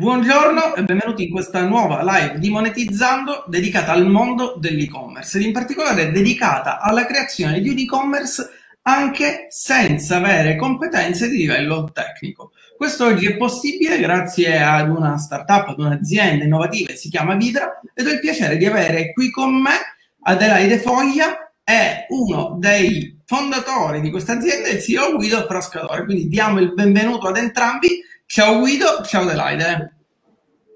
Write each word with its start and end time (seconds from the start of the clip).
Buongiorno 0.00 0.76
e 0.76 0.84
benvenuti 0.84 1.24
in 1.24 1.30
questa 1.30 1.62
nuova 1.66 2.02
live 2.02 2.38
di 2.38 2.48
Monetizzando 2.48 3.44
dedicata 3.48 3.92
al 3.92 4.06
mondo 4.06 4.54
dell'e-commerce 4.58 5.36
ed 5.36 5.44
in 5.44 5.52
particolare 5.52 6.10
dedicata 6.10 6.80
alla 6.80 7.04
creazione 7.04 7.60
di 7.60 7.68
un 7.68 7.76
e-commerce 7.76 8.48
anche 8.80 9.48
senza 9.50 10.16
avere 10.16 10.56
competenze 10.56 11.28
di 11.28 11.36
livello 11.36 11.90
tecnico. 11.92 12.52
Questo 12.78 13.04
oggi 13.04 13.26
è 13.26 13.36
possibile 13.36 14.00
grazie 14.00 14.62
ad 14.62 14.88
una 14.88 15.18
startup, 15.18 15.68
ad 15.68 15.78
un'azienda 15.78 16.44
innovativa 16.44 16.92
che 16.92 16.96
si 16.96 17.10
chiama 17.10 17.34
Vidra 17.34 17.78
ed 17.92 18.06
ho 18.06 18.10
il 18.10 18.20
piacere 18.20 18.56
di 18.56 18.64
avere 18.64 19.12
qui 19.12 19.30
con 19.30 19.54
me 19.54 19.76
Adelaide 20.22 20.78
Foglia, 20.78 21.52
è 21.62 22.06
uno 22.08 22.56
dei 22.58 23.20
fondatori 23.26 24.00
di 24.00 24.10
questa 24.10 24.32
azienda, 24.32 24.70
il 24.70 24.80
CEO 24.80 25.16
Guido 25.16 25.44
Frascatore. 25.46 26.06
Quindi 26.06 26.26
diamo 26.26 26.58
il 26.58 26.72
benvenuto 26.72 27.28
ad 27.28 27.36
entrambi 27.36 28.08
Ciao 28.32 28.60
Guido, 28.60 29.02
ciao 29.04 29.22
Adelaide. 29.22 29.96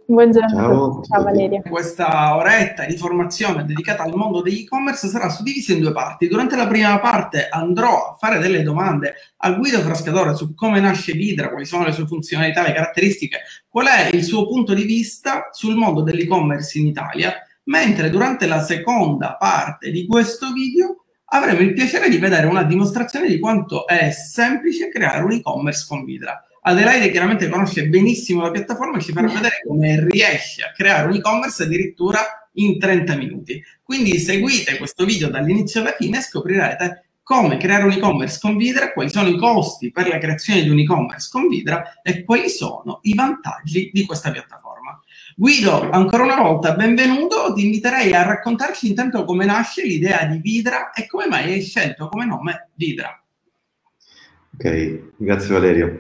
Buongiorno, 0.07 0.49
ciao, 0.49 1.03
ciao 1.05 1.23
Valeria. 1.23 1.63
Questa 1.63 2.35
oretta 2.35 2.85
di 2.85 2.97
formazione 2.97 3.65
dedicata 3.65 4.03
al 4.03 4.13
mondo 4.13 4.43
dell'e-commerce 4.43 5.07
sarà 5.07 5.29
suddivisa 5.29 5.73
in 5.73 5.79
due 5.79 5.93
parti. 5.93 6.27
Durante 6.27 6.57
la 6.57 6.67
prima 6.67 6.99
parte 6.99 7.49
andrò 7.49 8.11
a 8.11 8.17
fare 8.19 8.41
delle 8.41 8.65
domande 8.65 9.15
a 9.37 9.53
Guido 9.53 9.79
Frascatore 9.83 10.35
su 10.35 10.53
come 10.57 10.81
nasce 10.81 11.13
Vidra, 11.13 11.49
quali 11.49 11.65
sono 11.65 11.85
le 11.85 11.93
sue 11.93 12.09
funzionalità, 12.09 12.63
le 12.63 12.73
caratteristiche, 12.73 13.43
qual 13.69 13.87
è 13.87 14.11
il 14.13 14.25
suo 14.25 14.49
punto 14.49 14.75
di 14.75 14.83
vista 14.83 15.51
sul 15.53 15.77
mondo 15.77 16.03
dell'e-commerce 16.03 16.77
in 16.81 16.89
Italia, 16.89 17.35
mentre 17.67 18.11
durante 18.11 18.47
la 18.47 18.63
seconda 18.63 19.37
parte 19.39 19.93
di 19.93 20.09
questo 20.09 20.51
video 20.53 21.05
avremo 21.27 21.61
il 21.61 21.73
piacere 21.73 22.09
di 22.09 22.19
vedere 22.19 22.49
una 22.49 22.65
dimostrazione 22.65 23.29
di 23.29 23.39
quanto 23.39 23.87
è 23.87 24.11
semplice 24.11 24.89
creare 24.89 25.23
un 25.23 25.31
e-commerce 25.31 25.87
con 25.89 26.05
Vidra. 26.05 26.45
Adelaide 26.67 27.11
chiaramente 27.11 27.51
conosce 27.51 27.89
benissimo 27.89 28.41
la 28.41 28.51
piattaforma 28.51 28.97
e 28.97 29.03
ci 29.03 29.13
farà 29.13 29.27
vedere 29.27 29.61
come 29.67 30.09
riesce 30.09 30.63
a 30.63 30.73
creare 30.73 31.09
un 31.09 31.15
e-commerce 31.15 31.65
addirittura 31.65 32.21
in 32.53 32.79
30 32.79 33.17
minuti. 33.17 33.63
Quindi 33.83 34.19
seguite 34.19 34.79
questo 34.79 35.05
video 35.05 35.29
dall'inizio 35.29 35.83
alla 35.83 35.93
fine 35.93 36.19
e 36.19 36.23
scoprirete 36.23 37.05
come 37.23 37.59
creare 37.59 37.85
un 37.85 37.91
e-commerce 37.91 38.39
con 38.41 38.57
Vidra, 38.57 38.93
quali 38.93 39.11
sono 39.11 39.29
i 39.29 39.37
costi 39.37 39.91
per 39.91 40.09
la 40.09 40.17
creazione 40.17 40.63
di 40.63 40.71
un 40.71 40.79
e-commerce 40.79 41.29
con 41.31 41.49
Vidra 41.49 42.01
e 42.03 42.25
quali 42.25 42.49
sono 42.49 43.01
i 43.03 43.15
vantaggi 43.15 43.91
di 43.93 44.07
questa 44.07 44.31
piattaforma. 44.31 44.99
Guido, 45.37 45.91
ancora 45.91 46.23
una 46.23 46.41
volta 46.41 46.73
benvenuto, 46.73 47.53
ti 47.53 47.67
inviterei 47.67 48.15
a 48.15 48.23
raccontarci 48.23 48.89
intanto 48.89 49.25
come 49.25 49.45
nasce 49.45 49.85
l'idea 49.85 50.25
di 50.25 50.39
Vidra 50.39 50.93
e 50.93 51.07
come 51.07 51.27
mai 51.27 51.53
hai 51.53 51.63
scelto 51.63 52.09
come 52.09 52.25
nome 52.25 52.71
Vidra. 52.75 53.23
Ok, 54.55 55.13
grazie 55.19 55.53
Valerio. 55.53 55.99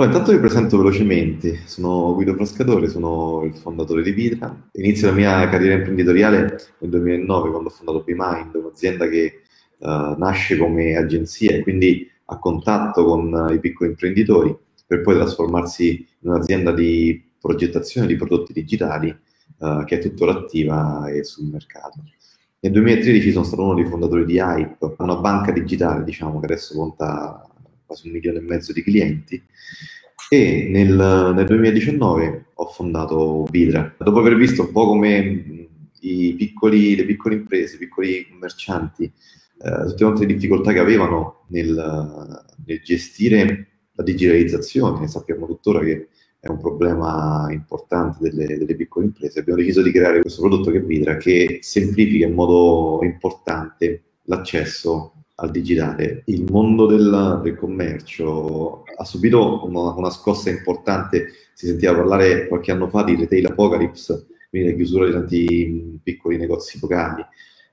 Allora, 0.00 0.16
intanto 0.16 0.34
vi 0.34 0.40
presento 0.42 0.78
velocemente, 0.78 1.60
sono 1.66 2.14
Guido 2.14 2.32
Frascatore, 2.32 2.88
sono 2.88 3.42
il 3.44 3.52
fondatore 3.52 4.02
di 4.02 4.12
Vidra. 4.12 4.70
Inizio 4.72 5.08
la 5.08 5.12
mia 5.12 5.46
carriera 5.50 5.74
imprenditoriale 5.74 6.58
nel 6.78 6.90
2009 6.90 7.50
quando 7.50 7.68
ho 7.68 7.70
fondato 7.70 8.02
BeMind, 8.02 8.54
un'azienda 8.54 9.06
che 9.10 9.42
uh, 9.76 10.14
nasce 10.16 10.56
come 10.56 10.96
agenzia 10.96 11.54
e 11.54 11.60
quindi 11.60 12.10
a 12.24 12.38
contatto 12.38 13.04
con 13.04 13.30
uh, 13.30 13.52
i 13.52 13.60
piccoli 13.60 13.90
imprenditori 13.90 14.56
per 14.86 15.02
poi 15.02 15.16
trasformarsi 15.16 16.06
in 16.20 16.30
un'azienda 16.30 16.72
di 16.72 17.22
progettazione 17.38 18.06
di 18.06 18.16
prodotti 18.16 18.54
digitali 18.54 19.14
uh, 19.58 19.84
che 19.84 19.98
è 19.98 20.00
tuttora 20.00 20.32
attiva 20.32 21.10
e 21.10 21.24
sul 21.24 21.44
mercato. 21.44 22.02
Nel 22.60 22.72
2013 22.72 23.32
sono 23.32 23.44
stato 23.44 23.62
uno 23.64 23.74
dei 23.74 23.84
fondatori 23.84 24.24
di 24.24 24.38
Hype, 24.38 24.94
una 24.96 25.16
banca 25.16 25.52
digitale 25.52 26.04
diciamo, 26.04 26.40
che 26.40 26.46
adesso 26.46 26.74
conta 26.74 27.49
quasi 27.90 28.06
un 28.06 28.12
milione 28.12 28.38
e 28.38 28.42
mezzo 28.42 28.72
di 28.72 28.82
clienti 28.84 29.42
e 30.28 30.68
nel, 30.70 31.32
nel 31.34 31.44
2019 31.44 32.44
ho 32.54 32.66
fondato 32.66 33.44
Vidra. 33.50 33.92
Dopo 33.98 34.20
aver 34.20 34.36
visto 34.36 34.62
un 34.62 34.70
po' 34.70 34.86
come 34.86 35.68
piccoli, 35.98 36.94
le 36.94 37.04
piccole 37.04 37.34
imprese, 37.34 37.74
i 37.74 37.78
piccoli 37.78 38.28
commercianti, 38.30 39.04
eh, 39.04 39.86
tutte 39.86 40.04
quante 40.04 40.26
le 40.26 40.34
difficoltà 40.34 40.72
che 40.72 40.78
avevano 40.78 41.46
nel, 41.48 42.44
nel 42.64 42.80
gestire 42.80 43.66
la 43.92 44.04
digitalizzazione, 44.04 45.08
sappiamo 45.08 45.46
tuttora 45.46 45.80
che 45.80 46.08
è 46.38 46.48
un 46.48 46.60
problema 46.60 47.48
importante 47.50 48.18
delle, 48.20 48.56
delle, 48.56 48.76
piccole 48.76 49.06
imprese, 49.06 49.40
abbiamo 49.40 49.58
deciso 49.58 49.82
di 49.82 49.90
creare 49.90 50.20
questo 50.20 50.42
prodotto 50.42 50.70
che 50.70 50.78
è 50.78 50.82
Vidra, 50.82 51.16
che 51.16 51.58
semplifica 51.60 52.24
in 52.24 52.34
modo 52.34 53.00
importante 53.02 54.02
l'accesso 54.24 55.24
al 55.40 55.50
digitale. 55.50 56.22
Il 56.26 56.44
mondo 56.50 56.86
del, 56.86 57.40
del 57.42 57.56
commercio 57.56 58.84
ha 58.96 59.04
subito 59.04 59.64
una, 59.66 59.94
una, 59.94 60.10
scossa 60.10 60.50
importante, 60.50 61.28
si 61.54 61.66
sentiva 61.66 61.94
parlare 61.94 62.46
qualche 62.48 62.70
anno 62.70 62.88
fa 62.88 63.02
di 63.02 63.16
retail 63.16 63.46
apocalypse, 63.46 64.26
quindi 64.48 64.70
la 64.70 64.74
chiusura 64.76 65.06
di 65.06 65.12
tanti 65.12 66.00
piccoli 66.02 66.36
negozi 66.36 66.78
locali. 66.80 67.24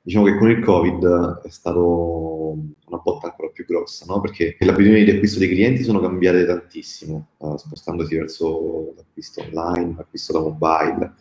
Diciamo 0.01 0.25
che 0.25 0.37
con 0.37 0.49
il 0.49 0.63
Covid 0.63 1.41
è 1.43 1.49
stato 1.49 2.51
una 2.85 2.97
botta 3.03 3.27
ancora 3.27 3.49
più 3.49 3.65
grossa, 3.65 4.05
no? 4.07 4.21
perché 4.21 4.55
le 4.57 4.71
abitudini 4.71 5.03
di 5.03 5.11
acquisto 5.11 5.37
dei 5.39 5.49
clienti 5.49 5.83
sono 5.83 5.99
cambiate 5.99 6.45
tantissimo, 6.45 7.31
uh, 7.37 7.57
spostandosi 7.57 8.15
verso 8.15 8.93
l'acquisto 8.95 9.41
online, 9.41 9.95
l'acquisto 9.97 10.31
da 10.31 10.39
mobile, 10.39 11.13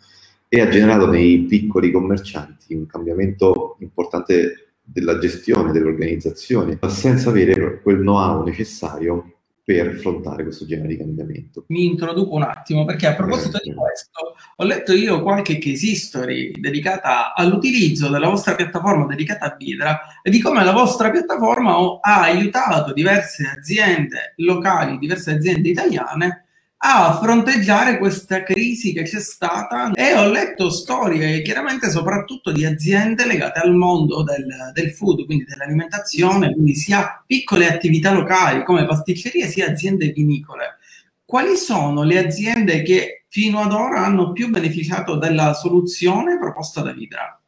e 0.47 0.61
ha 0.61 0.69
generato 0.69 1.05
nei 1.05 1.39
piccoli 1.39 1.91
commercianti 1.91 2.73
un 2.75 2.85
cambiamento 2.85 3.75
importante 3.81 4.66
della 4.89 5.19
gestione 5.19 5.71
dell'organizzazione, 5.71 6.79
senza 6.87 7.29
avere 7.29 7.81
quel 7.81 7.97
know-how 7.97 8.43
necessario 8.43 9.33
per 9.67 9.85
affrontare 9.87 10.43
questo 10.43 10.65
genere 10.65 10.87
di 10.87 10.97
cambiamento. 10.97 11.65
Mi 11.67 11.87
introduco 11.87 12.35
un 12.35 12.43
attimo 12.43 12.85
perché 12.85 13.07
a 13.07 13.15
proposito 13.15 13.59
di 13.61 13.73
questo 13.73 14.35
ho 14.55 14.63
letto 14.63 14.93
io 14.93 15.21
qualche 15.21 15.57
case 15.57 15.87
history 15.87 16.53
dedicata 16.57 17.33
all'utilizzo 17.33 18.07
della 18.07 18.29
vostra 18.29 18.55
piattaforma 18.55 19.05
dedicata 19.07 19.47
a 19.47 19.55
Vidra 19.57 19.99
e 20.23 20.29
di 20.29 20.39
come 20.39 20.63
la 20.63 20.71
vostra 20.71 21.11
piattaforma 21.11 21.75
ha 21.99 22.21
aiutato 22.21 22.93
diverse 22.93 23.55
aziende 23.57 24.35
locali, 24.37 24.97
diverse 24.99 25.31
aziende 25.31 25.67
italiane 25.67 26.46
a 26.79 27.17
fronteggiare 27.19 27.97
questa 27.97 28.43
crisi 28.43 28.93
che 28.93 29.03
c'è 29.03 29.19
stata 29.19 29.91
e 29.93 30.13
ho 30.13 30.29
letto 30.29 30.69
storie 30.69 31.41
chiaramente 31.41 31.89
soprattutto 31.89 32.51
di 32.51 32.65
aziende 32.65 33.25
legate 33.25 33.59
al 33.59 33.73
mondo 33.73 34.21
del, 34.23 34.45
del 34.73 34.91
food, 34.91 35.25
quindi 35.25 35.45
dell'alimentazione, 35.45 36.53
quindi 36.53 36.75
sia 36.75 37.23
piccole 37.25 37.67
attività 37.67 38.11
locali 38.11 38.63
come 38.63 38.85
pasticcerie 38.85 39.47
sia 39.47 39.67
aziende 39.67 40.11
vinicole. 40.11 40.77
Quali 41.25 41.55
sono 41.55 42.03
le 42.03 42.19
aziende 42.19 42.83
che 42.83 43.25
fino 43.27 43.59
ad 43.59 43.73
ora 43.73 44.05
hanno 44.05 44.31
più 44.31 44.49
beneficiato 44.49 45.17
della 45.17 45.53
soluzione 45.53 46.37
proposta 46.37 46.81
da 46.81 46.93
Vidra? 46.93 47.39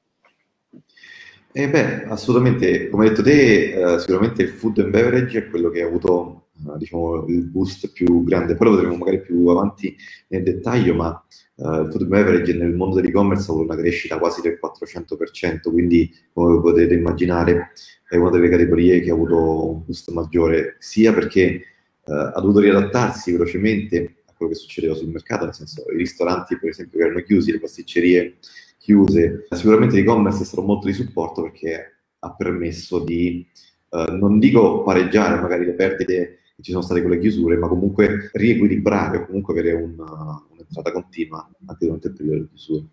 Eh 1.52 1.70
beh, 1.70 2.06
assolutamente, 2.06 2.90
come 2.90 3.06
hai 3.06 3.10
detto 3.10 3.24
te, 3.24 3.94
eh, 3.94 4.00
sicuramente 4.00 4.42
il 4.44 4.50
food 4.50 4.80
and 4.80 4.92
beverage 4.92 5.38
è 5.38 5.50
quello 5.50 5.70
che 5.70 5.82
ha 5.82 5.88
avuto 5.88 6.49
diciamo, 6.78 7.26
il 7.28 7.46
boost 7.46 7.92
più 7.92 8.24
grande. 8.24 8.56
Poi 8.56 8.68
lo 8.68 8.76
vedremo 8.76 8.98
magari 8.98 9.22
più 9.22 9.48
avanti 9.48 9.96
nel 10.28 10.44
dettaglio, 10.44 10.94
ma 10.96 11.24
uh, 11.56 11.82
il 11.82 11.90
food 11.92 12.06
beverage 12.06 12.54
nel 12.54 12.74
mondo 12.74 12.96
dell'e-commerce 12.96 13.50
ha 13.50 13.54
avuto 13.54 13.72
una 13.72 13.82
crescita 13.82 14.18
quasi 14.18 14.42
del 14.42 14.60
400%, 14.62 15.72
quindi 15.72 16.14
come 16.34 16.60
potete 16.62 16.94
immaginare 16.94 17.72
è 18.08 18.16
una 18.16 18.32
delle 18.32 18.50
categorie 18.50 19.02
che 19.02 19.12
ha 19.12 19.14
avuto 19.14 19.72
un 19.72 19.86
boost 19.86 20.10
maggiore, 20.12 20.76
sia 20.80 21.14
perché 21.14 21.62
uh, 22.06 22.12
ha 22.12 22.40
dovuto 22.42 22.60
riadattarsi 22.60 23.32
velocemente 23.32 24.16
a 24.26 24.34
quello 24.36 24.52
che 24.52 24.58
succedeva 24.58 24.96
sul 24.96 25.10
mercato, 25.10 25.46
nel 25.46 25.54
senso 25.54 25.86
i 25.94 25.98
ristoranti 25.98 26.58
per 26.58 26.70
esempio 26.70 27.00
che 27.00 27.06
erano 27.06 27.22
chiusi, 27.22 27.52
le 27.52 27.60
pasticcerie 27.60 28.38
chiuse. 28.80 29.46
Sicuramente 29.52 29.96
l'e-commerce 29.96 30.42
è 30.42 30.46
stato 30.46 30.64
molto 30.64 30.88
di 30.88 30.94
supporto 30.94 31.44
perché 31.44 31.94
ha 32.20 32.34
permesso 32.34 33.00
di, 33.00 33.46
uh, 33.90 34.16
non 34.16 34.40
dico 34.40 34.82
pareggiare 34.84 35.40
magari 35.40 35.66
le 35.66 35.74
perdite 35.74 36.39
ci 36.62 36.72
sono 36.72 36.84
state 36.84 37.02
quelle 37.02 37.20
chiusure, 37.20 37.58
ma 37.58 37.68
comunque 37.68 38.30
riequilibrare 38.34 39.18
o 39.18 39.26
comunque 39.26 39.54
avere 39.54 39.74
una, 39.74 40.46
un'entrata 40.50 40.92
continua 40.92 41.50
anche 41.66 41.86
durante 41.86 42.08
il 42.08 42.14
periodo 42.14 42.42
di 42.42 42.48
chiusura. 42.48 42.86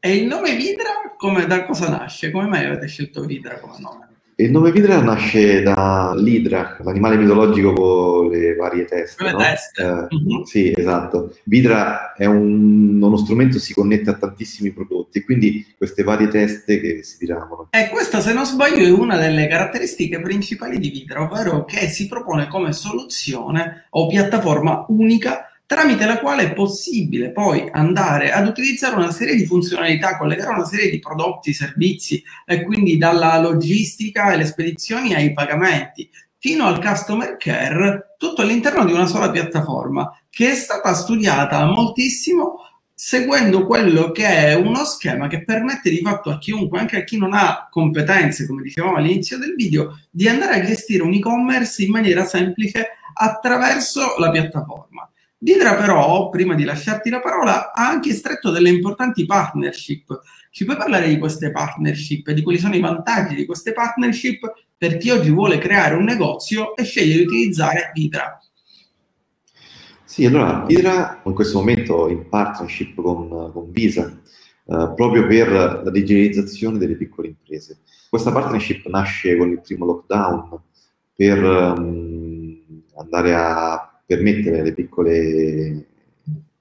E 0.00 0.16
il 0.16 0.26
nome 0.26 0.54
Vidra 0.56 1.14
come, 1.16 1.46
da 1.46 1.64
cosa 1.64 1.88
nasce? 1.88 2.30
Come 2.30 2.46
mai 2.46 2.64
avete 2.64 2.86
scelto 2.86 3.24
Vidra 3.24 3.58
come 3.58 3.78
nome? 3.80 4.07
Il 4.40 4.52
nome 4.52 4.70
Vidra 4.70 5.00
nasce 5.00 5.64
dall'idra, 5.64 6.76
l'animale 6.84 7.16
mitologico 7.16 7.72
con 7.72 8.28
le 8.28 8.54
varie 8.54 8.84
teste. 8.84 9.24
Le 9.24 9.32
no? 9.32 9.38
teste. 9.38 9.82
Eh, 9.82 10.14
mm-hmm. 10.14 10.42
Sì, 10.44 10.72
esatto. 10.76 11.36
Vidra 11.42 12.12
è 12.12 12.24
un, 12.24 13.02
uno 13.02 13.16
strumento 13.16 13.54
che 13.56 13.62
si 13.64 13.74
connette 13.74 14.10
a 14.10 14.14
tantissimi 14.14 14.70
prodotti, 14.70 15.24
quindi 15.24 15.66
queste 15.76 16.04
varie 16.04 16.28
teste 16.28 16.80
che 16.80 17.02
si 17.02 17.16
diramano. 17.18 17.66
E 17.70 17.88
questa, 17.88 18.20
se 18.20 18.32
non 18.32 18.46
sbaglio, 18.46 18.86
è 18.86 18.90
una 18.90 19.16
delle 19.16 19.48
caratteristiche 19.48 20.20
principali 20.20 20.78
di 20.78 20.90
Vidra, 20.90 21.22
ovvero 21.22 21.64
che 21.64 21.88
si 21.88 22.06
propone 22.06 22.46
come 22.46 22.72
soluzione 22.72 23.86
o 23.90 24.06
piattaforma 24.06 24.86
unica 24.90 25.47
tramite 25.68 26.06
la 26.06 26.18
quale 26.18 26.44
è 26.44 26.54
possibile 26.54 27.30
poi 27.30 27.68
andare 27.70 28.32
ad 28.32 28.48
utilizzare 28.48 28.96
una 28.96 29.12
serie 29.12 29.34
di 29.34 29.44
funzionalità, 29.44 30.16
collegare 30.16 30.54
una 30.54 30.64
serie 30.64 30.88
di 30.88 30.98
prodotti, 30.98 31.52
servizi 31.52 32.22
e 32.46 32.62
quindi 32.62 32.96
dalla 32.96 33.38
logistica 33.38 34.32
e 34.32 34.38
le 34.38 34.46
spedizioni 34.46 35.14
ai 35.14 35.34
pagamenti. 35.34 36.10
fino 36.40 36.66
al 36.66 36.80
customer 36.80 37.36
care, 37.36 38.14
tutto 38.16 38.42
all'interno 38.42 38.84
di 38.84 38.92
una 38.92 39.06
sola 39.06 39.28
piattaforma 39.30 40.16
che 40.30 40.52
è 40.52 40.54
stata 40.54 40.94
studiata 40.94 41.66
moltissimo 41.66 42.60
seguendo 42.94 43.66
quello 43.66 44.12
che 44.12 44.24
è 44.24 44.54
uno 44.54 44.84
schema 44.84 45.26
che 45.26 45.42
permette 45.42 45.90
di 45.90 46.00
fatto 46.00 46.30
a 46.30 46.38
chiunque, 46.38 46.78
anche 46.78 46.96
a 46.96 47.04
chi 47.04 47.18
non 47.18 47.34
ha 47.34 47.66
competenze, 47.70 48.46
come 48.46 48.62
dicevamo 48.62 48.96
all'inizio 48.96 49.36
del 49.36 49.54
video, 49.54 50.00
di 50.10 50.28
andare 50.28 50.54
a 50.54 50.64
gestire 50.64 51.02
un 51.02 51.12
e-commerce 51.12 51.82
in 51.82 51.90
maniera 51.90 52.24
semplice 52.24 52.86
attraverso 53.14 54.14
la 54.18 54.30
piattaforma. 54.30 55.10
Vidra 55.40 55.76
però, 55.76 56.30
prima 56.30 56.54
di 56.54 56.64
lasciarti 56.64 57.10
la 57.10 57.20
parola, 57.20 57.72
ha 57.72 57.88
anche 57.88 58.12
stretto 58.12 58.50
delle 58.50 58.70
importanti 58.70 59.24
partnership. 59.24 60.20
Ci 60.50 60.64
puoi 60.64 60.76
parlare 60.76 61.08
di 61.08 61.18
queste 61.18 61.52
partnership 61.52 62.26
e 62.26 62.34
di 62.34 62.42
quali 62.42 62.58
sono 62.58 62.74
i 62.74 62.80
vantaggi 62.80 63.36
di 63.36 63.46
queste 63.46 63.72
partnership 63.72 64.52
per 64.76 64.96
chi 64.96 65.10
oggi 65.10 65.30
vuole 65.30 65.58
creare 65.58 65.94
un 65.94 66.04
negozio 66.04 66.74
e 66.74 66.82
sceglie 66.82 67.18
di 67.18 67.22
utilizzare 67.22 67.92
Vidra? 67.94 68.40
Sì, 70.04 70.26
allora 70.26 70.64
Vidra 70.66 71.20
in 71.24 71.34
questo 71.34 71.58
momento 71.58 72.08
in 72.08 72.28
partnership 72.28 73.00
con, 73.00 73.52
con 73.52 73.70
Visa, 73.70 74.06
eh, 74.08 74.92
proprio 74.96 75.24
per 75.28 75.50
la 75.84 75.90
digitalizzazione 75.90 76.78
delle 76.78 76.96
piccole 76.96 77.28
imprese. 77.28 77.78
Questa 78.08 78.32
partnership 78.32 78.86
nasce 78.86 79.36
con 79.36 79.50
il 79.50 79.60
primo 79.60 79.84
lockdown 79.84 80.62
per 81.14 81.42
um, 81.42 82.82
andare 82.96 83.34
a 83.34 83.87
permettere 84.08 84.60
alle 84.60 84.72
piccole, 84.72 85.84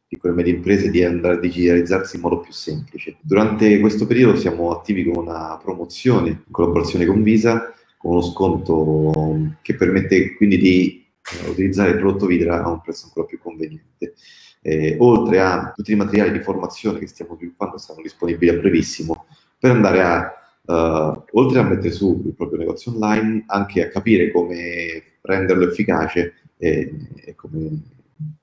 piccole 0.06 0.34
e 0.34 0.36
medie 0.36 0.54
imprese 0.56 0.92
di 0.92 1.02
andare 1.02 1.36
a 1.36 1.40
digitalizzarsi 1.40 2.18
in 2.18 2.22
modo 2.24 2.42
più 2.42 2.52
semplice. 2.52 3.16
Durante 3.22 3.80
questo 3.80 4.06
periodo 4.06 4.38
siamo 4.38 4.72
attivi 4.72 5.06
con 5.06 5.24
una 5.24 5.58
promozione 5.64 6.30
in 6.30 6.42
collaborazione 6.52 7.06
con 7.06 7.24
Visa, 7.24 7.74
con 7.98 8.12
uno 8.12 8.22
sconto 8.22 9.54
che 9.62 9.76
permette 9.76 10.36
quindi 10.36 10.58
di 10.58 11.06
eh, 11.46 11.50
utilizzare 11.50 11.92
il 11.92 12.00
prodotto 12.00 12.26
Vidra 12.26 12.62
a 12.62 12.70
un 12.70 12.82
prezzo 12.82 13.06
ancora 13.06 13.26
più 13.26 13.40
conveniente. 13.40 14.16
Eh, 14.62 14.98
oltre 15.00 15.40
a 15.40 15.72
tutti 15.74 15.94
i 15.94 15.96
materiali 15.96 16.34
di 16.34 16.44
formazione 16.44 17.00
che 17.00 17.08
stiamo 17.08 17.36
sviluppando, 17.38 17.78
saranno 17.78 18.04
disponibili 18.04 18.52
a 18.52 18.60
brevissimo, 18.60 19.26
per 19.58 19.72
andare 19.72 20.02
a 20.04 20.32
Uh, 20.68 21.24
oltre 21.32 21.60
a 21.60 21.64
mettere 21.64 21.92
su 21.92 22.24
il 22.26 22.34
proprio 22.34 22.60
negozio 22.60 22.92
online, 22.92 23.46
anche 23.48 23.86
a 23.86 23.88
capire 23.88 24.32
come 24.34 25.02
renderlo 25.22 25.64
efficace 25.64 26.34
e, 26.58 26.94
e 27.16 27.36
come 27.36 27.82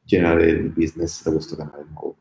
generare 0.02 0.50
il 0.50 0.70
business 0.70 1.22
da 1.22 1.32
questo 1.32 1.56
canale 1.56 1.86
nuovo. 1.90 2.16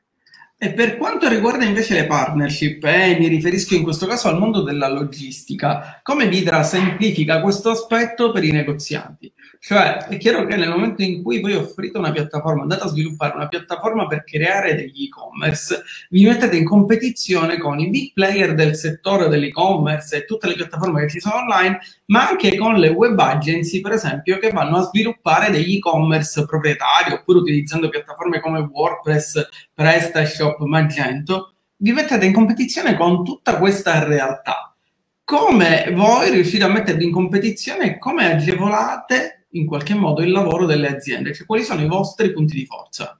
E 0.58 0.72
per 0.72 0.96
quanto 0.96 1.28
riguarda 1.28 1.66
invece 1.66 1.94
le 1.94 2.06
partnership, 2.06 2.86
eh, 2.86 3.18
mi 3.20 3.28
riferisco 3.28 3.76
in 3.76 3.84
questo 3.84 4.06
caso 4.06 4.30
al 4.30 4.40
mondo 4.40 4.62
della 4.62 4.88
logistica, 4.88 6.00
come 6.02 6.30
Vidra 6.30 6.64
semplifica 6.64 7.42
questo 7.42 7.72
aspetto 7.72 8.32
per 8.32 8.46
i 8.46 8.52
negozianti? 8.52 9.33
Cioè, 9.66 10.08
è 10.08 10.18
chiaro 10.18 10.46
che 10.46 10.58
nel 10.58 10.68
momento 10.68 11.04
in 11.04 11.24
cui 11.24 11.40
voi 11.40 11.56
offrite 11.56 11.98
una 11.98 12.12
piattaforma, 12.12 12.64
andate 12.64 12.84
a 12.84 12.88
sviluppare 12.88 13.34
una 13.34 13.48
piattaforma 13.48 14.08
per 14.08 14.26
creare 14.26 14.76
degli 14.76 15.06
e-commerce, 15.06 15.84
vi 16.10 16.26
mettete 16.26 16.58
in 16.58 16.66
competizione 16.66 17.58
con 17.58 17.80
i 17.80 17.90
big 17.90 18.12
player 18.12 18.56
del 18.56 18.76
settore 18.76 19.30
dell'e-commerce 19.30 20.18
e 20.18 20.26
tutte 20.26 20.48
le 20.48 20.56
piattaforme 20.56 21.04
che 21.04 21.12
ci 21.12 21.22
sono 21.22 21.36
online, 21.36 21.80
ma 22.08 22.28
anche 22.28 22.58
con 22.58 22.76
le 22.76 22.90
web 22.90 23.18
agency, 23.18 23.80
per 23.80 23.94
esempio, 23.94 24.38
che 24.38 24.50
vanno 24.50 24.80
a 24.80 24.82
sviluppare 24.82 25.50
degli 25.50 25.78
e-commerce 25.78 26.44
proprietari 26.44 27.14
oppure 27.14 27.40
utilizzando 27.40 27.88
piattaforme 27.88 28.42
come 28.42 28.60
WordPress, 28.70 29.48
PrestaShop, 29.74 30.60
Magento. 30.64 31.54
Vi 31.78 31.94
mettete 31.94 32.26
in 32.26 32.34
competizione 32.34 32.98
con 32.98 33.24
tutta 33.24 33.58
questa 33.58 34.04
realtà. 34.04 34.76
Come 35.24 35.90
voi 35.94 36.32
riuscite 36.32 36.66
a 36.66 36.68
mettervi 36.68 37.06
in 37.06 37.14
competizione 37.14 37.86
e 37.86 37.98
come 37.98 38.34
agevolate 38.34 39.38
in 39.54 39.66
qualche 39.66 39.94
modo 39.94 40.22
il 40.22 40.32
lavoro 40.32 40.66
delle 40.66 40.88
aziende? 40.88 41.34
Cioè, 41.34 41.46
quali 41.46 41.64
sono 41.64 41.82
i 41.82 41.88
vostri 41.88 42.32
punti 42.32 42.56
di 42.56 42.66
forza? 42.66 43.18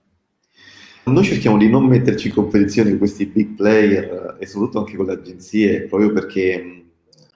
Noi 1.06 1.24
cerchiamo 1.24 1.58
di 1.58 1.68
non 1.68 1.86
metterci 1.86 2.28
in 2.28 2.34
competizione 2.34 2.90
con 2.90 3.00
questi 3.00 3.26
big 3.26 3.56
player 3.56 4.38
e 4.40 4.46
soprattutto 4.46 4.80
anche 4.80 4.96
con 4.96 5.06
le 5.06 5.14
agenzie, 5.14 5.82
proprio 5.88 6.14
perché 6.14 6.86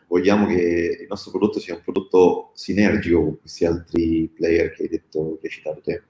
vogliamo 0.07 0.47
che 0.47 0.99
il 1.01 1.07
nostro 1.09 1.31
prodotto 1.31 1.59
sia 1.59 1.75
un 1.75 1.81
prodotto 1.83 2.51
sinergico 2.53 3.21
con 3.21 3.39
questi 3.39 3.65
altri 3.65 4.31
player 4.33 4.71
che 4.71 4.83
hai 4.83 4.89
detto, 4.89 5.37
che 5.41 5.47
hai 5.47 5.53
citato 5.53 5.81
te. 5.81 6.03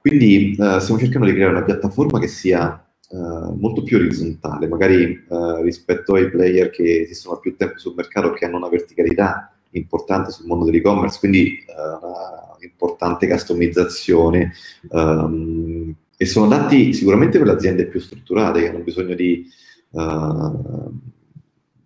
Quindi 0.00 0.56
uh, 0.58 0.80
stiamo 0.80 1.00
cercando 1.00 1.26
di 1.26 1.34
creare 1.34 1.52
una 1.52 1.62
piattaforma 1.62 2.18
che 2.18 2.26
sia 2.26 2.84
uh, 3.10 3.54
molto 3.54 3.84
più 3.84 3.98
orizzontale, 3.98 4.66
magari 4.66 5.24
uh, 5.28 5.62
rispetto 5.62 6.14
ai 6.14 6.28
player 6.28 6.70
che 6.70 7.02
esistono 7.02 7.36
da 7.36 7.40
più 7.40 7.54
tempo 7.54 7.78
sul 7.78 7.94
mercato, 7.94 8.32
che 8.32 8.44
hanno 8.44 8.56
una 8.56 8.68
verticalità 8.68 9.51
importante 9.72 10.30
sul 10.30 10.46
mondo 10.46 10.64
dell'e-commerce, 10.64 11.18
quindi 11.18 11.64
uh, 11.66 12.62
importante 12.64 13.28
customizzazione 13.28 14.52
um, 14.88 15.94
e 16.16 16.26
sono 16.26 16.46
adatti 16.46 16.92
sicuramente 16.92 17.38
per 17.38 17.46
le 17.46 17.54
aziende 17.54 17.86
più 17.86 18.00
strutturate 18.00 18.60
che 18.60 18.68
hanno 18.68 18.84
bisogno 18.84 19.14
di, 19.14 19.46
uh, 19.90 20.90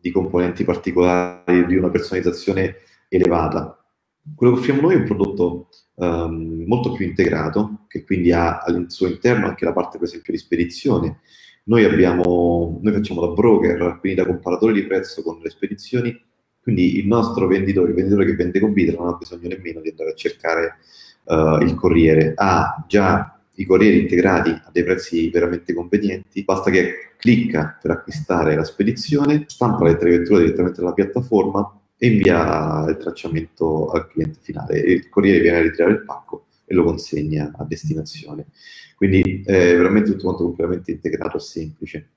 di 0.00 0.10
componenti 0.10 0.64
particolari, 0.64 1.66
di 1.66 1.76
una 1.76 1.90
personalizzazione 1.90 2.76
elevata. 3.08 3.82
Quello 4.34 4.54
che 4.54 4.58
offriamo 4.58 4.82
noi 4.82 4.94
è 4.94 4.98
un 4.98 5.04
prodotto 5.04 5.68
um, 5.94 6.64
molto 6.66 6.92
più 6.92 7.06
integrato, 7.06 7.84
che 7.88 8.04
quindi 8.04 8.32
ha 8.32 8.58
al 8.58 8.86
suo 8.88 9.06
interno 9.06 9.46
anche 9.46 9.64
la 9.64 9.72
parte 9.72 9.98
per 9.98 10.08
esempio 10.08 10.32
di 10.32 10.38
spedizione. 10.38 11.20
Noi, 11.64 11.84
abbiamo, 11.84 12.78
noi 12.82 12.92
facciamo 12.92 13.20
da 13.20 13.32
broker, 13.32 13.98
quindi 14.00 14.20
da 14.20 14.26
comparatore 14.26 14.72
di 14.72 14.86
prezzo 14.86 15.22
con 15.22 15.40
le 15.40 15.50
spedizioni, 15.50 16.16
quindi 16.66 16.98
il 16.98 17.06
nostro 17.06 17.46
venditore, 17.46 17.90
il 17.90 17.94
venditore 17.94 18.26
che 18.26 18.34
vende 18.34 18.58
con 18.58 18.72
Bitra 18.72 18.96
non 18.98 19.06
ha 19.06 19.16
bisogno 19.16 19.46
nemmeno 19.46 19.80
di 19.80 19.90
andare 19.90 20.10
a 20.10 20.14
cercare 20.14 20.78
uh, 21.26 21.62
il 21.62 21.74
corriere, 21.76 22.32
ha 22.34 22.84
già 22.88 23.40
i 23.54 23.64
corrieri 23.64 24.00
integrati 24.00 24.50
a 24.50 24.68
dei 24.72 24.82
prezzi 24.82 25.30
veramente 25.30 25.72
convenienti, 25.72 26.42
basta 26.42 26.72
che 26.72 27.12
clicca 27.18 27.78
per 27.80 27.92
acquistare 27.92 28.56
la 28.56 28.64
spedizione, 28.64 29.44
stampa 29.46 29.84
le 29.84 29.96
tre 29.96 30.10
vetture 30.10 30.42
direttamente 30.42 30.80
dalla 30.80 30.92
piattaforma 30.92 31.80
e 31.96 32.08
invia 32.08 32.84
il 32.88 32.96
tracciamento 32.96 33.90
al 33.90 34.08
cliente 34.08 34.40
finale. 34.42 34.80
Il 34.80 35.08
corriere 35.08 35.38
viene 35.38 35.58
a 35.58 35.62
ritirare 35.62 35.92
il 35.92 36.04
pacco 36.04 36.46
e 36.64 36.74
lo 36.74 36.82
consegna 36.82 37.52
a 37.56 37.62
destinazione. 37.62 38.46
Quindi 38.96 39.44
è 39.46 39.76
veramente 39.76 40.10
tutto 40.10 40.24
quanto 40.24 40.42
completamente 40.42 40.90
integrato 40.90 41.36
e 41.36 41.40
semplice. 41.40 42.08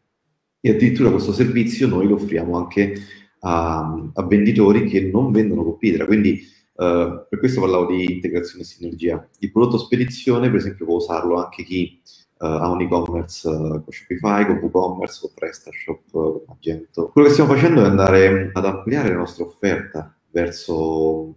E 0.60 0.72
addirittura 0.72 1.12
questo 1.12 1.34
servizio 1.34 1.88
noi 1.88 2.08
lo 2.08 2.16
offriamo 2.16 2.58
anche 2.58 2.96
a, 3.40 4.12
a 4.14 4.24
venditori 4.24 4.86
che 4.86 5.02
non 5.02 5.32
vendono 5.32 5.64
con 5.64 5.78
Pidra. 5.78 6.06
Quindi 6.06 6.42
uh, 6.74 7.26
per 7.30 7.40
questo 7.40 7.62
parlavo 7.62 7.88
di 7.88 8.14
integrazione 8.14 8.64
e 8.64 8.68
sinergia. 8.68 9.30
Il 9.40 9.52
prodotto 9.52 9.78
spedizione, 9.78 10.50
per 10.50 10.58
esempio, 10.58 10.86
può 10.86 10.96
usarlo 10.96 11.36
anche 11.36 11.64
chi 11.64 12.02
uh, 12.40 12.46
ha 12.46 12.70
un 12.70 12.82
e-commerce 12.82 13.48
uh, 13.48 13.84
con 13.84 13.86
Shopify, 13.88 14.46
con 14.46 14.58
WooCommerce, 14.58 15.20
con 15.22 15.32
PrestaShop, 15.34 16.02
con 16.12 16.42
Magento. 16.48 17.10
Quello 17.10 17.28
che 17.28 17.34
stiamo 17.34 17.54
facendo 17.54 17.82
è 17.82 17.86
andare 17.86 18.50
ad 18.54 18.66
ampliare 18.66 19.10
la 19.10 19.18
nostra 19.18 19.46
offerta 19.46 20.14
verso 20.32 21.34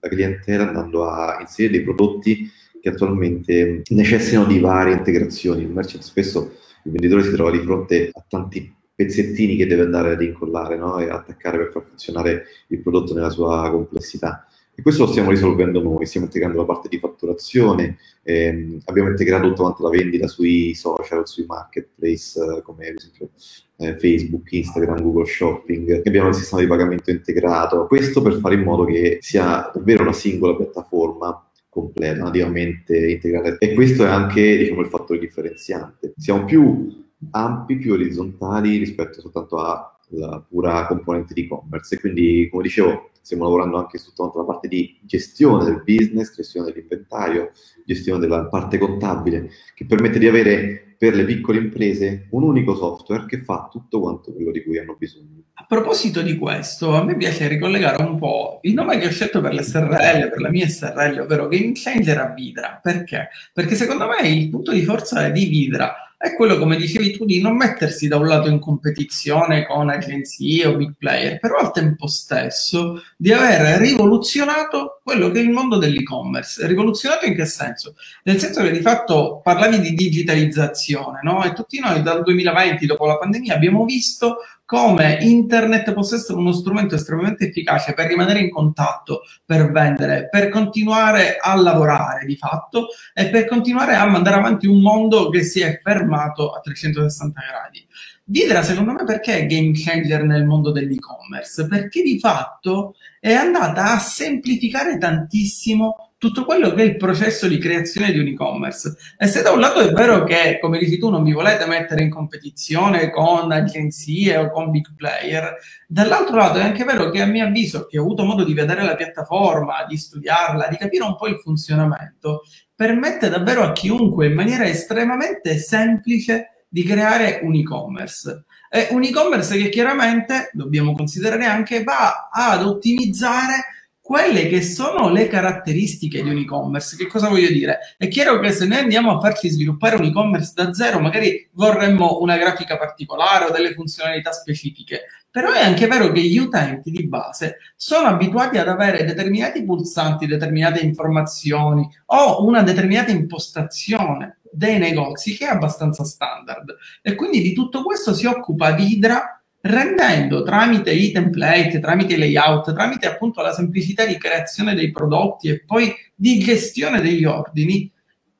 la 0.00 0.08
clientela 0.08 0.66
andando 0.66 1.04
a 1.04 1.38
inserire 1.40 1.74
dei 1.74 1.84
prodotti 1.84 2.50
che 2.80 2.88
attualmente 2.88 3.82
necessitano 3.88 4.46
di 4.46 4.58
varie 4.58 4.94
integrazioni. 4.94 5.62
Il 5.62 5.68
merchant 5.68 6.02
spesso 6.02 6.52
il 6.84 6.92
venditore 6.92 7.22
si 7.22 7.32
trova 7.32 7.50
di 7.50 7.58
fronte 7.58 8.10
a 8.12 8.24
tanti 8.26 8.74
pezzettini 9.00 9.56
che 9.56 9.66
deve 9.66 9.82
andare 9.82 10.12
ad 10.12 10.20
incollare 10.20 10.76
no? 10.76 10.98
e 10.98 11.08
attaccare 11.08 11.56
per 11.56 11.70
far 11.72 11.84
funzionare 11.84 12.44
il 12.66 12.80
prodotto 12.80 13.14
nella 13.14 13.30
sua 13.30 13.70
complessità. 13.70 14.44
E 14.74 14.82
questo 14.82 15.04
lo 15.04 15.10
stiamo 15.10 15.30
risolvendo 15.30 15.82
noi, 15.82 16.06
stiamo 16.06 16.26
integrando 16.26 16.58
la 16.58 16.64
parte 16.64 16.88
di 16.88 16.98
fatturazione, 16.98 17.96
ehm, 18.22 18.80
abbiamo 18.84 19.08
integrato 19.08 19.48
tutta 19.48 19.62
quanto 19.62 19.82
la 19.82 19.90
vendita 19.90 20.26
sui 20.26 20.74
social, 20.74 21.26
sui 21.26 21.44
marketplace 21.46 22.38
eh, 22.40 22.62
come 22.62 22.88
ad 22.88 22.96
esempio 22.96 23.30
eh, 23.76 23.96
Facebook, 23.96 24.52
Instagram, 24.52 25.02
Google 25.02 25.26
Shopping, 25.26 26.02
abbiamo 26.04 26.28
il 26.28 26.34
sistema 26.34 26.60
di 26.60 26.68
pagamento 26.68 27.10
integrato, 27.10 27.86
questo 27.86 28.22
per 28.22 28.38
fare 28.38 28.54
in 28.54 28.62
modo 28.62 28.84
che 28.84 29.18
sia 29.20 29.70
davvero 29.74 30.02
una 30.02 30.12
singola 30.12 30.56
piattaforma 30.56 31.50
completa, 31.68 32.22
nativamente 32.22 33.10
integrata. 33.10 33.56
E 33.58 33.74
questo 33.74 34.04
è 34.04 34.08
anche 34.08 34.56
diciamo, 34.58 34.80
il 34.80 34.88
fattore 34.88 35.18
differenziante. 35.20 36.12
Siamo 36.16 36.44
più 36.44 37.08
ampi, 37.30 37.76
più 37.76 37.92
orizzontali 37.92 38.76
rispetto 38.76 39.20
soltanto 39.20 39.58
alla 39.58 40.44
pura 40.48 40.86
componente 40.86 41.34
di 41.34 41.42
e-commerce. 41.42 41.94
E 41.94 42.00
quindi, 42.00 42.48
come 42.50 42.62
dicevo, 42.64 43.10
stiamo 43.20 43.44
lavorando 43.44 43.78
anche 43.78 43.98
su 43.98 44.12
tutta 44.12 44.38
la 44.38 44.44
parte 44.44 44.68
di 44.68 44.98
gestione 45.02 45.64
del 45.64 45.82
business, 45.84 46.34
gestione 46.34 46.72
dell'inventario, 46.72 47.50
gestione 47.84 48.20
della 48.20 48.46
parte 48.46 48.78
contabile, 48.78 49.50
che 49.74 49.86
permette 49.86 50.18
di 50.18 50.26
avere 50.26 50.94
per 51.00 51.14
le 51.14 51.24
piccole 51.24 51.58
imprese 51.58 52.26
un 52.32 52.42
unico 52.42 52.74
software 52.74 53.24
che 53.24 53.42
fa 53.42 53.68
tutto 53.70 54.00
quanto 54.00 54.34
quello 54.34 54.50
di 54.50 54.62
cui 54.62 54.78
hanno 54.78 54.96
bisogno. 54.98 55.44
A 55.54 55.64
proposito 55.66 56.20
di 56.20 56.36
questo, 56.36 56.94
a 56.94 57.04
me 57.04 57.16
piace 57.16 57.48
ricollegare 57.48 58.02
un 58.02 58.18
po' 58.18 58.58
il 58.62 58.74
nome 58.74 58.98
che 58.98 59.06
ho 59.06 59.10
scelto 59.10 59.40
per 59.40 59.54
l'SRL, 59.54 60.28
per 60.28 60.40
la 60.40 60.50
mia 60.50 60.68
SRL, 60.68 61.20
ovvero 61.20 61.48
Game 61.48 61.72
Changer 61.74 62.18
a 62.18 62.34
Vidra. 62.34 62.80
Perché? 62.82 63.28
Perché 63.52 63.76
secondo 63.76 64.06
me 64.08 64.28
il 64.28 64.50
punto 64.50 64.72
di 64.72 64.82
forza 64.82 65.28
di 65.30 65.46
Vidra 65.46 65.94
è 66.22 66.34
quello, 66.34 66.58
come 66.58 66.76
dicevi 66.76 67.12
tu, 67.12 67.24
di 67.24 67.40
non 67.40 67.56
mettersi 67.56 68.06
da 68.06 68.18
un 68.18 68.26
lato 68.26 68.50
in 68.50 68.58
competizione 68.58 69.66
con 69.66 69.88
agenzie 69.88 70.66
o 70.66 70.76
big 70.76 70.92
player, 70.98 71.38
però 71.40 71.56
al 71.56 71.72
tempo 71.72 72.06
stesso 72.08 73.02
di 73.16 73.32
aver 73.32 73.78
rivoluzionato 73.78 74.99
quello 75.02 75.30
che 75.30 75.40
è 75.40 75.42
il 75.42 75.50
mondo 75.50 75.78
dell'e-commerce. 75.78 76.66
Rivoluzionato 76.66 77.26
in 77.26 77.34
che 77.34 77.46
senso? 77.46 77.94
Nel 78.24 78.38
senso 78.38 78.62
che 78.62 78.70
di 78.70 78.80
fatto 78.80 79.40
parlavi 79.42 79.80
di 79.80 79.94
digitalizzazione, 79.94 81.20
no? 81.22 81.42
E 81.44 81.52
tutti 81.52 81.80
noi 81.80 82.02
dal 82.02 82.22
2020, 82.22 82.86
dopo 82.86 83.06
la 83.06 83.18
pandemia, 83.18 83.54
abbiamo 83.54 83.84
visto 83.84 84.38
come 84.70 85.18
internet 85.20 85.92
possa 85.92 86.14
essere 86.14 86.38
uno 86.38 86.52
strumento 86.52 86.94
estremamente 86.94 87.48
efficace 87.48 87.92
per 87.92 88.06
rimanere 88.06 88.38
in 88.38 88.50
contatto, 88.50 89.22
per 89.44 89.72
vendere, 89.72 90.28
per 90.30 90.48
continuare 90.48 91.38
a 91.40 91.56
lavorare 91.56 92.24
di 92.24 92.36
fatto 92.36 92.86
e 93.12 93.30
per 93.30 93.46
continuare 93.46 93.96
a 93.96 94.06
mandare 94.06 94.36
avanti 94.36 94.68
un 94.68 94.80
mondo 94.80 95.28
che 95.28 95.42
si 95.42 95.60
è 95.60 95.80
fermato 95.82 96.52
a 96.52 96.60
360 96.60 97.40
gradi. 97.50 97.84
Vidra, 98.30 98.62
secondo 98.62 98.92
me, 98.92 99.02
perché 99.02 99.38
è 99.38 99.46
game 99.46 99.72
changer 99.74 100.22
nel 100.22 100.46
mondo 100.46 100.70
dell'e-commerce? 100.70 101.66
Perché 101.66 102.00
di 102.00 102.20
fatto 102.20 102.94
è 103.18 103.32
andata 103.32 103.90
a 103.90 103.98
semplificare 103.98 104.98
tantissimo 104.98 106.12
tutto 106.16 106.44
quello 106.44 106.72
che 106.72 106.82
è 106.82 106.84
il 106.84 106.96
processo 106.96 107.48
di 107.48 107.58
creazione 107.58 108.12
di 108.12 108.20
un 108.20 108.28
e-commerce. 108.28 108.94
E 109.18 109.26
se 109.26 109.42
da 109.42 109.50
un 109.50 109.58
lato 109.58 109.80
è 109.80 109.90
vero 109.90 110.22
che, 110.22 110.60
come 110.60 110.78
dici 110.78 110.96
tu, 110.96 111.10
non 111.10 111.24
vi 111.24 111.32
volete 111.32 111.66
mettere 111.66 112.04
in 112.04 112.10
competizione 112.10 113.10
con 113.10 113.50
agenzie 113.50 114.36
o 114.36 114.48
con 114.52 114.70
big 114.70 114.94
player, 114.94 115.56
dall'altro 115.88 116.36
lato 116.36 116.58
è 116.58 116.62
anche 116.62 116.84
vero 116.84 117.10
che 117.10 117.20
a 117.22 117.26
mio 117.26 117.46
avviso, 117.46 117.86
che 117.86 117.98
ho 117.98 118.02
avuto 118.02 118.22
modo 118.22 118.44
di 118.44 118.54
vedere 118.54 118.84
la 118.84 118.94
piattaforma, 118.94 119.84
di 119.88 119.96
studiarla, 119.96 120.68
di 120.68 120.76
capire 120.76 121.02
un 121.02 121.16
po' 121.16 121.26
il 121.26 121.40
funzionamento, 121.40 122.42
permette 122.76 123.28
davvero 123.28 123.64
a 123.64 123.72
chiunque 123.72 124.26
in 124.26 124.34
maniera 124.34 124.68
estremamente 124.68 125.58
semplice 125.58 126.59
di 126.70 126.84
creare 126.84 127.40
un 127.42 127.54
e-commerce. 127.56 128.44
È 128.68 128.88
un 128.92 129.02
e-commerce 129.02 129.58
che 129.58 129.68
chiaramente, 129.68 130.50
dobbiamo 130.52 130.94
considerare 130.94 131.44
anche, 131.44 131.82
va 131.82 132.28
ad 132.32 132.64
ottimizzare 132.64 133.64
quelle 134.10 134.48
che 134.48 134.62
sono 134.62 135.10
le 135.10 135.28
caratteristiche 135.28 136.22
di 136.22 136.30
un 136.30 136.38
e-commerce. 136.38 136.96
Che 136.96 137.06
cosa 137.06 137.28
voglio 137.28 137.48
dire? 137.48 137.78
È 137.96 138.08
chiaro 138.08 138.40
che 138.40 138.50
se 138.52 138.66
noi 138.66 138.78
andiamo 138.78 139.16
a 139.16 139.20
farci 139.20 139.48
sviluppare 139.48 139.96
un 139.96 140.04
e-commerce 140.04 140.52
da 140.54 140.72
zero, 140.72 141.00
magari 141.00 141.48
vorremmo 141.52 142.18
una 142.20 142.36
grafica 142.36 142.76
particolare 142.76 143.44
o 143.44 143.50
delle 143.52 143.72
funzionalità 143.72 144.32
specifiche, 144.32 145.02
però 145.30 145.52
è 145.52 145.62
anche 145.62 145.86
vero 145.86 146.10
che 146.10 146.22
gli 146.22 146.38
utenti 146.38 146.90
di 146.90 147.06
base 147.06 147.58
sono 147.76 148.08
abituati 148.08 148.58
ad 148.58 148.66
avere 148.66 149.04
determinati 149.04 149.64
pulsanti, 149.64 150.26
determinate 150.26 150.80
informazioni 150.80 151.88
o 152.06 152.44
una 152.44 152.62
determinata 152.62 153.12
impostazione 153.12 154.39
dei 154.52 154.78
negozi 154.78 155.36
che 155.36 155.46
è 155.46 155.50
abbastanza 155.50 156.04
standard 156.04 156.76
e 157.02 157.14
quindi 157.14 157.40
di 157.40 157.52
tutto 157.52 157.82
questo 157.82 158.14
si 158.14 158.26
occupa 158.26 158.72
Vidra 158.72 159.40
rendendo 159.62 160.42
tramite 160.42 160.90
i 160.90 161.12
template, 161.12 161.80
tramite 161.80 162.14
i 162.14 162.18
layout, 162.18 162.72
tramite 162.72 163.06
appunto 163.06 163.42
la 163.42 163.52
semplicità 163.52 164.06
di 164.06 164.16
creazione 164.16 164.74
dei 164.74 164.90
prodotti 164.90 165.48
e 165.48 165.64
poi 165.64 165.94
di 166.14 166.38
gestione 166.38 167.00
degli 167.00 167.24
ordini 167.24 167.90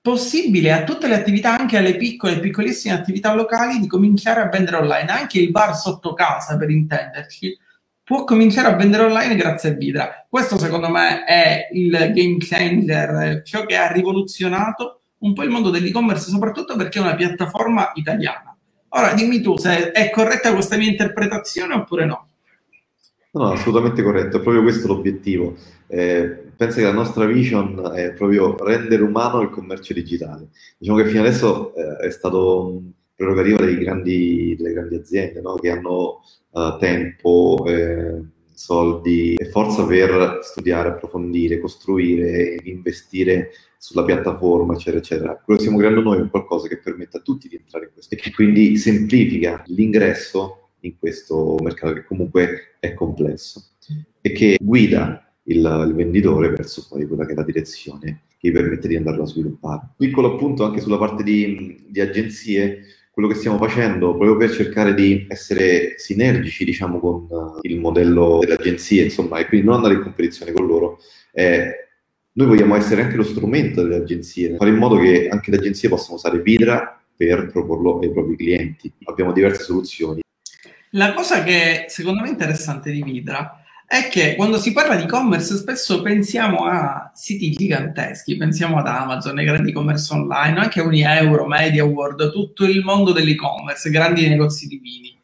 possibile 0.00 0.72
a 0.72 0.84
tutte 0.84 1.08
le 1.08 1.14
attività, 1.14 1.58
anche 1.58 1.76
alle 1.76 1.96
piccole 1.96 2.34
e 2.36 2.40
piccolissime 2.40 2.94
attività 2.94 3.34
locali, 3.34 3.78
di 3.78 3.86
cominciare 3.86 4.40
a 4.40 4.48
vendere 4.48 4.78
online. 4.78 5.10
Anche 5.10 5.38
il 5.38 5.50
bar 5.50 5.76
sotto 5.76 6.14
casa, 6.14 6.56
per 6.56 6.70
intenderci, 6.70 7.56
può 8.02 8.24
cominciare 8.24 8.68
a 8.68 8.76
vendere 8.76 9.04
online 9.04 9.36
grazie 9.36 9.70
a 9.70 9.72
Vidra. 9.74 10.26
Questo 10.28 10.58
secondo 10.58 10.88
me 10.88 11.24
è 11.24 11.68
il 11.72 11.90
game 12.14 12.38
changer, 12.38 13.42
ciò 13.44 13.66
che 13.66 13.76
ha 13.76 13.92
rivoluzionato 13.92 14.99
un 15.20 15.32
po' 15.32 15.42
il 15.42 15.50
mondo 15.50 15.70
dell'e-commerce, 15.70 16.30
soprattutto 16.30 16.76
perché 16.76 16.98
è 16.98 17.02
una 17.02 17.14
piattaforma 17.14 17.92
italiana. 17.94 18.56
Ora 18.90 19.12
dimmi 19.12 19.40
tu 19.40 19.56
se 19.56 19.92
è 19.92 20.10
corretta 20.10 20.52
questa 20.52 20.76
mia 20.76 20.90
interpretazione 20.90 21.74
oppure 21.74 22.04
no. 22.04 22.26
No, 23.32 23.52
assolutamente 23.52 24.02
corretto, 24.02 24.38
è 24.38 24.40
proprio 24.40 24.62
questo 24.62 24.88
l'obiettivo. 24.88 25.54
Eh, 25.86 26.50
penso 26.56 26.78
che 26.78 26.84
la 26.84 26.92
nostra 26.92 27.26
vision 27.26 27.92
è 27.94 28.12
proprio 28.12 28.56
rendere 28.56 29.02
umano 29.02 29.40
il 29.40 29.50
commercio 29.50 29.92
digitale. 29.92 30.48
Diciamo 30.76 30.98
che 30.98 31.06
fino 31.06 31.20
adesso 31.20 31.72
eh, 31.74 32.06
è 32.06 32.10
stato 32.10 32.82
prerogativa 33.14 33.64
dei 33.64 33.76
grandi, 33.78 34.56
delle 34.56 34.72
grandi 34.72 34.96
aziende 34.96 35.40
no? 35.40 35.54
che 35.54 35.70
hanno 35.70 36.22
uh, 36.50 36.76
tempo, 36.78 37.62
eh, 37.66 38.20
soldi 38.52 39.34
e 39.34 39.44
forza 39.50 39.84
per 39.84 40.40
studiare, 40.42 40.88
approfondire, 40.88 41.60
costruire, 41.60 42.56
investire 42.64 43.50
sulla 43.80 44.04
piattaforma, 44.04 44.74
eccetera, 44.74 44.98
eccetera. 44.98 45.40
Quello 45.42 45.58
che 45.58 45.64
stiamo 45.64 45.78
creando 45.78 46.02
noi 46.02 46.20
è 46.20 46.28
qualcosa 46.28 46.68
che 46.68 46.78
permette 46.78 47.16
a 47.16 47.20
tutti 47.20 47.48
di 47.48 47.56
entrare 47.56 47.86
in 47.86 47.92
questo 47.94 48.14
e 48.14 48.18
che 48.18 48.30
quindi 48.30 48.76
semplifica 48.76 49.62
l'ingresso 49.68 50.72
in 50.80 50.98
questo 50.98 51.56
mercato 51.62 51.94
che 51.94 52.04
comunque 52.04 52.76
è 52.78 52.92
complesso 52.92 53.62
e 54.20 54.32
che 54.32 54.58
guida 54.60 55.32
il, 55.44 55.84
il 55.86 55.94
venditore 55.94 56.50
verso 56.50 56.86
poi 56.90 57.06
quella 57.06 57.24
che 57.24 57.32
è 57.32 57.34
la 57.34 57.42
direzione 57.42 58.24
che 58.38 58.48
gli 58.48 58.52
permette 58.52 58.86
di 58.86 58.96
andarlo 58.96 59.22
a 59.22 59.26
sviluppare. 59.26 59.88
Piccolo 59.96 60.34
appunto 60.34 60.62
anche 60.62 60.80
sulla 60.80 60.98
parte 60.98 61.22
di, 61.22 61.86
di 61.88 62.00
agenzie, 62.00 62.82
quello 63.10 63.28
che 63.28 63.34
stiamo 63.34 63.56
facendo 63.56 64.14
proprio 64.14 64.36
per 64.36 64.50
cercare 64.50 64.92
di 64.92 65.24
essere 65.26 65.94
sinergici, 65.96 66.66
diciamo, 66.66 67.00
con 67.00 67.28
il 67.62 67.78
modello 67.78 68.40
delle 68.40 68.54
agenzie, 68.54 69.04
insomma, 69.04 69.38
e 69.38 69.46
quindi 69.46 69.66
non 69.66 69.76
andare 69.76 69.94
in 69.94 70.02
competizione 70.02 70.52
con 70.52 70.66
loro, 70.66 70.98
è 71.32 71.88
noi 72.32 72.46
vogliamo 72.46 72.76
essere 72.76 73.02
anche 73.02 73.16
lo 73.16 73.24
strumento 73.24 73.82
delle 73.82 73.96
agenzie, 73.96 74.56
fare 74.56 74.70
in 74.70 74.76
modo 74.76 74.96
che 74.96 75.28
anche 75.28 75.50
le 75.50 75.56
agenzie 75.56 75.88
possano 75.88 76.14
usare 76.14 76.40
Vidra 76.40 77.00
per 77.16 77.50
proporlo 77.50 77.98
ai 77.98 78.12
propri 78.12 78.36
clienti. 78.36 78.92
Abbiamo 79.04 79.32
diverse 79.32 79.62
soluzioni. 79.62 80.20
La 80.90 81.12
cosa 81.12 81.42
che 81.42 81.84
secondo 81.88 82.20
me 82.20 82.28
è 82.28 82.30
interessante 82.30 82.90
di 82.90 83.02
Vidra 83.02 83.62
è 83.86 84.08
che 84.08 84.36
quando 84.36 84.58
si 84.58 84.72
parla 84.72 84.94
di 84.94 85.02
e-commerce 85.02 85.56
spesso 85.56 86.00
pensiamo 86.00 86.64
a 86.64 87.10
siti 87.12 87.50
giganteschi, 87.50 88.36
pensiamo 88.36 88.78
ad 88.78 88.86
Amazon, 88.86 89.36
ai 89.36 89.44
grandi 89.44 89.70
e-commerce 89.70 90.12
online, 90.14 90.60
anche 90.60 90.80
a 90.80 90.84
Unieuro, 90.84 91.46
Media 91.46 91.84
World, 91.84 92.30
tutto 92.30 92.64
il 92.64 92.84
mondo 92.84 93.12
dell'e-commerce, 93.12 93.90
grandi 93.90 94.28
negozi 94.28 94.68
di 94.68 94.78
vini. 94.78 95.18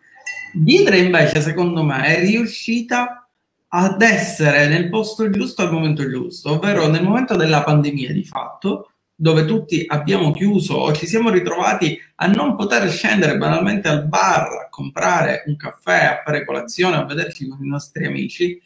Vidra 0.54 0.96
invece, 0.96 1.40
secondo 1.40 1.84
me, 1.84 2.16
è 2.16 2.20
riuscita 2.20 3.25
ad 3.68 4.00
essere 4.00 4.68
nel 4.68 4.88
posto 4.88 5.28
giusto 5.30 5.62
al 5.62 5.72
momento 5.72 6.08
giusto, 6.08 6.52
ovvero 6.52 6.86
nel 6.88 7.02
momento 7.02 7.36
della 7.36 7.62
pandemia 7.62 8.12
di 8.12 8.24
fatto, 8.24 8.90
dove 9.14 9.44
tutti 9.46 9.84
abbiamo 9.86 10.30
chiuso 10.30 10.74
o 10.74 10.92
ci 10.92 11.06
siamo 11.06 11.30
ritrovati 11.30 11.98
a 12.16 12.26
non 12.26 12.54
poter 12.54 12.88
scendere 12.90 13.38
banalmente 13.38 13.88
al 13.88 14.06
bar 14.06 14.64
a 14.64 14.68
comprare 14.68 15.44
un 15.46 15.56
caffè, 15.56 16.04
a 16.04 16.22
fare 16.24 16.44
colazione, 16.44 16.96
a 16.96 17.04
vederci 17.04 17.48
con 17.48 17.64
i 17.64 17.68
nostri 17.68 18.06
amici, 18.06 18.60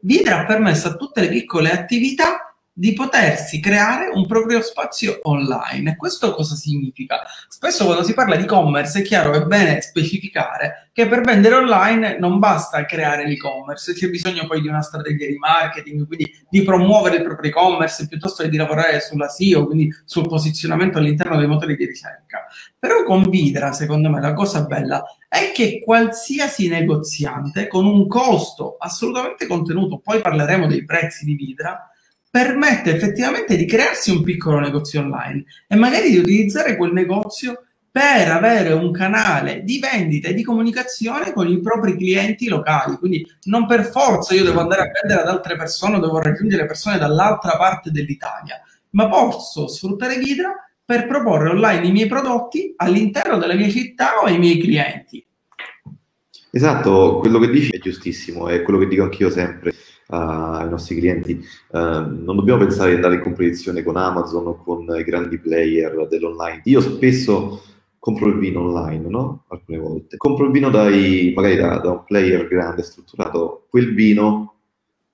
Vidra 0.00 0.40
ha 0.40 0.44
permesso 0.46 0.88
a 0.88 0.94
tutte 0.94 1.22
le 1.22 1.28
piccole 1.28 1.70
attività 1.70 2.45
di 2.78 2.92
potersi 2.92 3.58
creare 3.58 4.10
un 4.12 4.26
proprio 4.26 4.60
spazio 4.60 5.20
online. 5.22 5.96
Questo 5.96 6.34
cosa 6.34 6.54
significa? 6.54 7.22
Spesso 7.48 7.86
quando 7.86 8.02
si 8.02 8.12
parla 8.12 8.36
di 8.36 8.42
e-commerce 8.42 8.98
è 8.98 9.02
chiaro, 9.02 9.32
è 9.32 9.46
bene 9.46 9.80
specificare 9.80 10.90
che 10.92 11.08
per 11.08 11.22
vendere 11.22 11.54
online 11.54 12.18
non 12.18 12.38
basta 12.38 12.84
creare 12.84 13.26
l'e-commerce, 13.26 13.94
c'è 13.94 14.10
bisogno 14.10 14.46
poi 14.46 14.60
di 14.60 14.68
una 14.68 14.82
strategia 14.82 15.24
di 15.24 15.38
marketing, 15.38 16.06
quindi 16.06 16.30
di 16.50 16.64
promuovere 16.64 17.16
il 17.16 17.22
proprio 17.22 17.50
e-commerce 17.50 18.08
piuttosto 18.08 18.42
che 18.42 18.50
di 18.50 18.58
lavorare 18.58 19.00
sulla 19.00 19.28
SEO, 19.28 19.64
quindi 19.64 19.90
sul 20.04 20.28
posizionamento 20.28 20.98
all'interno 20.98 21.38
dei 21.38 21.46
motori 21.46 21.76
di 21.76 21.86
ricerca. 21.86 22.44
Però 22.78 23.04
con 23.04 23.22
Vidra, 23.22 23.72
secondo 23.72 24.10
me, 24.10 24.20
la 24.20 24.34
cosa 24.34 24.64
bella 24.66 25.02
è 25.30 25.50
che 25.54 25.80
qualsiasi 25.82 26.68
negoziante 26.68 27.68
con 27.68 27.86
un 27.86 28.06
costo 28.06 28.76
assolutamente 28.78 29.46
contenuto, 29.46 29.98
poi 29.98 30.20
parleremo 30.20 30.66
dei 30.66 30.84
prezzi 30.84 31.24
di 31.24 31.34
Vidra, 31.34 31.90
permette 32.30 32.94
effettivamente 32.94 33.56
di 33.56 33.64
crearsi 33.64 34.10
un 34.10 34.22
piccolo 34.22 34.58
negozio 34.58 35.00
online 35.00 35.44
e 35.66 35.76
magari 35.76 36.10
di 36.10 36.18
utilizzare 36.18 36.76
quel 36.76 36.92
negozio 36.92 37.62
per 37.96 38.30
avere 38.30 38.72
un 38.72 38.92
canale 38.92 39.62
di 39.62 39.78
vendita 39.78 40.28
e 40.28 40.34
di 40.34 40.42
comunicazione 40.42 41.32
con 41.32 41.48
i 41.48 41.60
propri 41.60 41.96
clienti 41.96 42.46
locali. 42.46 42.96
Quindi 42.96 43.26
non 43.44 43.66
per 43.66 43.86
forza 43.86 44.34
io 44.34 44.44
devo 44.44 44.60
andare 44.60 44.82
a 44.82 44.90
vendere 45.00 45.22
ad 45.22 45.34
altre 45.34 45.56
persone, 45.56 45.98
devo 45.98 46.20
raggiungere 46.20 46.66
persone 46.66 46.98
dall'altra 46.98 47.56
parte 47.56 47.90
dell'Italia, 47.90 48.60
ma 48.90 49.08
posso 49.08 49.66
sfruttare 49.66 50.18
Vidra 50.18 50.52
per 50.84 51.06
proporre 51.06 51.48
online 51.48 51.86
i 51.86 51.92
miei 51.92 52.06
prodotti 52.06 52.74
all'interno 52.76 53.38
della 53.38 53.54
mia 53.54 53.70
città 53.70 54.20
o 54.20 54.26
ai 54.26 54.38
miei 54.38 54.60
clienti. 54.60 55.26
Esatto, 56.50 57.18
quello 57.20 57.38
che 57.38 57.48
dici 57.48 57.70
è 57.70 57.78
giustissimo, 57.78 58.48
è 58.48 58.60
quello 58.60 58.78
che 58.78 58.88
dico 58.88 59.04
anch'io 59.04 59.30
sempre 59.30 59.72
ai 60.08 60.68
nostri 60.68 60.96
clienti. 60.96 61.44
Uh, 61.70 61.78
non 61.78 62.36
dobbiamo 62.36 62.60
pensare 62.60 62.90
di 62.90 62.96
andare 62.96 63.16
in 63.16 63.22
competizione 63.22 63.82
con 63.82 63.96
Amazon 63.96 64.46
o 64.46 64.56
con 64.56 64.86
i 64.96 65.04
grandi 65.04 65.38
player 65.38 66.06
dell'online. 66.08 66.62
Io 66.64 66.80
spesso 66.80 67.62
compro 67.98 68.28
il 68.28 68.38
vino 68.38 68.60
online, 68.60 69.08
no? 69.08 69.44
Alcune 69.48 69.78
volte. 69.78 70.16
Compro 70.16 70.46
il 70.46 70.52
vino 70.52 70.70
dai, 70.70 71.32
magari 71.34 71.56
da, 71.56 71.78
da 71.78 71.90
un 71.90 72.04
player 72.04 72.46
grande, 72.46 72.82
strutturato. 72.82 73.66
Quel 73.68 73.94
vino 73.94 74.54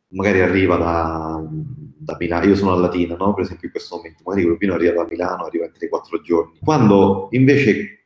magari 0.08 0.42
arriva 0.42 0.76
da, 0.76 1.42
da, 1.49 2.16
Milano, 2.18 2.46
io 2.46 2.54
sono 2.54 2.72
a 2.72 2.76
Latina, 2.76 3.16
no? 3.16 3.32
per 3.32 3.44
esempio 3.44 3.68
in 3.68 3.72
questo 3.72 3.96
momento, 3.96 4.22
magari 4.26 4.44
quel 4.44 4.58
vino 4.58 4.75
arriva 4.75 4.92
da 4.92 5.06
Milano, 5.08 5.44
arriva 5.44 5.64
in 5.64 5.72
3-4 5.72 6.20
giorni. 6.20 6.58
Quando 6.62 7.28
invece 7.30 8.00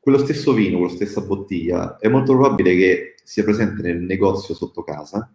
quello 0.00 0.16
stesso 0.16 0.54
vino, 0.54 0.78
quella 0.78 0.94
stessa 0.94 1.20
bottiglia, 1.20 1.98
è 1.98 2.08
molto 2.08 2.32
probabile 2.32 2.74
che 2.74 3.14
sia 3.22 3.44
presente 3.44 3.82
nel 3.82 4.00
negozio 4.00 4.54
sotto 4.54 4.82
casa 4.82 5.30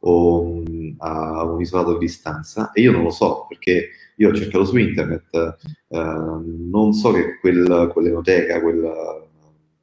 o, 0.00 0.62
a 0.98 1.42
un 1.44 1.60
isolato 1.60 1.92
di 1.94 2.06
distanza 2.06 2.72
e 2.72 2.82
io 2.82 2.92
non 2.92 3.02
lo 3.02 3.10
so 3.10 3.46
perché 3.48 3.90
io 4.16 4.30
ho 4.30 4.34
cercato 4.34 4.64
su 4.64 4.76
internet, 4.76 5.56
eh, 5.88 5.98
non 5.98 6.92
so 6.92 7.12
che 7.12 7.38
quel, 7.40 7.90
quell'enoteca, 7.92 8.60
quel, 8.60 9.26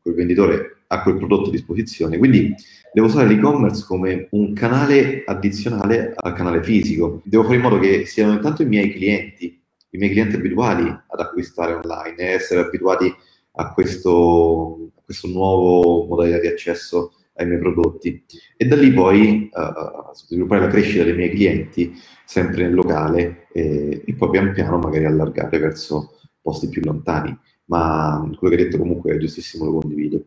quel 0.01 0.13
venditore 0.13 0.84
ha 0.88 1.01
quel 1.01 1.17
prodotto 1.17 1.50
a 1.50 1.51
disposizione, 1.51 2.17
quindi 2.17 2.53
devo 2.93 3.07
usare 3.07 3.27
l'e-commerce 3.27 3.86
come 3.86 4.27
un 4.31 4.53
canale 4.53 5.24
addizionale 5.25 6.13
al 6.15 6.34
canale 6.34 6.63
fisico. 6.63 7.22
Devo 7.25 7.43
fare 7.43 7.55
in 7.55 7.62
modo 7.62 7.79
che 7.79 8.05
siano 8.05 8.34
intanto 8.34 8.62
i 8.62 8.67
miei 8.67 8.91
clienti, 8.93 9.62
i 9.89 9.98
miei 9.98 10.12
clienti 10.12 10.36
abituali 10.36 10.84
ad 10.84 11.19
acquistare 11.19 11.74
online 11.74 12.17
e 12.17 12.34
essere 12.34 12.62
abituati 12.62 13.13
a 13.57 13.74
questo, 13.74 14.91
a 14.95 15.01
questo 15.03 15.27
nuovo 15.27 16.05
modalità 16.05 16.39
di 16.39 16.48
accesso 16.48 17.13
ai 17.36 17.46
miei 17.48 17.60
prodotti 17.60 18.24
e 18.56 18.65
da 18.65 18.75
lì 18.75 18.92
poi 18.92 19.50
uh, 19.51 20.13
sviluppare 20.13 20.62
la 20.62 20.68
crescita 20.68 21.04
dei 21.04 21.15
miei 21.15 21.32
clienti 21.32 21.94
sempre 22.25 22.63
nel 22.63 22.74
locale 22.74 23.48
e, 23.51 24.04
e, 24.06 24.13
poi 24.13 24.30
pian 24.32 24.54
piano 24.54 24.77
magari 24.77 25.06
allargare 25.06 25.60
verso 25.60 26.18
posti 26.42 26.70
più 26.70 26.82
lontani. 26.84 27.38
Ma 27.65 28.22
quello 28.38 28.56
che 28.56 28.62
hai 28.62 28.68
detto 28.68 28.77
comunque 28.77 29.13
è 29.13 29.18
giustissimo, 29.18 29.65
lo 29.65 29.80
condivido. 29.80 30.24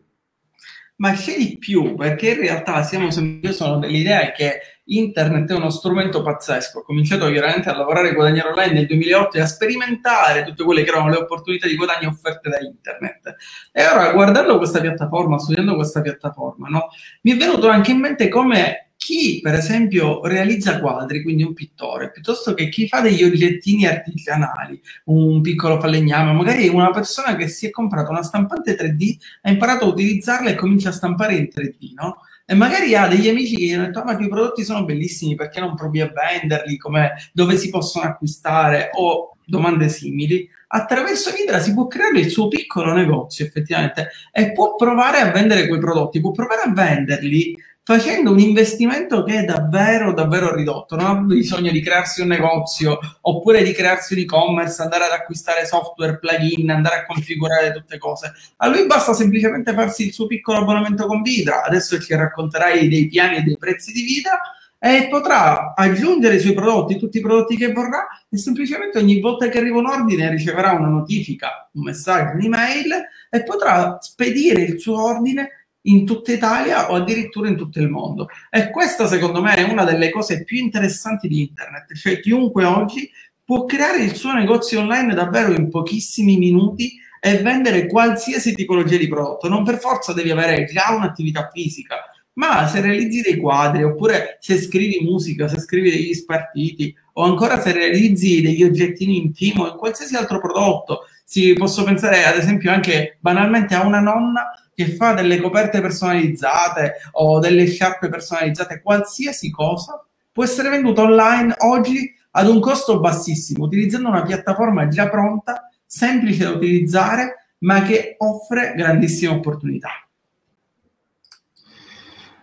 Ma 0.97 1.13
c'è 1.13 1.37
di 1.37 1.57
più, 1.59 1.95
perché 1.95 2.31
in 2.31 2.41
realtà 2.41 2.83
siamo 2.83 3.11
sempre, 3.11 3.51
io 3.51 3.55
sono 3.55 3.79
dell'idea 3.79 4.33
che 4.33 4.59
internet 4.89 5.51
è 5.51 5.55
uno 5.55 5.71
strumento 5.71 6.23
pazzesco. 6.23 6.81
Ho 6.81 6.83
cominciato 6.83 7.31
chiaramente 7.31 7.69
a 7.69 7.77
lavorare 7.77 8.11
e 8.11 8.15
guadagnare 8.15 8.49
online 8.49 8.73
nel 8.73 8.87
2008 8.87 9.37
e 9.37 9.41
a 9.41 9.47
sperimentare 9.47 10.45
tutte 10.45 10.65
quelle 10.65 10.83
che 10.85 10.91
erano 10.91 11.11
le 11.11 11.17
opportunità 11.17 11.67
di 11.67 11.77
guadagno 11.77 12.09
offerte 12.09 12.49
da 12.49 12.59
internet. 12.61 13.37
E 13.73 13.87
ora, 13.87 14.13
guardando 14.13 14.57
questa 14.59 14.81
piattaforma, 14.81 15.39
studiando 15.39 15.75
questa 15.75 16.01
piattaforma, 16.01 16.69
no, 16.69 16.89
mi 17.23 17.33
è 17.33 17.37
venuto 17.37 17.69
anche 17.69 17.91
in 17.91 17.99
mente 17.99 18.29
come 18.29 18.89
chi, 18.99 19.39
per 19.41 19.55
esempio, 19.55 20.27
realizza 20.27 20.81
quadri, 20.81 21.23
quindi 21.23 21.45
un 21.45 21.55
pittore, 21.55 22.11
piuttosto 22.11 22.53
che 22.53 22.69
chi 22.69 22.89
fa 22.89 23.01
degli 23.01 23.23
oggettini 23.23 23.87
artigianali, 23.87 24.81
un 25.05 25.41
piccolo 25.41 25.79
falegname, 25.79 26.33
magari 26.33 26.67
una 26.69 26.91
persona 26.91 27.37
che 27.37 27.47
si 27.47 27.67
è 27.67 27.71
comprata 27.71 28.11
una 28.11 28.25
stampante 28.25 28.77
3D, 28.77 29.17
ha 29.43 29.51
imparato 29.51 29.85
a 29.85 29.89
utilizzarla 29.89 30.51
e 30.51 30.57
comincia 30.57 30.89
a 30.89 30.93
stampare 30.93 31.37
in 31.37 31.49
3D, 31.55 31.93
no? 31.95 32.23
E 32.51 32.55
magari 32.55 32.95
ha 32.95 33.07
degli 33.07 33.29
amici 33.29 33.57
che 33.57 33.65
gli 33.67 33.73
hanno 33.75 33.85
detto: 33.85 34.01
ah, 34.01 34.05
ma 34.05 34.19
i 34.19 34.27
prodotti 34.27 34.65
sono 34.65 34.87
bellissimi, 34.87 35.35
perché 35.35 35.61
non 35.61 35.75
provi 35.75 36.01
a 36.01 36.11
venderli? 36.11 36.79
Come, 36.79 37.13
dove 37.35 37.59
si 37.59 37.69
possono 37.69 38.07
acquistare? 38.07 38.89
O 38.95 39.37
domande 39.45 39.91
simili. 39.91 40.49
Attraverso 40.69 41.31
Vidra 41.31 41.59
si 41.59 41.75
può 41.75 41.87
creare 41.87 42.21
il 42.21 42.31
suo 42.31 42.49
piccolo 42.49 42.95
negozio, 42.95 43.45
effettivamente, 43.45 44.09
e 44.33 44.53
può 44.53 44.77
provare 44.77 45.19
a 45.19 45.31
vendere 45.31 45.69
quei 45.69 45.79
prodotti, 45.79 46.21
può 46.21 46.31
provare 46.31 46.63
a 46.63 46.73
venderli 46.73 47.55
facendo 47.89 48.33
un 48.33 48.39
investimento 48.39 49.23
che 49.23 49.39
è 49.39 49.45
davvero, 49.45 50.13
davvero 50.13 50.55
ridotto. 50.55 50.95
Non 50.95 51.07
ha 51.07 51.15
bisogno 51.15 51.71
di 51.71 51.81
crearsi 51.81 52.21
un 52.21 52.29
negozio 52.29 52.99
oppure 53.23 53.63
di 53.63 53.73
crearsi 53.73 54.13
un 54.13 54.19
e-commerce, 54.19 54.83
andare 54.83 55.05
ad 55.05 55.13
acquistare 55.13 55.65
software, 55.65 56.19
plugin, 56.19 56.71
andare 56.71 56.97
a 56.97 57.07
configurare 57.07 57.73
tutte 57.73 57.97
cose. 57.97 58.35
A 58.59 58.69
lui 58.69 58.85
basta 58.85 59.15
semplicemente 59.15 59.73
farsi 59.73 60.05
il 60.05 60.13
suo 60.13 60.27
piccolo 60.27 60.59
abbonamento 60.59 61.07
con 61.07 61.23
Vidra. 61.23 61.65
Adesso 61.65 61.99
ci 61.99 62.15
racconterai 62.15 62.89
dei 62.89 63.09
piani 63.09 63.37
e 63.39 63.43
dei 63.43 63.57
prezzi 63.57 63.91
di 63.91 64.03
Vidra 64.03 64.39
e 64.79 65.09
potrà 65.09 65.73
aggiungere 65.75 66.35
i 66.35 66.41
suoi 66.41 66.53
prodotti, 66.53 66.99
tutti 66.99 67.17
i 67.17 67.23
prodotti 67.23 67.57
che 67.57 67.73
vorrà 67.73 68.07
e 68.29 68.37
semplicemente 68.37 68.99
ogni 68.99 69.19
volta 69.19 69.49
che 69.49 69.57
arriva 69.57 69.79
un 69.79 69.87
ordine 69.87 70.29
riceverà 70.29 70.73
una 70.73 70.89
notifica, 70.89 71.71
un 71.73 71.85
messaggio, 71.85 72.37
un'email 72.37 72.93
e 73.31 73.43
potrà 73.45 73.97
spedire 73.99 74.61
il 74.61 74.79
suo 74.79 75.03
ordine 75.03 75.58
in 75.89 76.07
tutta 76.07 76.33
Italia 76.33 76.91
o 76.91 76.95
addirittura 76.95 77.49
in 77.49 77.57
tutto 77.57 77.79
il 77.79 77.89
mondo. 77.89 78.29
E 78.51 78.71
questa 78.71 79.07
secondo 79.07 79.43
me 79.43 79.55
è 79.55 79.63
una 79.63 79.85
delle 79.85 80.11
cose 80.11 80.45
più 80.45 80.59
interessanti 80.59 81.29
di 81.29 81.41
internet, 81.41 81.95
cioè 81.95 82.21
chiunque 82.21 82.65
oggi 82.65 83.11
può 83.45 83.65
creare 83.65 84.03
il 84.03 84.15
suo 84.15 84.33
negozio 84.33 84.81
online 84.81 85.15
davvero 85.15 85.53
in 85.53 85.71
pochissimi 85.71 86.37
minuti 86.37 86.99
e 87.21 87.39
vendere 87.39 87.87
qualsiasi 87.87 88.55
tipologia 88.55 88.97
di 88.97 89.09
prodotto. 89.09 89.49
Non 89.49 89.65
per 89.65 89.79
forza 89.79 90.13
devi 90.13 90.31
avere 90.31 90.65
già 90.67 90.95
un'attività 90.95 91.51
fisica, 91.53 91.97
ma 92.35 92.69
se 92.69 92.81
realizzi 92.81 93.23
dei 93.23 93.39
quadri, 93.39 93.83
oppure 93.83 94.39
se 94.41 94.59
scrivi 94.59 95.03
musica, 95.03 95.49
se 95.49 95.59
scrivi 95.61 95.91
degli 95.91 96.15
spartiti, 96.15 96.95
o 97.15 97.25
ancora 97.25 97.61
se 97.61 97.73
realizzi 97.73 98.41
degli 98.41 98.63
oggettini 98.63 99.17
in 99.17 99.33
team 99.33 99.61
o 99.61 99.71
in 99.71 99.77
qualsiasi 99.77 100.15
altro 100.15 100.39
prodotto, 100.41 101.07
si, 101.25 101.53
posso 101.55 101.83
pensare 101.83 102.25
ad 102.25 102.37
esempio 102.37 102.71
anche 102.71 103.19
banalmente 103.21 103.75
a 103.75 103.85
una 103.85 104.01
nonna 104.01 104.53
che 104.79 104.93
fa 104.95 105.13
delle 105.13 105.41
coperte 105.41 105.81
personalizzate 105.81 106.99
o 107.15 107.41
delle 107.41 107.67
sciarpe 107.67 108.09
personalizzate, 108.09 108.81
qualsiasi 108.81 109.51
cosa, 109.51 110.07
può 110.31 110.45
essere 110.45 110.69
venduta 110.69 111.03
online 111.03 111.53
oggi 111.65 112.15
ad 112.31 112.47
un 112.47 112.61
costo 112.61 113.01
bassissimo, 113.01 113.65
utilizzando 113.65 114.09
una 114.09 114.23
piattaforma 114.23 114.87
già 114.87 115.09
pronta, 115.09 115.69
semplice 115.85 116.45
da 116.45 116.51
utilizzare, 116.51 117.55
ma 117.63 117.83
che 117.83 118.15
offre 118.19 118.75
grandissime 118.77 119.33
opportunità. 119.33 119.89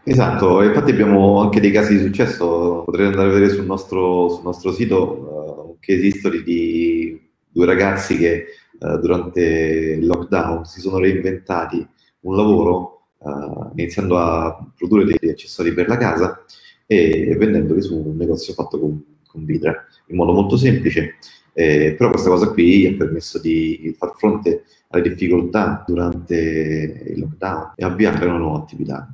Esatto, 0.03 0.61
infatti 0.61 0.91
abbiamo 0.91 1.39
anche 1.39 1.61
dei 1.61 1.71
casi 1.71 1.95
di 1.95 2.03
successo, 2.03 2.83
potrete 2.83 3.11
andare 3.11 3.29
a 3.29 3.31
vedere 3.31 3.53
sul 3.53 3.65
nostro, 3.65 4.27
sul 4.27 4.43
nostro 4.43 4.73
sito 4.73 5.77
uh, 5.77 5.77
che 5.79 5.93
esistono 5.93 6.35
di 6.41 7.17
due 7.47 7.65
ragazzi 7.65 8.17
che 8.17 8.47
uh, 8.77 8.99
durante 8.99 9.41
il 9.41 10.05
lockdown 10.05 10.65
si 10.65 10.81
sono 10.81 10.99
reinventati 10.99 11.93
un 12.25 12.35
lavoro 12.35 13.07
uh, 13.19 13.71
iniziando 13.75 14.17
a 14.17 14.67
produrre 14.75 15.05
degli 15.05 15.29
accessori 15.29 15.73
per 15.73 15.87
la 15.87 15.97
casa 15.97 16.43
e 16.87 17.35
vendendoli 17.37 17.81
su 17.81 17.97
un 17.97 18.15
negozio 18.15 18.53
fatto 18.53 18.79
con, 18.79 19.03
con 19.25 19.45
Vidra 19.45 19.85
in 20.07 20.15
modo 20.15 20.33
molto 20.33 20.57
semplice. 20.57 21.15
Eh, 21.57 21.95
però 21.97 22.09
questa 22.09 22.29
cosa 22.29 22.51
qui 22.51 22.85
ha 22.85 22.95
permesso 22.97 23.39
di 23.39 23.95
far 23.97 24.13
fronte 24.17 24.65
alle 24.89 25.03
difficoltà 25.03 25.83
durante 25.87 27.13
il 27.15 27.19
lockdown 27.19 27.71
e 27.75 27.85
avviare 27.85 28.25
una 28.25 28.37
nuova 28.37 28.57
attività. 28.59 29.09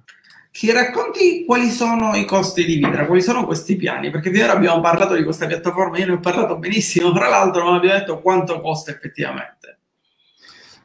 Ci 0.50 0.72
racconti 0.72 1.46
quali 1.46 1.70
sono 1.70 2.14
i 2.16 2.26
costi 2.26 2.66
di 2.66 2.76
Vidra, 2.76 3.06
quali 3.06 3.22
sono 3.22 3.46
questi 3.46 3.78
piani? 3.78 4.10
Perché 4.10 4.32
finora 4.32 4.54
abbiamo 4.54 4.82
parlato 4.82 5.16
di 5.16 5.24
questa 5.24 5.46
piattaforma, 5.46 5.98
io 5.98 6.08
ne 6.08 6.12
ho 6.14 6.20
parlato 6.20 6.58
benissimo, 6.58 7.14
tra 7.14 7.30
l'altro 7.30 7.64
non 7.64 7.76
abbiamo 7.76 7.98
detto 7.98 8.20
quanto 8.20 8.60
costa 8.60 8.92
effettivamente. 8.92 9.81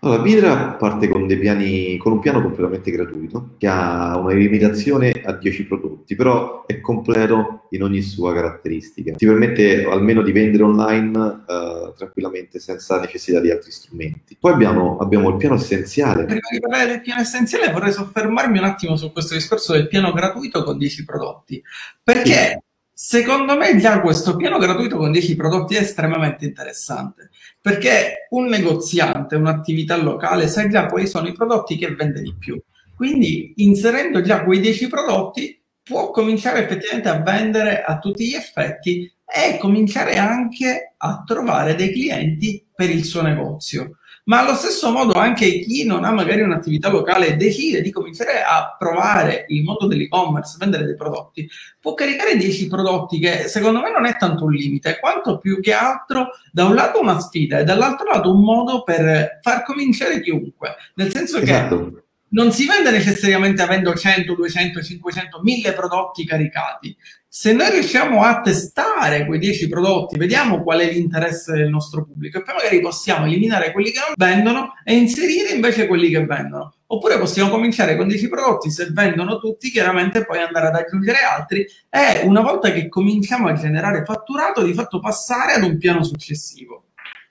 Allora, 0.06 0.22
Vidra 0.22 0.56
parte 0.78 1.08
con, 1.08 1.26
piani, 1.26 1.96
con, 1.96 2.12
un 2.12 2.20
piano 2.20 2.40
completamente 2.40 2.92
gratuito 2.92 3.56
che 3.58 3.66
ha 3.66 4.16
una 4.16 4.34
limitazione 4.34 5.10
a 5.10 5.32
10 5.32 5.66
prodotti, 5.66 6.14
però 6.14 6.64
è 6.64 6.80
completo 6.80 7.66
in 7.70 7.82
ogni 7.82 8.02
sua 8.02 8.32
caratteristica. 8.32 9.16
Ti 9.16 9.26
permette 9.26 9.84
almeno 9.84 10.22
di 10.22 10.30
vendere 10.30 10.62
online 10.62 11.18
uh, 11.18 11.92
tranquillamente 11.96 12.60
senza 12.60 13.00
necessità 13.00 13.40
di 13.40 13.50
altri 13.50 13.72
strumenti. 13.72 14.36
Poi 14.38 14.52
abbiamo, 14.52 14.96
abbiamo, 14.98 15.28
il 15.30 15.38
piano 15.38 15.56
essenziale. 15.56 16.24
Prima 16.24 16.48
di 16.52 16.60
parlare 16.60 16.86
del 16.86 17.00
piano 17.00 17.22
essenziale 17.22 17.72
vorrei 17.72 17.90
soffermarmi 17.90 18.58
un 18.58 18.64
attimo 18.64 18.94
su 18.94 19.10
questo 19.10 19.34
discorso 19.34 19.72
del 19.72 19.88
piano 19.88 20.12
gratuito 20.12 20.62
con 20.62 20.78
10 20.78 21.04
prodotti, 21.04 21.60
perché 22.00 22.32
sì. 22.32 22.64
Secondo 22.98 23.58
me 23.58 23.76
già 23.76 24.00
questo 24.00 24.36
piano 24.36 24.56
gratuito 24.56 24.96
con 24.96 25.12
10 25.12 25.36
prodotti 25.36 25.74
è 25.74 25.80
estremamente 25.80 26.46
interessante, 26.46 27.28
perché 27.66 28.28
un 28.30 28.44
negoziante, 28.44 29.34
un'attività 29.34 29.96
locale 29.96 30.46
sa 30.46 30.68
già 30.68 30.86
quali 30.86 31.08
sono 31.08 31.26
i 31.26 31.32
prodotti 31.32 31.76
che 31.76 31.92
vende 31.96 32.22
di 32.22 32.32
più. 32.38 32.62
Quindi 32.94 33.54
inserendo 33.56 34.20
già 34.20 34.44
quei 34.44 34.60
10 34.60 34.86
prodotti 34.86 35.60
può 35.82 36.12
cominciare 36.12 36.62
effettivamente 36.62 37.08
a 37.08 37.20
vendere 37.22 37.82
a 37.82 37.98
tutti 37.98 38.24
gli 38.24 38.34
effetti 38.34 39.12
e 39.24 39.58
cominciare 39.58 40.14
anche 40.14 40.94
a 40.96 41.24
trovare 41.26 41.74
dei 41.74 41.90
clienti 41.90 42.64
per 42.72 42.88
il 42.88 43.02
suo 43.02 43.22
negozio 43.22 43.96
ma 44.26 44.40
allo 44.40 44.54
stesso 44.54 44.90
modo 44.90 45.12
anche 45.12 45.60
chi 45.60 45.84
non 45.84 46.04
ha 46.04 46.10
magari 46.10 46.40
un'attività 46.40 46.88
locale 46.88 47.28
e 47.28 47.36
decide 47.36 47.80
di 47.80 47.90
cominciare 47.90 48.42
a 48.42 48.74
provare 48.76 49.46
il 49.48 49.62
mondo 49.62 49.86
dell'e-commerce, 49.86 50.56
vendere 50.58 50.84
dei 50.84 50.96
prodotti, 50.96 51.48
può 51.80 51.94
caricare 51.94 52.36
10 52.36 52.66
prodotti 52.66 53.18
che 53.20 53.46
secondo 53.46 53.80
me 53.80 53.92
non 53.92 54.04
è 54.04 54.16
tanto 54.16 54.44
un 54.44 54.52
limite, 54.52 54.98
quanto 54.98 55.38
più 55.38 55.60
che 55.60 55.72
altro 55.72 56.30
da 56.50 56.64
un 56.64 56.74
lato 56.74 57.00
una 57.00 57.20
sfida 57.20 57.58
e 57.58 57.64
dall'altro 57.64 58.10
lato 58.10 58.32
un 58.32 58.42
modo 58.42 58.82
per 58.82 59.38
far 59.42 59.62
cominciare 59.62 60.20
chiunque, 60.20 60.74
nel 60.94 61.10
senso 61.12 61.38
esatto. 61.38 61.90
che 61.92 62.04
non 62.28 62.50
si 62.50 62.66
vende 62.66 62.90
necessariamente 62.90 63.62
avendo 63.62 63.94
100, 63.94 64.34
200, 64.34 64.82
500, 64.82 65.40
1000 65.40 65.72
prodotti 65.72 66.26
caricati. 66.26 66.96
Se 67.38 67.52
noi 67.52 67.70
riusciamo 67.70 68.22
a 68.22 68.40
testare 68.40 69.26
quei 69.26 69.38
10 69.38 69.68
prodotti, 69.68 70.16
vediamo 70.16 70.62
qual 70.62 70.80
è 70.80 70.90
l'interesse 70.90 71.52
del 71.52 71.68
nostro 71.68 72.02
pubblico 72.02 72.38
e 72.38 72.42
poi 72.42 72.54
magari 72.54 72.80
possiamo 72.80 73.26
eliminare 73.26 73.72
quelli 73.72 73.90
che 73.90 73.98
non 73.98 74.14
vendono 74.16 74.72
e 74.82 74.94
inserire 74.94 75.50
invece 75.50 75.86
quelli 75.86 76.08
che 76.08 76.24
vendono. 76.24 76.76
Oppure 76.86 77.18
possiamo 77.18 77.50
cominciare 77.50 77.94
con 77.94 78.08
10 78.08 78.30
prodotti, 78.30 78.70
se 78.70 78.88
vendono 78.90 79.38
tutti, 79.38 79.68
chiaramente 79.68 80.24
poi 80.24 80.38
andare 80.38 80.68
ad 80.68 80.76
aggiungere 80.76 81.18
altri 81.18 81.66
e 81.90 82.22
una 82.24 82.40
volta 82.40 82.72
che 82.72 82.88
cominciamo 82.88 83.48
a 83.48 83.52
generare 83.52 84.02
fatturato, 84.02 84.62
di 84.62 84.72
fatto 84.72 84.98
passare 84.98 85.52
ad 85.52 85.62
un 85.62 85.76
piano 85.76 86.02
successivo. 86.04 86.85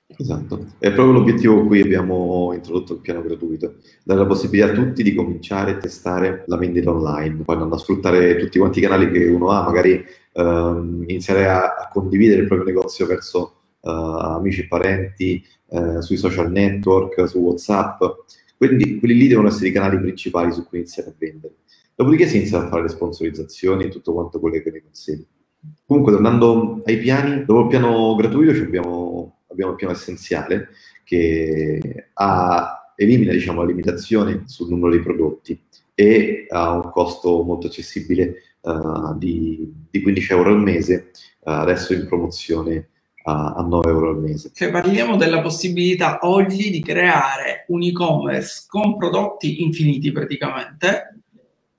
Esatto, 0.08 0.74
è 0.78 0.92
proprio 0.92 1.14
l'obiettivo 1.14 1.66
cui 1.66 1.82
abbiamo 1.82 2.54
introdotto 2.54 2.94
il 2.94 3.00
piano 3.00 3.24
gratuito, 3.24 3.78
dare 4.04 4.20
la 4.20 4.26
possibilità 4.28 4.72
a 4.72 4.74
tutti 4.74 5.02
di 5.02 5.16
cominciare 5.16 5.72
a 5.72 5.78
testare 5.78 6.44
la 6.48 6.58
vendita 6.58 6.92
online, 6.92 7.44
poi 7.44 7.56
andando 7.56 7.76
a 7.76 7.80
sfruttare 7.80 8.36
tutti 8.38 8.60
quanti 8.60 8.80
i 8.80 8.82
canali 8.84 9.10
che 9.12 9.26
uno 9.26 9.50
ha, 9.50 9.64
magari 9.64 10.06
ehm, 10.34 11.04
iniziare 11.08 11.48
a, 11.48 11.76
a, 11.76 11.88
condividere 11.92 12.42
il 12.42 12.48
proprio 12.48 12.68
negozio 12.68 13.08
verso 13.08 13.56
eh, 13.82 13.90
amici 13.90 14.62
e 14.62 14.68
parenti, 14.68 15.44
eh, 15.70 16.02
sui 16.02 16.18
social 16.18 16.52
network, 16.52 17.28
su 17.28 17.40
WhatsApp, 17.40 18.04
quindi 18.58 19.00
quelli 19.00 19.16
lì 19.16 19.28
devono 19.28 19.48
essere 19.48 19.68
i 19.68 19.72
canali 19.72 20.00
principali 20.00 20.52
su 20.52 20.66
cui 20.66 20.80
iniziare 20.80 21.10
a 21.10 21.14
vendere. 21.18 21.56
Dopodiché 21.96 22.28
si 22.28 22.38
inizia 22.38 22.60
a 22.62 22.68
fare 22.68 22.84
le 22.84 22.90
sponsorizzazioni 22.90 23.86
e 23.86 23.90
tutto 23.90 24.14
quanto 24.14 24.40
quello 24.40 24.62
che 24.62 24.72
ne 24.72 24.82
consegue. 24.82 25.26
Comunque, 25.86 26.12
tornando 26.12 26.82
ai 26.86 26.98
piani, 26.98 27.46
dopo 27.46 27.62
il 27.62 27.68
piano 27.68 28.16
gratuito 28.16 28.52
abbiamo, 28.62 29.35
abbiamo 29.56 29.72
il 29.72 29.78
piano 29.78 29.94
essenziale 29.94 30.70
che 31.04 32.10
ha, 32.14 32.94
elimina 32.96 33.32
diciamo, 33.32 33.62
la 33.62 33.68
limitazione 33.68 34.44
sul 34.46 34.70
numero 34.70 34.92
di 34.92 35.02
prodotti 35.02 35.60
e 35.94 36.46
ha 36.50 36.74
un 36.74 36.92
costo 36.92 37.42
molto 37.44 37.68
accessibile 37.68 38.36
uh, 38.62 39.18
di, 39.18 39.72
di, 39.90 40.02
15 40.02 40.32
euro 40.34 40.50
al 40.50 40.62
mese, 40.62 41.12
uh, 41.40 41.52
adesso 41.52 41.94
in 41.94 42.06
promozione 42.06 42.90
a, 43.24 43.54
a 43.54 43.62
9 43.62 43.90
euro 43.90 44.10
al 44.10 44.20
mese. 44.20 44.52
Cioè 44.54 44.72
parliamo 44.72 45.16
della 45.16 45.42
possibilità 45.42 46.20
oggi 46.24 46.70
di 46.70 46.82
creare 46.82 47.66
un 47.68 47.82
e-commerce 47.84 48.66
con 48.68 48.98
prodotti 48.98 49.64
infiniti 49.64 50.12
praticamente, 50.12 51.15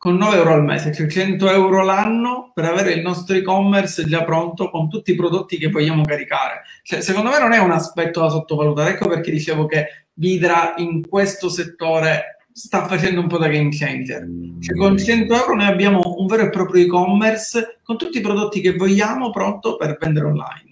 con 0.07 0.19
9 0.19 0.37
euro 0.37 0.53
al 0.53 0.63
mese, 0.63 0.95
cioè 0.95 1.09
100 1.09 1.51
euro 1.51 1.83
l'anno 1.83 2.53
per 2.55 2.65
avere 2.65 2.93
il 2.93 3.01
nostro 3.01 3.35
e-commerce 3.35 4.05
già 4.05 4.23
pronto 4.23 4.71
con 4.71 4.89
tutti 4.89 5.11
i 5.11 5.17
prodotti 5.17 5.59
che 5.59 5.69
vogliamo 5.69 6.03
caricare. 6.05 6.63
Cioè, 6.85 7.01
secondo 7.01 7.31
me 7.31 7.41
non 7.41 7.51
è 7.51 7.59
un 7.59 7.73
aspetto 7.73 8.21
da 8.21 8.29
sottovalutare, 8.29 8.91
ecco 8.91 9.09
perché 9.09 9.33
dicevo 9.33 9.67
che 9.67 10.07
Vidra 10.13 10.75
in 10.77 11.05
questo 11.09 11.49
settore 11.49 12.37
sta 12.53 12.87
facendo 12.87 13.21
un 13.21 13.27
po' 13.27 13.39
da 13.39 13.49
game 13.49 13.71
changer. 13.73 14.29
Cioè, 14.61 14.77
con 14.77 14.97
100 14.97 15.35
euro 15.35 15.57
noi 15.57 15.67
abbiamo 15.67 16.15
un 16.19 16.27
vero 16.27 16.45
e 16.45 16.51
proprio 16.51 16.85
e-commerce 16.85 17.81
con 17.83 17.99
tutti 17.99 18.19
i 18.19 18.23
prodotti 18.23 18.61
che 18.61 18.77
vogliamo 18.77 19.31
pronto 19.31 19.75
per 19.75 19.99
vendere 20.01 20.27
online. 20.27 20.66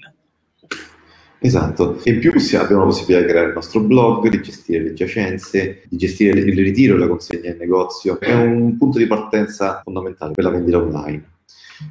Esatto, 1.44 2.00
e 2.02 2.12
in 2.12 2.20
più 2.20 2.30
abbiamo 2.30 2.84
la 2.84 2.86
possibilità 2.86 3.20
di 3.20 3.30
creare 3.30 3.48
il 3.48 3.54
nostro 3.54 3.80
blog, 3.80 4.28
di 4.28 4.40
gestire 4.40 4.82
le 4.82 4.94
giacenze, 4.94 5.82
di 5.90 5.98
gestire 5.98 6.40
il 6.40 6.56
ritiro 6.56 6.94
e 6.94 6.98
la 6.98 7.06
consegna 7.06 7.50
in 7.50 7.58
negozio. 7.58 8.18
È 8.18 8.32
un 8.32 8.78
punto 8.78 8.96
di 8.96 9.06
partenza 9.06 9.82
fondamentale 9.84 10.32
per 10.32 10.42
la 10.42 10.48
vendita 10.48 10.78
online. 10.78 11.32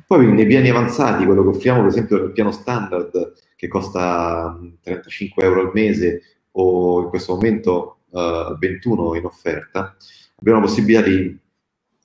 Poi 0.07 0.33
nei 0.33 0.47
piani 0.47 0.69
avanzati, 0.69 1.23
quello 1.25 1.43
che 1.43 1.49
offriamo 1.49 1.81
per 1.81 1.89
esempio 1.89 2.17
nel 2.17 2.31
piano 2.31 2.51
standard 2.51 3.33
che 3.55 3.67
costa 3.67 4.59
35 4.81 5.43
euro 5.43 5.61
al 5.61 5.71
mese 5.71 6.21
o 6.53 7.03
in 7.03 7.09
questo 7.09 7.35
momento 7.35 7.97
uh, 8.09 8.57
21 8.57 9.15
in 9.17 9.25
offerta, 9.25 9.95
abbiamo 10.39 10.61
la 10.61 10.65
possibilità 10.65 11.07
di 11.07 11.39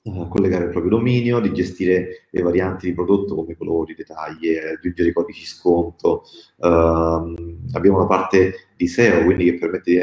uh, 0.03 0.27
collegare 0.27 0.65
il 0.65 0.71
proprio 0.71 0.91
dominio, 0.91 1.39
di 1.39 1.53
gestire 1.53 2.27
le 2.29 2.41
varianti 2.41 2.87
di 2.87 2.93
prodotto 2.93 3.35
come 3.35 3.55
colori, 3.55 3.95
dettagli, 3.95 4.55
aggiungere 4.55 5.13
codici 5.13 5.45
sconto. 5.45 6.23
Uh, 6.57 7.57
abbiamo 7.73 7.97
una 7.97 8.07
parte 8.07 8.69
di 8.75 8.87
SEO, 8.87 9.23
quindi 9.23 9.45
che 9.45 9.53
permette 9.55 9.91
di, 9.91 9.99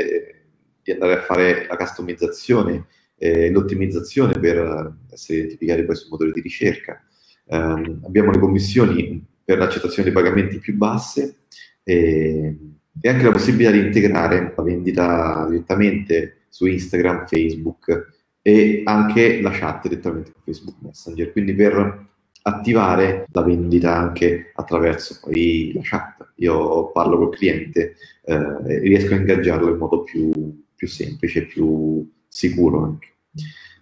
di 0.82 0.92
andare 0.92 1.14
a 1.14 1.22
fare 1.22 1.66
la 1.66 1.76
customizzazione 1.76 2.86
e 3.18 3.50
l'ottimizzazione 3.50 4.38
per 4.38 4.96
essere 5.10 5.38
identificati 5.38 5.84
poi 5.84 5.96
sul 5.96 6.10
motore 6.10 6.32
di 6.32 6.40
ricerca. 6.40 7.02
Um, 7.46 8.00
abbiamo 8.04 8.32
le 8.32 8.38
commissioni 8.38 9.24
per 9.44 9.58
l'accettazione 9.58 10.04
dei 10.04 10.12
pagamenti 10.12 10.58
più 10.58 10.74
basse 10.76 11.36
e, 11.84 12.58
e 13.00 13.08
anche 13.08 13.22
la 13.22 13.30
possibilità 13.30 13.70
di 13.70 13.78
integrare 13.78 14.52
la 14.56 14.62
vendita 14.62 15.46
direttamente 15.48 16.46
su 16.48 16.66
Instagram, 16.66 17.26
Facebook 17.26 18.14
e 18.46 18.82
anche 18.84 19.40
la 19.40 19.50
chat 19.50 19.88
direttamente 19.88 20.30
con 20.30 20.40
Facebook 20.40 20.76
Messenger, 20.78 21.32
quindi 21.32 21.52
per 21.52 22.06
attivare 22.42 23.26
la 23.32 23.42
vendita 23.42 23.96
anche 23.96 24.52
attraverso 24.54 25.18
poi 25.20 25.72
la 25.74 25.80
chat. 25.82 26.30
Io 26.36 26.92
parlo 26.92 27.18
col 27.18 27.34
cliente 27.34 27.96
eh, 28.24 28.34
e 28.34 28.78
riesco 28.78 29.14
a 29.14 29.16
ingaggiarlo 29.16 29.68
in 29.68 29.78
modo 29.78 30.04
più, 30.04 30.30
più 30.76 30.86
semplice, 30.86 31.46
più 31.46 32.08
sicuro 32.28 32.84
anche. 32.84 33.08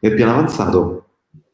Nel 0.01 0.15
piano 0.15 0.33
avanzato, 0.33 1.09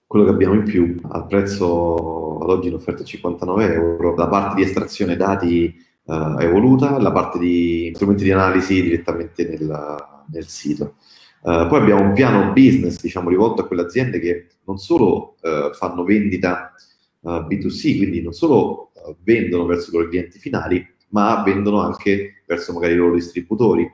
quello 0.07 0.27
che 0.27 0.31
abbiamo 0.31 0.55
in 0.55 0.63
più 0.63 1.01
al 1.09 1.27
prezzo 1.27 2.39
ad 2.39 2.49
oggi 2.49 2.69
in 2.69 2.75
offerta 2.75 3.03
59 3.03 3.75
euro, 3.75 4.15
la 4.15 4.29
parte 4.29 4.55
di 4.55 4.63
estrazione 4.63 5.17
dati 5.17 5.65
eh, 5.67 6.35
evoluta, 6.39 6.97
la 7.01 7.11
parte 7.11 7.41
di 7.41 7.91
strumenti 7.93 8.23
di 8.23 8.31
analisi 8.31 8.81
direttamente 8.81 9.49
nel, 9.49 9.97
nel 10.31 10.47
sito. 10.47 10.95
Uh, 11.43 11.67
poi 11.69 11.81
abbiamo 11.81 12.03
un 12.03 12.13
piano 12.13 12.53
business, 12.53 13.01
diciamo, 13.01 13.31
rivolto 13.31 13.63
a 13.63 13.67
quelle 13.67 13.83
aziende 13.83 14.19
che 14.19 14.49
non 14.65 14.77
solo 14.77 15.37
uh, 15.41 15.73
fanno 15.73 16.05
vendita 16.05 16.75
uh, 17.21 17.31
eh, 17.31 17.47
B2C, 17.49 17.97
quindi 17.97 18.21
non 18.21 18.35
solo 18.35 18.93
vendono 19.23 19.65
verso 19.65 19.89
i 19.89 19.95
loro 19.95 20.09
clienti 20.09 20.39
finali, 20.39 20.87
ma 21.09 21.43
vendono 21.43 21.81
anche 21.81 22.43
verso 22.47 22.75
magari 22.75 22.93
i 22.93 22.97
loro 22.97 23.15
distributori. 23.15 23.91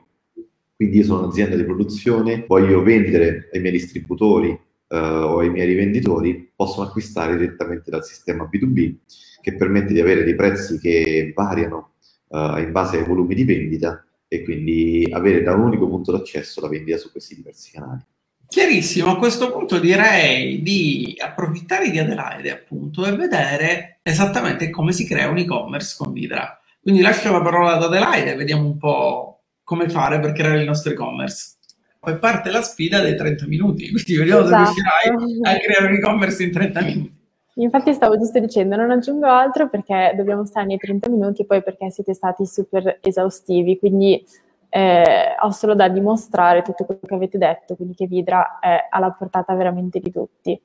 Quindi 0.75 0.97
io 0.97 1.03
sono 1.05 1.23
un'azienda 1.23 1.55
di 1.55 1.63
produzione, 1.63 2.43
voglio 2.45 2.83
vendere 2.83 3.49
ai 3.53 3.61
miei 3.61 3.71
distributori 3.71 4.59
o 4.89 5.39
ai 5.39 5.49
miei 5.49 5.67
rivenditori, 5.67 6.51
possono 6.55 6.87
acquistare 6.87 7.35
direttamente 7.35 7.89
dal 7.89 8.05
sistema 8.05 8.47
B2B 8.51 8.95
che 9.41 9.55
permette 9.55 9.93
di 9.93 9.99
avere 9.99 10.23
dei 10.23 10.35
prezzi 10.35 10.77
che 10.77 11.31
variano 11.33 11.93
in 12.29 12.69
base 12.71 12.97
ai 12.97 13.05
volumi 13.05 13.33
di 13.33 13.43
vendita 13.43 14.06
e 14.27 14.43
quindi 14.43 15.07
avere 15.11 15.41
da 15.41 15.53
un 15.53 15.61
unico 15.61 15.87
punto 15.87 16.11
d'accesso 16.11 16.61
la 16.61 16.67
vendita 16.67 16.97
su 16.97 17.11
questi 17.11 17.35
diversi 17.35 17.71
canali. 17.71 18.01
Chiarissimo, 18.47 19.11
a 19.11 19.17
questo 19.17 19.51
punto 19.51 19.77
direi 19.77 20.61
di 20.61 21.15
approfittare 21.17 21.89
di 21.89 21.99
Adelaide 21.99 22.51
appunto 22.51 23.05
e 23.05 23.11
vedere 23.13 23.99
esattamente 24.03 24.69
come 24.69 24.93
si 24.93 25.05
crea 25.05 25.29
un 25.29 25.37
e-commerce 25.37 25.95
con 25.97 26.13
Vidra. 26.13 26.57
Quindi 26.79 27.01
lascio 27.01 27.31
la 27.31 27.41
parola 27.41 27.73
ad 27.73 27.83
Adelaide 27.83 28.31
e 28.31 28.35
vediamo 28.35 28.65
un 28.65 28.77
po' 28.77 29.41
come 29.63 29.89
fare 29.89 30.21
per 30.21 30.31
creare 30.31 30.61
il 30.61 30.65
nostro 30.65 30.93
e-commerce. 30.93 31.55
Poi 31.99 32.17
parte 32.19 32.49
la 32.49 32.61
sfida 32.61 33.01
dei 33.01 33.17
30 33.17 33.47
minuti, 33.47 33.89
quindi 33.89 34.15
vediamo 34.15 34.45
esatto. 34.45 34.71
se 34.71 34.81
riuscirai 34.81 35.55
a 35.55 35.59
creare 35.59 35.87
un 35.87 35.97
e-commerce 35.97 36.43
in 36.43 36.51
30 36.51 36.81
minuti. 36.83 37.16
Infatti 37.59 37.93
stavo 37.93 38.17
giusto 38.17 38.39
dicendo, 38.39 38.75
non 38.75 38.91
aggiungo 38.91 39.25
altro 39.25 39.67
perché 39.67 40.13
dobbiamo 40.15 40.45
stare 40.45 40.67
nei 40.67 40.77
30 40.77 41.09
minuti 41.09 41.41
e 41.41 41.45
poi 41.45 41.63
perché 41.63 41.89
siete 41.89 42.13
stati 42.13 42.45
super 42.45 42.99
esaustivi, 43.01 43.79
quindi 43.79 44.23
eh, 44.69 45.35
ho 45.39 45.49
solo 45.49 45.73
da 45.73 45.87
dimostrare 45.87 46.61
tutto 46.61 46.85
quello 46.85 47.01
che 47.03 47.15
avete 47.15 47.37
detto, 47.39 47.75
quindi 47.75 47.95
che 47.95 48.05
Vidra 48.05 48.59
è 48.59 48.87
alla 48.89 49.11
portata 49.11 49.55
veramente 49.55 49.99
di 49.99 50.11
tutti. 50.11 50.59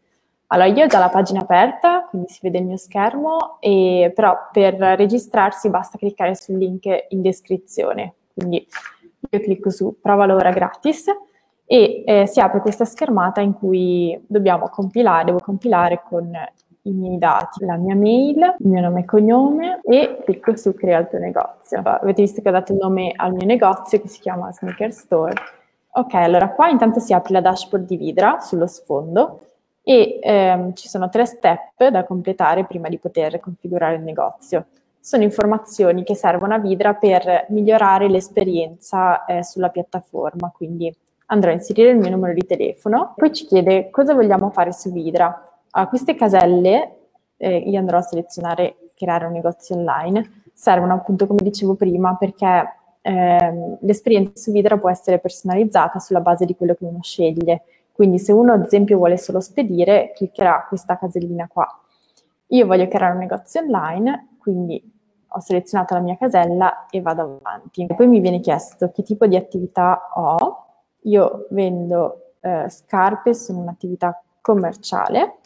Allora, 0.48 0.68
io 0.68 0.85
ho 0.85 0.87
già 0.87 0.98
la 0.98 1.09
pagina 1.09 1.40
aperta, 1.40 2.07
quindi 2.11 2.28
si 2.28 2.40
vede 2.42 2.59
il 2.59 2.66
mio 2.66 2.76
schermo, 2.76 3.57
e, 3.61 4.12
però 4.14 4.37
per 4.52 4.74
registrarsi 4.74 5.70
basta 5.70 5.96
cliccare 5.96 6.35
sul 6.35 6.59
link 6.59 6.85
in 7.09 7.22
descrizione. 7.22 8.14
Quindi 8.35 8.66
io 9.31 9.40
clicco 9.40 9.70
su 9.70 9.96
prova 9.98 10.26
l'ora 10.26 10.50
gratis 10.50 11.07
e 11.64 12.02
eh, 12.05 12.26
si 12.26 12.38
apre 12.38 12.61
questa 12.61 12.85
schermata 12.85 13.40
in 13.40 13.55
cui 13.55 14.18
dobbiamo 14.26 14.68
compilare, 14.68 15.24
devo 15.24 15.38
compilare 15.38 16.02
con 16.07 16.31
i 16.83 16.90
miei 16.90 17.18
dati, 17.18 17.64
la 17.64 17.77
mia 17.77 17.95
mail, 17.95 18.57
il 18.59 18.68
mio 18.68 18.81
nome 18.81 19.01
e 19.01 19.05
cognome 19.05 19.81
e 19.85 20.21
clicco 20.25 20.57
su 20.57 20.75
crea 20.75 20.99
il 20.99 21.09
tuo 21.09 21.18
negozio. 21.18 21.81
Avete 21.83 22.23
visto 22.23 22.42
che 22.42 22.49
ho 22.49 22.53
dato 22.53 22.73
il 22.73 22.79
nome 22.81 23.12
al 23.14 23.33
mio 23.33 23.47
negozio 23.47 24.01
che 24.01 24.09
si 24.09 24.21
chiama 24.21 24.53
Sneaker 24.53 24.92
Store. 24.92 25.35
Ok, 25.95 26.14
allora 26.14 26.51
qua 26.51 26.68
intanto 26.68 26.99
si 26.99 27.12
apre 27.12 27.35
la 27.35 27.40
dashboard 27.40 27.87
di 27.87 27.97
Vidra 27.97 28.40
sullo 28.40 28.66
sfondo 28.66 29.40
e 29.83 30.18
ehm, 30.23 30.75
ci 30.75 30.88
sono 30.88 31.09
tre 31.09 31.27
step 31.27 31.88
da 31.88 32.05
completare 32.05 32.64
prima 32.64 32.88
di 32.88 32.99
poter 32.99 33.38
configurare 33.38 33.97
il 33.97 34.03
negozio. 34.03 34.66
Sono 34.99 35.23
informazioni 35.23 36.05
che 36.05 36.14
servono 36.14 36.55
a 36.55 36.59
Vidra 36.59 36.95
per 36.95 37.47
migliorare 37.49 38.09
l'esperienza 38.09 39.25
eh, 39.25 39.45
sulla 39.45 39.68
piattaforma, 39.68 40.53
quindi 40.55 40.92
andrò 41.27 41.51
a 41.51 41.55
inserire 41.55 41.90
il 41.90 41.99
mio 41.99 42.11
numero 42.11 42.33
di 42.33 42.47
telefono, 42.47 43.14
poi 43.16 43.33
ci 43.33 43.47
chiede 43.47 43.90
cosa 43.90 44.14
vogliamo 44.14 44.51
fare 44.51 44.73
su 44.73 44.92
Vidra 44.92 45.51
a 45.74 45.88
queste 45.88 46.14
caselle, 46.14 46.96
eh, 47.37 47.56
io 47.56 47.78
andrò 47.78 47.98
a 47.98 48.02
selezionare 48.02 48.90
creare 48.94 49.24
un 49.26 49.32
negozio 49.32 49.74
online, 49.76 50.42
servono 50.52 50.94
appunto, 50.94 51.26
come 51.26 51.42
dicevo 51.42 51.74
prima, 51.74 52.14
perché 52.16 52.76
eh, 53.00 53.76
l'esperienza 53.80 54.32
su 54.37 54.52
Vidra 54.52 54.78
può 54.78 54.90
essere 54.90 55.18
personalizzata 55.18 55.98
sulla 55.98 56.20
base 56.20 56.44
di 56.44 56.54
quello 56.54 56.74
che 56.74 56.85
uno 56.85 57.02
sceglie. 57.02 57.62
Quindi 57.90 58.18
se 58.18 58.32
uno 58.32 58.52
ad 58.52 58.64
esempio 58.64 58.98
vuole 58.98 59.16
solo 59.16 59.40
spedire, 59.40 60.12
cliccherà 60.14 60.66
questa 60.68 60.98
casellina 60.98 61.48
qua. 61.50 61.66
Io 62.48 62.66
voglio 62.66 62.87
creare 62.88 63.14
un 63.14 63.20
negozio 63.20 63.62
online, 63.62 64.37
quindi 64.38 64.90
ho 65.35 65.40
selezionato 65.40 65.94
la 65.94 66.00
mia 66.00 66.16
casella 66.18 66.87
e 66.90 67.00
vado 67.00 67.40
avanti. 67.42 67.87
Poi 67.87 68.06
mi 68.06 68.20
viene 68.20 68.40
chiesto 68.40 68.90
che 68.90 69.02
tipo 69.02 69.26
di 69.26 69.37
attività 69.37 70.11
ho. 70.14 70.64
Io 71.04 71.46
vendo 71.50 72.35
eh, 72.40 72.68
scarpe, 72.68 73.32
sono 73.32 73.61
un'attività 73.61 74.22
commerciale 74.42 75.38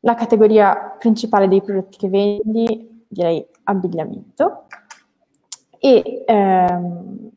la 0.00 0.14
categoria 0.14 0.96
principale 0.98 1.48
dei 1.48 1.62
prodotti 1.62 1.98
che 1.98 2.08
vendi, 2.08 3.04
direi 3.08 3.46
abbigliamento. 3.64 4.64
e 5.78 6.24
ehm, 6.26 7.30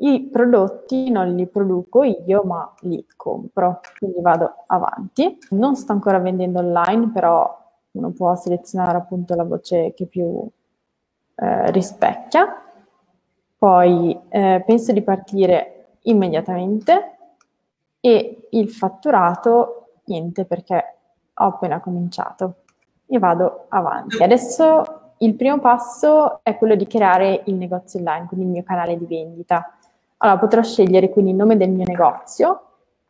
i 0.00 0.28
prodotti 0.30 1.10
non 1.10 1.34
li 1.34 1.46
produco 1.48 2.04
io, 2.04 2.42
ma 2.44 2.72
li 2.82 3.04
compro, 3.16 3.80
quindi 3.98 4.20
vado 4.20 4.64
avanti. 4.66 5.38
Non 5.50 5.74
sto 5.74 5.92
ancora 5.92 6.18
vendendo 6.20 6.60
online, 6.60 7.10
però 7.12 7.56
uno 7.92 8.10
può 8.10 8.34
selezionare 8.36 8.98
appunto 8.98 9.34
la 9.34 9.42
voce 9.42 9.94
che 9.94 10.06
più 10.06 10.48
eh, 11.34 11.70
rispecchia. 11.72 12.62
Poi 13.56 14.20
eh, 14.28 14.62
penso 14.64 14.92
di 14.92 15.02
partire 15.02 15.96
immediatamente 16.02 17.16
e 18.00 18.46
il 18.50 18.70
fatturato 18.70 19.94
niente 20.04 20.44
perché 20.44 20.97
ho 21.38 21.46
appena 21.46 21.80
cominciato 21.80 22.54
e 23.06 23.18
vado 23.18 23.66
avanti. 23.68 24.22
Adesso 24.22 25.14
il 25.18 25.34
primo 25.34 25.58
passo 25.58 26.40
è 26.42 26.56
quello 26.56 26.74
di 26.74 26.86
creare 26.86 27.42
il 27.46 27.54
negozio 27.54 27.98
online, 27.98 28.26
quindi 28.26 28.46
il 28.46 28.52
mio 28.52 28.62
canale 28.62 28.96
di 28.96 29.06
vendita. 29.06 29.74
Allora 30.18 30.38
potrò 30.38 30.62
scegliere 30.62 31.10
quindi 31.10 31.30
il 31.30 31.36
nome 31.36 31.56
del 31.56 31.70
mio 31.70 31.84
negozio, 31.86 32.62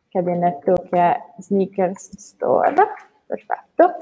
che 0.07 0.17
abbiamo 0.17 0.39
detto 0.41 0.73
che 0.89 0.97
è 0.97 1.23
Sneakers 1.37 2.17
Store, 2.17 2.73
perfetto. 3.25 3.95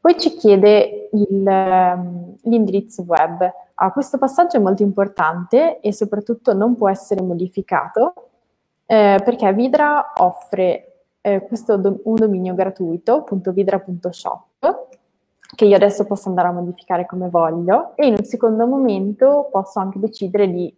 Poi 0.00 0.18
ci 0.18 0.34
chiede 0.36 1.10
il, 1.12 1.44
um, 1.46 2.34
l'indirizzo 2.42 3.02
web. 3.02 3.52
Ah, 3.74 3.92
questo 3.92 4.18
passaggio 4.18 4.56
è 4.56 4.60
molto 4.60 4.82
importante 4.82 5.80
e 5.80 5.92
soprattutto 5.92 6.54
non 6.54 6.76
può 6.76 6.88
essere 6.88 7.22
modificato 7.22 8.14
eh, 8.86 9.20
perché 9.24 9.52
Vidra 9.52 10.12
offre 10.16 10.89
eh, 11.20 11.46
questo 11.46 11.76
do- 11.76 12.00
un 12.04 12.14
dominio 12.14 12.54
gratuito, 12.54 13.26
.vidra.shop, 13.30 14.86
che 15.54 15.64
io 15.64 15.76
adesso 15.76 16.06
posso 16.06 16.28
andare 16.28 16.48
a 16.48 16.52
modificare 16.52 17.06
come 17.06 17.28
voglio 17.28 17.96
e 17.96 18.06
in 18.06 18.14
un 18.18 18.24
secondo 18.24 18.66
momento 18.66 19.48
posso 19.50 19.80
anche 19.80 19.98
decidere 19.98 20.48
di 20.48 20.74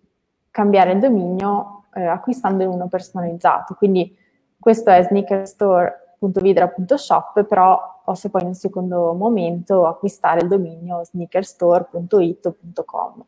cambiare 0.50 0.92
il 0.92 1.00
dominio 1.00 1.84
eh, 1.94 2.04
acquistando 2.04 2.68
uno 2.68 2.88
personalizzato. 2.88 3.74
Quindi 3.74 4.16
questo 4.58 4.90
è 4.90 5.02
sneakerstore.vidra.shop, 5.02 7.44
però 7.44 8.00
posso 8.04 8.30
poi 8.30 8.40
in 8.42 8.48
un 8.48 8.54
secondo 8.54 9.12
momento 9.12 9.86
acquistare 9.86 10.40
il 10.40 10.48
dominio 10.48 11.04
sneakerstore.it.com. 11.04 13.24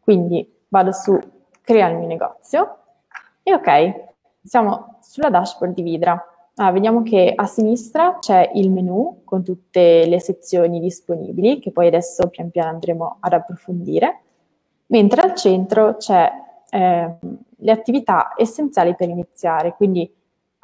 Quindi 0.00 0.50
vado 0.68 0.92
su 0.92 1.18
crea 1.62 1.88
il 1.88 1.96
mio 1.96 2.06
negozio 2.06 2.76
e 3.42 3.52
ok, 3.54 4.13
siamo 4.44 4.98
sulla 5.00 5.30
dashboard 5.30 5.74
di 5.74 5.82
Vidra. 5.82 6.22
Ah, 6.56 6.70
vediamo 6.70 7.02
che 7.02 7.32
a 7.34 7.46
sinistra 7.46 8.18
c'è 8.20 8.50
il 8.54 8.70
menu 8.70 9.22
con 9.24 9.42
tutte 9.42 10.06
le 10.06 10.20
sezioni 10.20 10.78
disponibili, 10.78 11.58
che 11.58 11.72
poi 11.72 11.88
adesso 11.88 12.28
pian 12.28 12.50
piano 12.50 12.68
andremo 12.68 13.16
ad 13.18 13.32
approfondire, 13.32 14.20
mentre 14.86 15.22
al 15.22 15.34
centro 15.34 15.96
c'è 15.96 16.30
eh, 16.70 17.14
le 17.56 17.72
attività 17.72 18.34
essenziali 18.36 18.94
per 18.94 19.08
iniziare, 19.08 19.74
quindi 19.74 20.08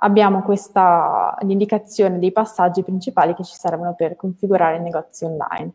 abbiamo 0.03 0.43
questa 0.43 1.37
l'indicazione 1.41 2.19
dei 2.19 2.31
passaggi 2.31 2.85
principali 2.85 3.35
che 3.35 3.43
ci 3.43 3.55
servono 3.55 3.95
per 3.95 4.15
configurare 4.15 4.77
il 4.77 4.83
negozio 4.83 5.27
online. 5.27 5.73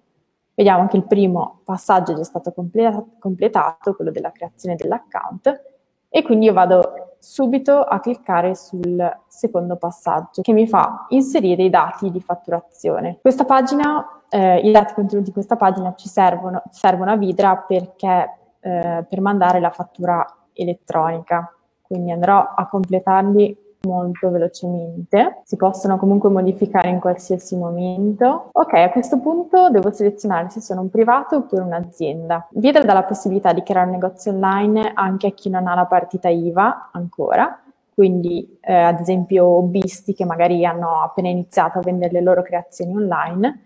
Vediamo 0.54 0.88
che 0.88 0.96
il 0.96 1.04
primo 1.04 1.60
passaggio 1.66 2.14
è 2.14 2.16
già 2.16 2.24
stato 2.24 2.54
completato, 2.54 3.96
quello 3.96 4.12
della 4.12 4.32
creazione 4.32 4.76
dell'account, 4.76 5.62
e 6.08 6.22
quindi 6.24 6.46
io 6.46 6.54
vado 6.54 7.05
subito 7.26 7.82
a 7.82 8.00
cliccare 8.00 8.54
sul 8.54 9.18
secondo 9.28 9.78
passaggio 9.78 10.44
che 10.44 10.54
mi 10.54 10.68
fa 10.68 11.08
inserire 11.10 11.64
i 11.64 11.72
dati 11.72 12.12
di 12.12 12.22
fatturazione. 12.22 13.18
Questa 13.20 13.46
pagina, 13.46 14.22
eh, 14.30 14.60
i 14.60 14.72
dati 14.72 14.94
contenuti 14.94 15.30
in 15.30 15.34
questa 15.34 15.56
pagina 15.56 15.96
ci 15.96 16.08
servono, 16.08 16.62
servono 16.70 17.12
a 17.12 17.18
Vidra 17.18 17.58
perché 17.58 18.38
eh, 18.60 19.06
per 19.10 19.22
mandare 19.22 19.60
la 19.60 19.72
fattura 19.72 20.24
elettronica, 20.54 21.52
quindi 21.82 22.12
andrò 22.12 22.54
a 22.56 22.68
completarli 22.68 23.65
molto 23.86 24.30
velocemente. 24.30 25.42
Si 25.44 25.56
possono 25.56 25.98
comunque 25.98 26.30
modificare 26.30 26.90
in 26.90 27.00
qualsiasi 27.00 27.56
momento. 27.56 28.50
Ok, 28.52 28.74
a 28.74 28.90
questo 28.90 29.20
punto 29.20 29.70
devo 29.70 29.92
selezionare 29.92 30.50
se 30.50 30.62
sono 30.62 30.82
un 30.82 30.90
privato 30.90 31.38
oppure 31.38 31.62
un'azienda. 31.62 32.48
Vidra 32.52 32.84
dà 32.84 32.94
la 32.94 33.04
possibilità 33.04 33.54
di 33.54 33.64
creare 33.64 33.88
un 33.88 33.94
negozio 33.94 34.32
online 34.32 34.92
anche 34.94 35.28
a 35.28 35.32
chi 35.32 35.50
non 35.50 35.68
ha 35.68 35.76
la 35.76 35.86
partita 35.86 36.30
IVA 36.30 36.90
ancora. 36.92 37.60
Quindi, 37.94 38.58
eh, 38.60 38.74
ad 38.74 39.00
esempio, 39.00 39.46
hobbisti 39.46 40.14
che 40.14 40.26
magari 40.26 40.66
hanno 40.66 41.02
appena 41.02 41.30
iniziato 41.30 41.80
a 41.80 41.82
vendere 41.82 42.12
le 42.12 42.22
loro 42.22 42.42
creazioni 42.42 42.94
online 42.94 43.60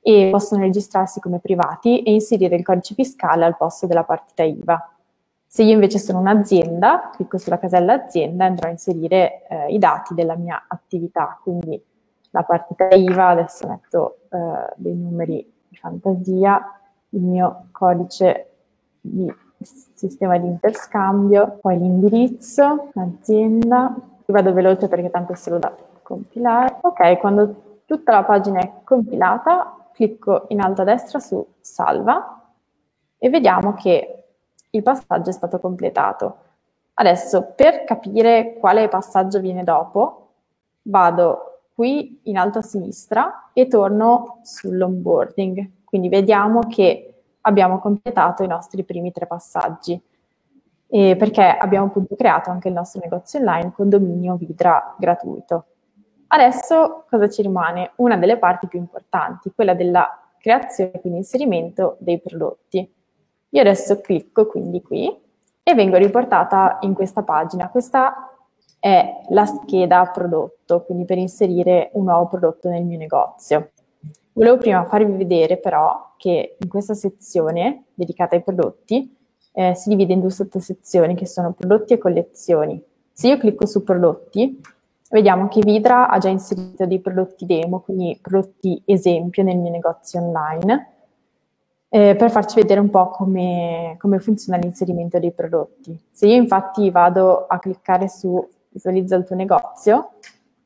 e 0.00 0.28
possono 0.30 0.60
registrarsi 0.60 1.18
come 1.18 1.40
privati 1.40 2.02
e 2.02 2.12
inserire 2.12 2.54
il 2.56 2.62
codice 2.62 2.94
fiscale 2.94 3.44
al 3.44 3.56
posto 3.56 3.86
della 3.86 4.04
partita 4.04 4.42
IVA. 4.42 4.93
Se 5.54 5.62
io 5.62 5.72
invece 5.72 6.00
sono 6.00 6.18
un'azienda, 6.18 7.10
clicco 7.14 7.38
sulla 7.38 7.60
casella 7.60 7.92
azienda 7.92 8.42
e 8.42 8.48
andrò 8.48 8.66
a 8.66 8.72
inserire 8.72 9.46
eh, 9.46 9.72
i 9.72 9.78
dati 9.78 10.12
della 10.12 10.34
mia 10.34 10.64
attività, 10.66 11.38
quindi 11.40 11.80
la 12.30 12.42
partita 12.42 12.88
IVA, 12.88 13.28
adesso 13.28 13.68
metto 13.68 14.16
eh, 14.30 14.72
dei 14.74 14.96
numeri 14.96 15.48
di 15.68 15.76
fantasia, 15.76 16.60
il 17.10 17.20
mio 17.20 17.66
codice 17.70 18.48
di 19.00 19.32
sistema 19.60 20.38
di 20.38 20.48
interscambio, 20.48 21.58
poi 21.60 21.78
l'indirizzo, 21.78 22.90
l'azienda, 22.94 23.94
vado 24.26 24.52
veloce 24.52 24.88
perché 24.88 25.08
tanto 25.08 25.34
è 25.34 25.36
solo 25.36 25.60
da 25.60 25.72
compilare. 26.02 26.78
Ok, 26.80 27.18
quando 27.18 27.82
tutta 27.84 28.10
la 28.10 28.24
pagina 28.24 28.58
è 28.58 28.72
compilata, 28.82 29.88
clicco 29.92 30.46
in 30.48 30.60
alto 30.60 30.82
a 30.82 30.84
destra 30.84 31.20
su 31.20 31.46
salva 31.60 32.42
e 33.16 33.30
vediamo 33.30 33.74
che 33.74 34.13
il 34.76 34.82
passaggio 34.82 35.30
è 35.30 35.32
stato 35.32 35.58
completato. 35.58 36.36
Adesso, 36.94 37.52
per 37.56 37.84
capire 37.84 38.56
quale 38.58 38.88
passaggio 38.88 39.40
viene 39.40 39.64
dopo, 39.64 40.28
vado 40.82 41.60
qui 41.74 42.20
in 42.24 42.36
alto 42.36 42.58
a 42.58 42.62
sinistra 42.62 43.50
e 43.52 43.66
torno 43.66 44.40
sull'onboarding. 44.42 45.70
Quindi 45.84 46.08
vediamo 46.08 46.60
che 46.68 47.14
abbiamo 47.42 47.78
completato 47.78 48.42
i 48.42 48.48
nostri 48.48 48.84
primi 48.84 49.12
tre 49.12 49.26
passaggi, 49.26 50.00
eh, 50.88 51.16
perché 51.16 51.44
abbiamo 51.44 51.86
appunto 51.86 52.14
creato 52.16 52.50
anche 52.50 52.68
il 52.68 52.74
nostro 52.74 53.00
negozio 53.02 53.38
online 53.40 53.72
con 53.72 53.88
dominio 53.88 54.36
Vidra 54.36 54.94
gratuito. 54.98 55.66
Adesso 56.28 57.04
cosa 57.08 57.28
ci 57.28 57.42
rimane? 57.42 57.92
Una 57.96 58.16
delle 58.16 58.38
parti 58.38 58.66
più 58.66 58.78
importanti, 58.78 59.52
quella 59.54 59.74
della 59.74 60.20
creazione 60.38 60.92
e 60.92 61.00
quindi 61.00 61.18
inserimento 61.20 61.96
dei 61.98 62.20
prodotti. 62.20 62.93
Io 63.54 63.60
adesso 63.60 64.00
clicco 64.00 64.46
quindi 64.46 64.82
qui 64.82 65.16
e 65.62 65.74
vengo 65.74 65.96
riportata 65.96 66.78
in 66.80 66.92
questa 66.92 67.22
pagina. 67.22 67.68
Questa 67.68 68.30
è 68.80 69.20
la 69.28 69.46
scheda 69.46 70.10
prodotto, 70.12 70.82
quindi 70.82 71.04
per 71.04 71.18
inserire 71.18 71.90
un 71.92 72.04
nuovo 72.04 72.26
prodotto 72.26 72.68
nel 72.68 72.82
mio 72.82 72.98
negozio. 72.98 73.70
Volevo 74.32 74.58
prima 74.58 74.84
farvi 74.86 75.12
vedere 75.12 75.58
però 75.58 76.14
che 76.16 76.56
in 76.58 76.68
questa 76.68 76.94
sezione 76.94 77.84
dedicata 77.94 78.34
ai 78.34 78.42
prodotti 78.42 79.16
eh, 79.52 79.74
si 79.76 79.88
divide 79.88 80.14
in 80.14 80.20
due 80.20 80.30
sottosezioni 80.30 81.14
che 81.14 81.26
sono 81.26 81.52
prodotti 81.52 81.92
e 81.92 81.98
collezioni. 81.98 82.82
Se 83.12 83.28
io 83.28 83.38
clicco 83.38 83.66
su 83.66 83.84
prodotti, 83.84 84.60
vediamo 85.10 85.46
che 85.46 85.60
Vidra 85.60 86.08
ha 86.08 86.18
già 86.18 86.28
inserito 86.28 86.86
dei 86.86 86.98
prodotti 86.98 87.46
demo, 87.46 87.78
quindi 87.78 88.18
prodotti 88.20 88.82
esempio 88.84 89.44
nel 89.44 89.58
mio 89.58 89.70
negozio 89.70 90.20
online 90.20 90.93
eh, 91.94 92.16
per 92.16 92.28
farci 92.28 92.56
vedere 92.56 92.80
un 92.80 92.90
po' 92.90 93.08
come, 93.10 93.94
come, 94.00 94.18
funziona 94.18 94.58
l'inserimento 94.58 95.20
dei 95.20 95.30
prodotti. 95.30 95.96
Se 96.10 96.26
io 96.26 96.34
infatti 96.34 96.90
vado 96.90 97.46
a 97.46 97.60
cliccare 97.60 98.08
su 98.08 98.44
visualizza 98.70 99.14
il 99.14 99.22
tuo 99.22 99.36
negozio, 99.36 100.14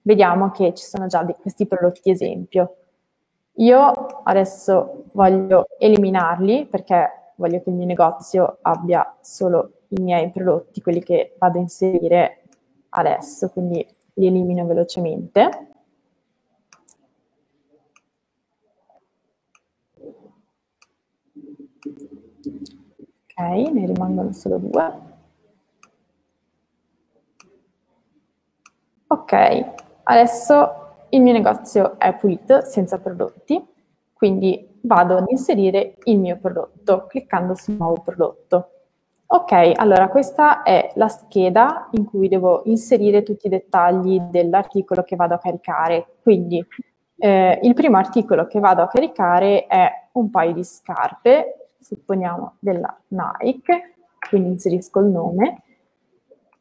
vediamo 0.01 0.51
che 0.51 0.73
ci 0.73 0.87
sono 0.87 1.07
già 1.07 1.23
questi 1.39 1.67
prodotti 1.67 2.09
esempio. 2.09 2.77
Io 3.57 3.91
adesso 4.25 5.05
voglio 5.13 5.67
eliminarli 5.79 6.65
perché 6.65 7.33
voglio 7.35 7.61
che 7.61 7.69
il 7.69 7.77
mio 7.77 7.85
negozio 7.85 8.57
abbia 8.63 9.15
solo 9.21 9.73
i 9.89 10.01
miei 10.01 10.31
prodotti, 10.31 10.81
quelli 10.81 11.03
che 11.03 11.35
vado 11.39 11.59
a 11.59 11.61
inserire 11.61 12.45
adesso, 12.89 13.51
quindi 13.51 13.87
li 14.15 14.27
elimino 14.29 14.65
velocemente. 14.65 15.51
Ok, 22.49 23.71
ne 23.73 23.87
rimangono 23.87 24.33
solo 24.33 24.59
due. 24.59 25.07
Ok, 29.07 29.65
adesso 30.03 31.07
il 31.11 31.23
mio 31.23 31.33
negozio 31.33 31.99
è 31.99 32.15
pulito, 32.17 32.65
senza 32.65 32.99
prodotti, 32.99 33.65
quindi 34.13 34.81
vado 34.83 35.17
ad 35.17 35.27
inserire 35.29 35.95
il 36.05 36.19
mio 36.19 36.37
prodotto 36.39 37.07
cliccando 37.07 37.55
sul 37.55 37.77
nuovo 37.77 38.03
prodotto. 38.03 38.71
Ok, 39.31 39.73
allora 39.77 40.09
questa 40.09 40.63
è 40.63 40.93
la 40.95 41.09
scheda 41.09 41.89
in 41.93 42.05
cui 42.05 42.29
devo 42.29 42.63
inserire 42.65 43.23
tutti 43.23 43.47
i 43.47 43.51
dettagli 43.51 44.19
dell'articolo 44.21 45.03
che 45.03 45.17
vado 45.17 45.35
a 45.35 45.39
caricare. 45.39 46.17
Quindi 46.23 46.65
eh, 47.17 47.59
il 47.63 47.75
primo 47.75 47.99
articolo 47.99 48.47
che 48.47 48.59
vado 48.59 48.83
a 48.83 48.89
caricare 48.89 49.67
è 49.67 49.91
un 50.13 50.31
paio 50.31 50.53
di 50.53 50.65
scarpe 50.65 51.68
supponiamo 51.89 52.57
della 52.59 52.95
Nike, 53.09 53.95
quindi 54.29 54.51
inserisco 54.51 55.01
il 55.01 55.07
nome, 55.07 55.63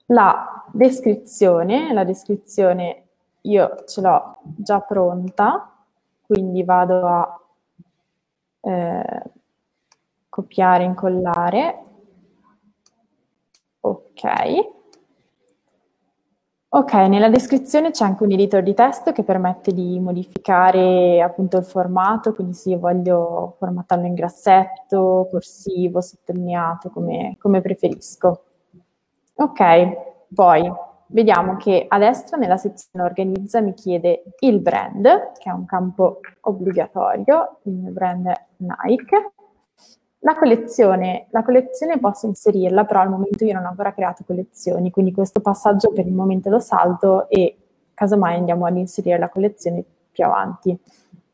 la 0.08 0.64
descrizione, 0.72 1.92
la 1.92 2.06
descrizione 2.06 3.04
io 3.42 3.84
ce 3.86 4.02
l'ho 4.02 4.38
già 4.44 4.80
pronta, 4.80 5.70
quindi 6.26 6.64
vado 6.64 7.06
a 7.06 7.40
eh, 8.62 9.24
copiare, 10.30 10.84
incollare, 10.84 11.84
ok. 13.82 14.77
Ok, 16.78 16.94
nella 16.94 17.30
descrizione 17.30 17.90
c'è 17.90 18.06
anche 18.06 18.22
un 18.22 18.32
editor 18.34 18.62
di 18.62 18.76
testo 18.76 19.12
che 19.12 19.24
permette 19.24 19.74
di 19.74 20.00
modificare 20.00 21.24
appunto 21.24 21.58
il 21.58 21.64
formato, 21.64 22.36
quindi 22.36 22.54
se 22.54 22.70
io 22.70 22.78
voglio 22.78 23.56
formattarlo 23.58 24.06
in 24.06 24.14
grassetto, 24.14 25.28
corsivo, 25.32 26.02
sottolineato, 26.02 26.92
come, 26.92 27.36
come 27.40 27.62
preferisco. 27.62 28.44
Ok, 29.38 29.64
poi 30.32 30.72
vediamo 31.08 31.58
che 31.58 31.84
a 31.88 31.98
destra 31.98 32.38
nella 32.38 32.58
sezione 32.58 33.04
organizza 33.04 33.60
mi 33.60 33.74
chiede 33.74 34.26
il 34.42 34.60
brand, 34.60 35.32
che 35.40 35.50
è 35.50 35.54
un 35.54 35.66
campo 35.66 36.20
obbligatorio, 36.42 37.58
il 37.64 37.74
mio 37.74 37.92
brand 37.92 38.28
è 38.28 38.46
Nike. 38.58 39.32
La 40.20 40.36
collezione, 40.36 41.28
la 41.30 41.44
collezione 41.44 42.00
posso 42.00 42.26
inserirla, 42.26 42.86
però 42.86 43.02
al 43.02 43.10
momento 43.10 43.46
io 43.46 43.54
non 43.54 43.66
ho 43.66 43.70
ancora 43.70 43.94
creato 43.94 44.24
collezioni, 44.26 44.90
quindi 44.90 45.12
questo 45.12 45.42
passaggio 45.42 45.92
per 45.92 46.08
il 46.08 46.14
momento 46.14 46.50
lo 46.50 46.60
salto 46.60 47.30
e 47.30 47.56
casomai 47.94 48.36
andiamo 48.36 48.66
ad 48.66 48.78
inserire 48.78 49.20
la 49.20 49.30
collezione 49.30 49.84
più 50.12 50.26
avanti. 50.26 50.78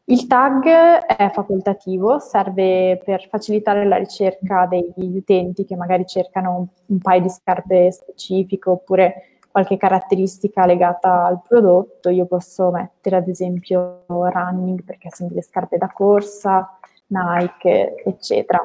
Il 0.06 0.28
tag 0.28 0.66
è 0.66 1.30
facoltativo, 1.32 2.20
serve 2.20 3.02
per 3.06 3.26
facilitare 3.30 3.86
la 3.86 3.96
ricerca 3.96 4.66
degli 4.66 5.16
utenti 5.16 5.64
che 5.64 5.78
magari 5.78 6.06
cercano 6.06 6.68
un, 6.88 6.98
paio 7.00 7.22
di 7.22 7.30
scarpe 7.30 7.90
specifiche 7.90 8.70
oppure 8.70 9.40
qualche 9.50 9.78
caratteristica 9.78 10.66
legata 10.66 11.24
al 11.24 11.42
prodotto. 11.48 12.10
Io 12.10 12.26
posso 12.26 12.70
mettere 12.72 13.16
ad 13.16 13.30
esempio 13.30 14.04
running 14.08 14.84
perché 14.84 15.10
sono 15.10 15.30
delle 15.30 15.42
scarpe 15.42 15.78
da 15.78 15.88
corsa, 15.88 16.78
Nike, 17.08 18.04
eccetera. 18.04 18.60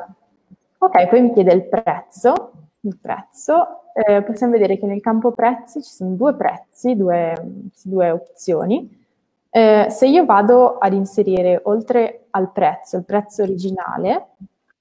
Ok, 0.79 1.09
poi 1.09 1.23
mi 1.23 1.33
chiede 1.33 1.53
il 1.53 1.65
prezzo. 1.65 2.53
Il 2.81 2.99
prezzo. 3.01 3.93
Eh, 3.93 4.23
possiamo 4.23 4.53
vedere 4.53 4.79
che 4.79 4.87
nel 4.87 5.01
campo 5.01 5.33
prezzi 5.33 5.83
ci 5.83 5.91
sono 5.91 6.15
due 6.15 6.35
prezzi, 6.35 6.95
due, 6.97 7.35
due 7.83 8.11
opzioni. 8.11 9.07
Eh, 9.51 9.87
se 9.89 10.07
io 10.07 10.25
vado 10.25 10.79
ad 10.79 10.93
inserire 10.93 11.61
oltre 11.65 12.27
al 12.31 12.53
prezzo, 12.53 12.97
il 12.97 13.05
prezzo 13.05 13.43
originale, 13.43 14.29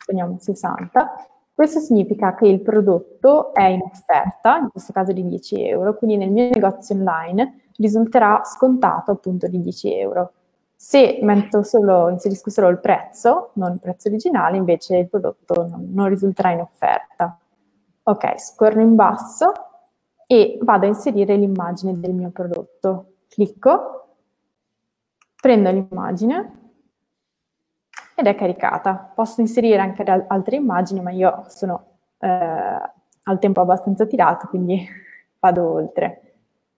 poniamo 0.06 0.38
60, 0.40 1.28
questo 1.54 1.80
significa 1.80 2.36
che 2.36 2.46
il 2.46 2.62
prodotto 2.62 3.54
è 3.54 3.64
in 3.64 3.82
offerta, 3.82 4.58
in 4.58 4.70
questo 4.70 4.94
caso 4.94 5.12
di 5.12 5.28
10 5.28 5.68
euro, 5.68 5.96
quindi 5.96 6.18
nel 6.18 6.30
mio 6.30 6.50
negozio 6.54 6.94
online 6.94 7.62
risulterà 7.78 8.44
scontato 8.44 9.10
appunto 9.10 9.48
di 9.48 9.60
10 9.60 9.94
euro. 9.96 10.34
Se 10.80 11.20
solo, 11.64 12.08
inserisco 12.10 12.52
solo 12.52 12.68
il 12.68 12.78
prezzo, 12.78 13.50
non 13.54 13.74
il 13.74 13.80
prezzo 13.80 14.10
originale, 14.10 14.58
invece 14.58 14.98
il 14.98 15.10
prodotto 15.10 15.68
non, 15.68 15.90
non 15.92 16.08
risulterà 16.08 16.52
in 16.52 16.60
offerta. 16.60 17.36
Ok, 18.04 18.40
scorro 18.40 18.80
in 18.80 18.94
basso 18.94 19.52
e 20.28 20.60
vado 20.62 20.86
a 20.86 20.90
inserire 20.90 21.36
l'immagine 21.36 22.00
del 22.00 22.14
mio 22.14 22.30
prodotto. 22.30 23.16
Clicco, 23.28 24.18
prendo 25.42 25.72
l'immagine 25.72 26.72
ed 28.16 28.28
è 28.28 28.36
caricata. 28.36 29.12
Posso 29.16 29.42
inserire 29.42 29.82
anche 29.82 30.04
altre 30.04 30.58
immagini, 30.58 31.02
ma 31.02 31.10
io 31.10 31.44
sono 31.48 31.86
eh, 32.20 32.28
al 32.30 33.40
tempo 33.40 33.62
abbastanza 33.62 34.06
tirato, 34.06 34.48
quindi 34.48 34.88
vado 35.40 35.72
oltre. 35.72 36.22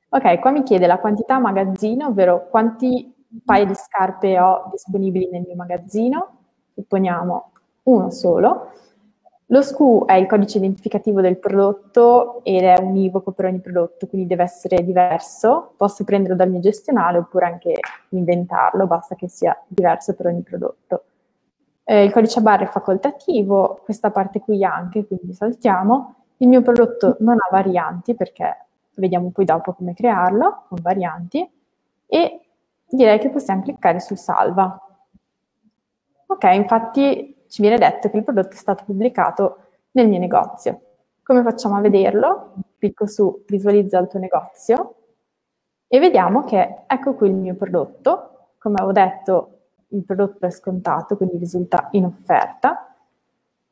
Ok, 0.08 0.40
qua 0.40 0.52
mi 0.52 0.64
chiede 0.64 0.88
la 0.88 1.00
quantità 1.00 1.38
magazzino, 1.38 2.08
ovvero 2.08 2.48
quanti 2.50 3.14
paio 3.44 3.66
di 3.66 3.76
scarpe 3.76 4.40
ho 4.40 4.70
disponibili 4.72 5.30
nel 5.32 5.44
mio 5.46 5.56
magazzino, 5.56 6.38
supponiamo 6.74 7.52
uno 7.84 8.10
solo. 8.10 8.72
Lo 9.52 9.64
SKU 9.64 10.06
è 10.06 10.14
il 10.14 10.28
codice 10.28 10.60
identificativo 10.60 11.22
del 11.22 11.40
prodotto 11.40 12.44
ed 12.44 12.62
è 12.62 12.76
univoco 12.80 13.32
per 13.32 13.46
ogni 13.46 13.60
prodotto, 13.60 14.06
quindi 14.06 14.28
deve 14.28 14.44
essere 14.44 14.84
diverso. 14.84 15.74
Posso 15.76 16.04
prenderlo 16.04 16.36
dal 16.36 16.52
mio 16.52 16.60
gestionale 16.60 17.18
oppure 17.18 17.48
anche 17.48 17.74
inventarlo, 18.10 18.86
basta 18.86 19.16
che 19.16 19.28
sia 19.28 19.60
diverso 19.68 20.14
per 20.14 20.28
ogni 20.28 20.44
prodotto. 20.44 21.04
Eh, 21.84 22.04
il 22.04 22.12
codice 22.12 22.38
a 22.38 22.42
barre 22.44 22.66
è 22.66 22.68
facoltativo, 22.68 23.82
questa 23.84 24.12
parte 24.12 24.40
qui 24.40 24.64
anche, 24.64 25.08
quindi 25.08 25.34
saltiamo. 25.34 26.16
Il 26.38 26.48
mio 26.48 26.62
prodotto 26.62 27.18
non 27.22 27.38
ha 27.38 27.48
varianti 27.50 28.14
perché 28.14 28.66
vediamo 28.98 29.32
poi 29.32 29.46
dopo 29.46 29.74
come 29.74 29.96
crearlo 29.96 30.66
con 30.68 30.78
varianti 30.80 31.50
e 32.06 32.49
direi 32.90 33.20
che 33.20 33.30
possiamo 33.30 33.62
cliccare 33.62 34.00
su 34.00 34.16
salva. 34.16 34.80
Ok, 36.28 36.44
infatti 36.54 37.44
ci 37.48 37.62
viene 37.62 37.78
detto 37.78 38.10
che 38.10 38.18
il 38.18 38.24
prodotto 38.24 38.54
è 38.54 38.56
stato 38.56 38.84
pubblicato 38.86 39.58
nel 39.92 40.08
mio 40.08 40.20
negozio. 40.20 40.82
Come 41.24 41.44
facciamo 41.44 41.76
a 41.76 41.82
vederlo? 41.82 42.54
Clicco 42.78 43.08
su 43.08 43.44
visualizza 43.48 44.00
il 44.00 44.08
tuo 44.08 44.20
negozio 44.20 44.96
e 45.88 46.00
vediamo 46.00 46.44
che 46.44 46.84
ecco 46.88 47.16
qui 47.16 47.30
il 47.30 47.36
mio 47.36 47.56
prodotto. 47.56 48.52
Come 48.60 48.76
avevo 48.78 48.92
detto, 48.92 49.60
il 49.90 50.04
prodotto 50.04 50.46
è 50.46 50.52
scontato, 50.52 51.18
quindi 51.18 51.38
risulta 51.38 51.90
in 51.92 52.06
offerta. 52.06 52.96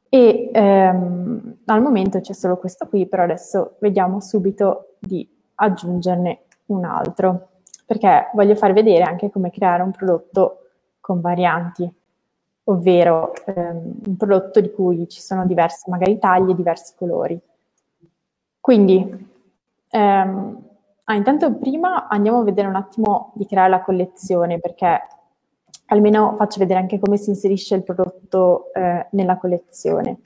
E 0.09 0.49
ehm, 0.53 1.57
al 1.65 1.81
momento 1.81 2.19
c'è 2.19 2.33
solo 2.33 2.57
questo 2.57 2.87
qui, 2.87 3.07
però 3.07 3.23
adesso 3.23 3.75
vediamo 3.79 4.19
subito 4.19 4.95
di 4.99 5.27
aggiungerne 5.55 6.45
un 6.67 6.85
altro 6.85 7.49
perché 7.87 8.29
voglio 8.33 8.53
far 8.55 8.73
vedere 8.73 9.03
anche 9.03 9.31
come 9.31 9.49
creare 9.49 9.81
un 9.81 9.91
prodotto 9.91 10.63
con 10.99 11.21
varianti, 11.21 11.89
ovvero 12.65 13.31
ehm, 13.45 13.93
un 14.07 14.17
prodotto 14.17 14.59
di 14.59 14.71
cui 14.73 15.07
ci 15.07 15.21
sono 15.21 15.45
diverse 15.45 15.89
magari 15.89 16.19
taglie 16.19 16.51
e 16.51 16.55
diversi 16.55 16.95
colori. 16.97 17.41
Quindi, 18.59 19.29
ehm, 19.89 20.63
ah, 21.05 21.15
intanto 21.15 21.53
prima 21.55 22.09
andiamo 22.09 22.39
a 22.39 22.43
vedere 22.43 22.67
un 22.67 22.75
attimo 22.75 23.31
di 23.35 23.45
creare 23.45 23.69
la 23.69 23.81
collezione, 23.81 24.59
perché 24.59 25.07
almeno 25.85 26.35
faccio 26.35 26.59
vedere 26.59 26.81
anche 26.81 26.99
come 26.99 27.15
si 27.15 27.29
inserisce 27.29 27.75
il 27.75 27.83
prodotto 27.83 28.73
eh, 28.73 29.07
nella 29.11 29.37
collezione. 29.37 30.19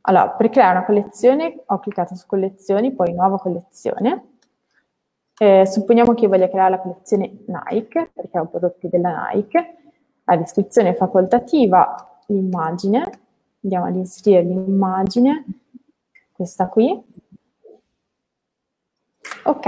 Allora, 0.00 0.30
per 0.30 0.48
creare 0.48 0.78
una 0.78 0.86
collezione 0.86 1.64
ho 1.66 1.78
cliccato 1.80 2.14
su 2.14 2.26
collezioni, 2.26 2.92
poi 2.94 3.12
nuova 3.12 3.36
collezione, 3.36 4.27
eh, 5.38 5.66
supponiamo 5.66 6.14
che 6.14 6.24
io 6.24 6.28
voglia 6.28 6.48
creare 6.48 6.70
la 6.70 6.80
collezione 6.80 7.44
Nike, 7.46 8.10
perché 8.12 8.38
ho 8.38 8.46
prodotti 8.46 8.88
della 8.88 9.30
Nike, 9.32 9.76
la 10.24 10.36
descrizione 10.36 10.94
facoltativa, 10.94 12.20
l'immagine, 12.26 13.10
andiamo 13.62 13.86
ad 13.86 13.96
inserire 13.96 14.42
l'immagine, 14.42 15.44
questa 16.32 16.68
qui. 16.68 17.02
Ok, 19.44 19.66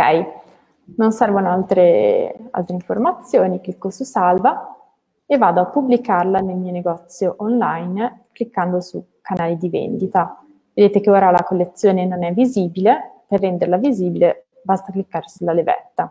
non 0.96 1.12
servono 1.12 1.50
altre, 1.50 2.48
altre 2.50 2.74
informazioni, 2.74 3.60
clicco 3.60 3.90
su 3.90 4.04
salva 4.04 4.76
e 5.24 5.38
vado 5.38 5.60
a 5.60 5.66
pubblicarla 5.66 6.40
nel 6.40 6.56
mio 6.56 6.72
negozio 6.72 7.36
online 7.38 8.24
cliccando 8.32 8.80
su 8.80 9.02
canali 9.20 9.56
di 9.56 9.68
vendita. 9.68 10.42
Vedete 10.72 11.00
che 11.00 11.10
ora 11.10 11.30
la 11.30 11.44
collezione 11.44 12.06
non 12.06 12.24
è 12.24 12.32
visibile, 12.32 13.22
per 13.26 13.40
renderla 13.40 13.76
visibile 13.76 14.46
basta 14.62 14.92
cliccare 14.92 15.28
sulla 15.28 15.52
levetta. 15.52 16.08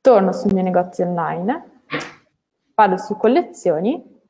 Torno 0.00 0.32
sul 0.32 0.52
mio 0.52 0.62
negozio 0.62 1.06
online, 1.06 1.82
vado 2.74 2.96
su 2.96 3.16
collezioni 3.16 4.20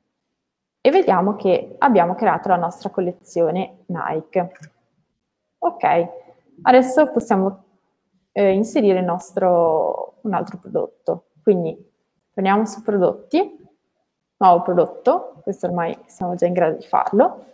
e 0.81 0.91
vediamo 0.91 1.37
che 1.37 1.77
abbiamo 1.79 2.15
creato 2.15 2.49
la 2.49 2.57
nostra 2.57 2.91
collezione 2.91 3.85
Nike. 3.87 4.53
Ok, 5.59 6.09
adesso 6.63 7.11
possiamo 7.11 7.65
eh, 8.33 8.53
inserire 8.53 9.01
nostro, 9.01 10.15
un 10.23 10.35
altro 10.35 10.59
prodotto. 10.59 11.27
Quindi 11.43 11.91
torniamo 12.33 12.67
su 12.67 12.83
prodotti, 12.83 13.59
nuovo 14.39 14.63
prodotto, 14.63 15.35
questo 15.43 15.67
ormai 15.67 15.97
siamo 16.07 16.35
già 16.35 16.47
in 16.47 16.53
grado 16.53 16.77
di 16.77 16.87
farlo, 16.87 17.47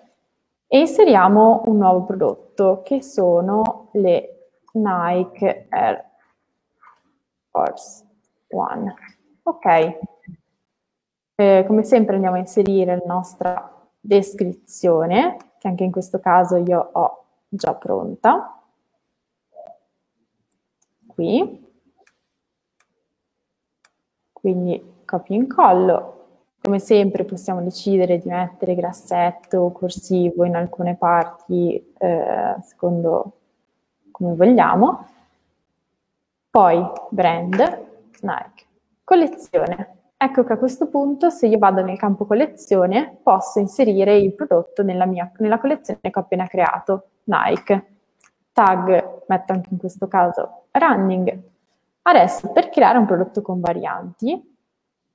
e 0.67 0.81
inseriamo 0.81 1.63
un 1.67 1.79
nuovo 1.79 2.05
prodotto 2.05 2.83
che 2.83 3.03
sono 3.03 3.89
le 3.93 4.38
Nike 4.83 5.67
Air 5.69 6.05
Force 7.51 8.05
One. 8.49 8.95
Ok, 9.43 9.99
eh, 11.35 11.65
come 11.67 11.83
sempre 11.85 12.15
andiamo 12.15 12.37
a 12.37 12.41
inserire 12.41 12.97
la 12.97 13.05
nostra 13.07 13.89
descrizione, 14.01 15.37
che 15.59 15.69
anche 15.69 15.85
in 15.85 15.93
questo 15.93 16.21
caso 16.21 16.57
io 16.57 16.91
ho 16.93 17.25
già 17.49 17.75
pronta. 17.75 18.63
Qui. 21.07 21.67
Quindi 24.33 25.03
copio 25.05 25.35
e 25.35 25.39
incollo, 25.39 26.19
Come 26.61 26.81
sempre 26.81 27.25
possiamo 27.25 27.63
decidere 27.63 28.19
di 28.19 28.29
mettere 28.29 28.75
grassetto 28.75 29.59
o 29.59 29.73
corsivo 29.73 30.45
in 30.45 30.55
alcune 30.55 30.97
parti 30.97 31.95
eh, 31.97 32.57
secondo 32.63 33.38
come 34.19 34.35
vogliamo. 34.35 35.07
Poi 36.51 36.85
brand, 37.09 37.57
Nike. 38.21 38.67
Collezione. 39.05 39.95
Ecco 40.17 40.45
che 40.45 40.53
a 40.53 40.59
questo 40.59 40.89
punto 40.89 41.31
se 41.31 41.47
io 41.47 41.59
vado 41.59 41.83
nel 41.83 41.97
campo 41.97 42.27
collezione 42.27 43.19
posso 43.23 43.61
inserire 43.61 44.17
il 44.17 44.35
prodotto 44.35 44.83
nella, 44.83 45.07
mia, 45.07 45.31
nella 45.39 45.59
collezione 45.59 46.01
che 46.03 46.19
ho 46.19 46.23
appena 46.23 46.47
creato, 46.47 47.05
Nike. 47.25 47.87
Tag, 48.53 49.23
metto 49.29 49.53
anche 49.53 49.69
in 49.71 49.79
questo 49.79 50.09
caso 50.09 50.65
running. 50.73 51.39
Adesso 52.03 52.51
per 52.51 52.69
creare 52.69 52.99
un 52.99 53.07
prodotto 53.07 53.41
con 53.41 53.61
varianti 53.61 54.57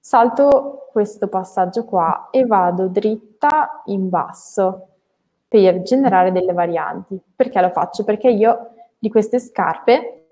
salto 0.06 0.90
questo 0.92 1.30
passaggio 1.30 1.86
qua 1.86 2.28
e 2.30 2.46
vado 2.46 2.88
dritta 2.90 3.84
in 3.86 4.10
basso 4.10 4.88
per 5.48 5.82
generare 5.82 6.34
delle 6.34 6.52
varianti. 6.52 7.18
Perché 7.34 7.62
lo 7.62 7.70
faccio? 7.70 8.04
Perché 8.04 8.30
io 8.30 8.72
di 9.04 9.10
queste 9.10 9.38
scarpe 9.38 10.28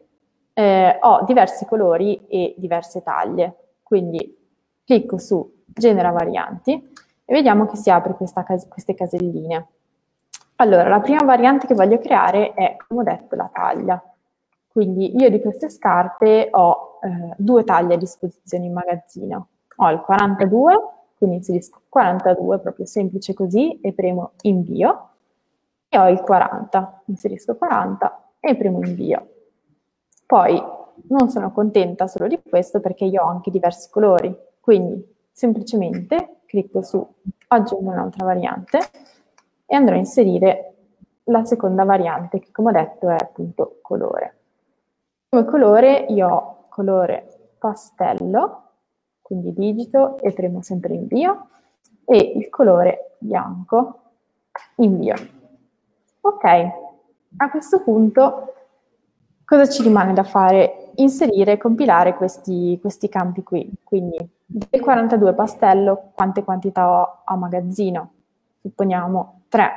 eh, 0.54 0.98
ho 1.02 1.26
diversi 1.26 1.66
colori 1.66 2.26
e 2.28 2.56
diverse 2.58 3.04
taglie. 3.04 3.74
Quindi 3.84 4.38
clicco 4.86 5.18
su 5.18 5.64
genera 5.66 6.12
varianti 6.12 6.72
e 7.26 7.34
vediamo 7.34 7.66
che 7.66 7.76
si 7.76 7.90
apre 7.90 8.16
cas- 8.16 8.70
queste 8.70 8.94
caselline. 8.94 9.68
Allora, 10.56 10.88
la 10.88 11.02
prima 11.02 11.22
variante 11.26 11.68
che 11.68 11.74
voglio 11.74 11.98
creare 11.98 12.54
è, 12.54 12.78
come 12.88 13.02
ho 13.02 13.04
detto, 13.04 13.36
la 13.36 13.50
taglia. 13.52 14.02
Quindi 14.70 15.18
io 15.20 15.30
di 15.30 15.42
queste 15.42 15.70
scarpe 15.70 16.48
ho 16.50 17.00
eh, 17.02 17.34
due 17.36 17.66
taglie 17.66 17.96
a 17.96 17.98
disposizione 17.98 18.68
in 18.68 18.72
magazzino. 18.72 19.48
Ho 19.76 19.92
il 19.92 20.00
42, 20.00 20.82
quindi 21.18 21.36
inserisco 21.36 21.82
42, 21.90 22.60
proprio 22.60 22.86
semplice 22.86 23.34
così, 23.34 23.82
e 23.82 23.92
premo 23.92 24.32
invio. 24.44 25.10
E 25.90 25.98
ho 25.98 26.08
il 26.08 26.22
40, 26.22 27.02
inserisco 27.08 27.58
40 27.58 28.21
e 28.42 28.58
premo 28.58 28.84
invio. 28.84 29.30
Poi 30.26 30.62
non 31.10 31.30
sono 31.30 31.52
contenta 31.52 32.08
solo 32.08 32.28
di 32.28 32.42
questo 32.42 32.82
perché 32.82 33.06
io 33.06 33.24
ho 33.24 33.28
anche 33.28 33.52
diversi 33.52 33.90
colori, 33.90 34.36
quindi 34.60 35.08
semplicemente 35.32 36.42
clicco 36.46 36.82
su 36.82 37.06
aggiungo 37.48 37.92
un'altra 37.92 38.26
variante 38.26 38.80
e 39.66 39.76
andrò 39.76 39.96
a 39.96 40.00
inserire 40.00 40.74
la 41.26 41.46
seconda 41.46 41.84
variante 41.86 42.40
che 42.40 42.52
come 42.52 42.70
ho 42.70 42.74
detto 42.74 43.10
è 43.10 43.16
appunto 43.18 43.80
colore. 43.82 44.38
Come 45.30 45.46
colore 45.46 46.06
io 46.10 46.28
ho 46.28 46.66
colore 46.68 47.54
pastello, 47.58 48.64
quindi 49.22 49.54
digito 49.54 50.18
e 50.18 50.34
premo 50.34 50.62
sempre 50.62 50.94
invio, 50.94 51.48
e 52.04 52.18
il 52.36 52.50
colore 52.50 53.16
bianco, 53.20 54.02
invio. 54.78 55.16
Ok, 56.22 56.90
a 57.38 57.50
questo 57.50 57.82
punto 57.82 58.54
cosa 59.46 59.68
ci 59.68 59.84
rimane 59.84 60.14
da 60.14 60.24
fare? 60.24 60.92
Inserire 60.96 61.54
e 61.54 61.58
compilare 61.58 62.16
questi, 62.16 62.78
questi 62.80 63.10
campi 63.10 63.44
qui. 63.44 63.70
Quindi 63.84 64.18
del 64.46 64.82
42 64.82 65.34
pastello 65.34 66.12
quante 66.14 66.44
quantità 66.44 66.90
ho 66.90 67.22
a 67.24 67.36
magazzino? 67.36 68.12
Supponiamo 68.62 69.42
3. 69.50 69.72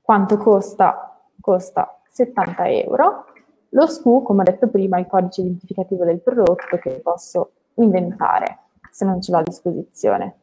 Quanto 0.00 0.36
costa? 0.36 1.20
Costa 1.40 1.98
70 2.10 2.68
euro. 2.68 3.24
Lo 3.70 3.86
SKU, 3.86 4.22
come 4.22 4.40
ho 4.40 4.44
detto 4.44 4.68
prima, 4.68 4.96
è 4.96 5.00
il 5.00 5.06
codice 5.06 5.42
identificativo 5.42 6.04
del 6.04 6.20
prodotto 6.20 6.76
che 6.78 7.00
posso 7.02 7.50
inventare 7.74 8.58
se 8.90 9.04
non 9.04 9.20
ce 9.20 9.30
l'ho 9.30 9.38
a 9.38 9.42
disposizione. 9.42 10.36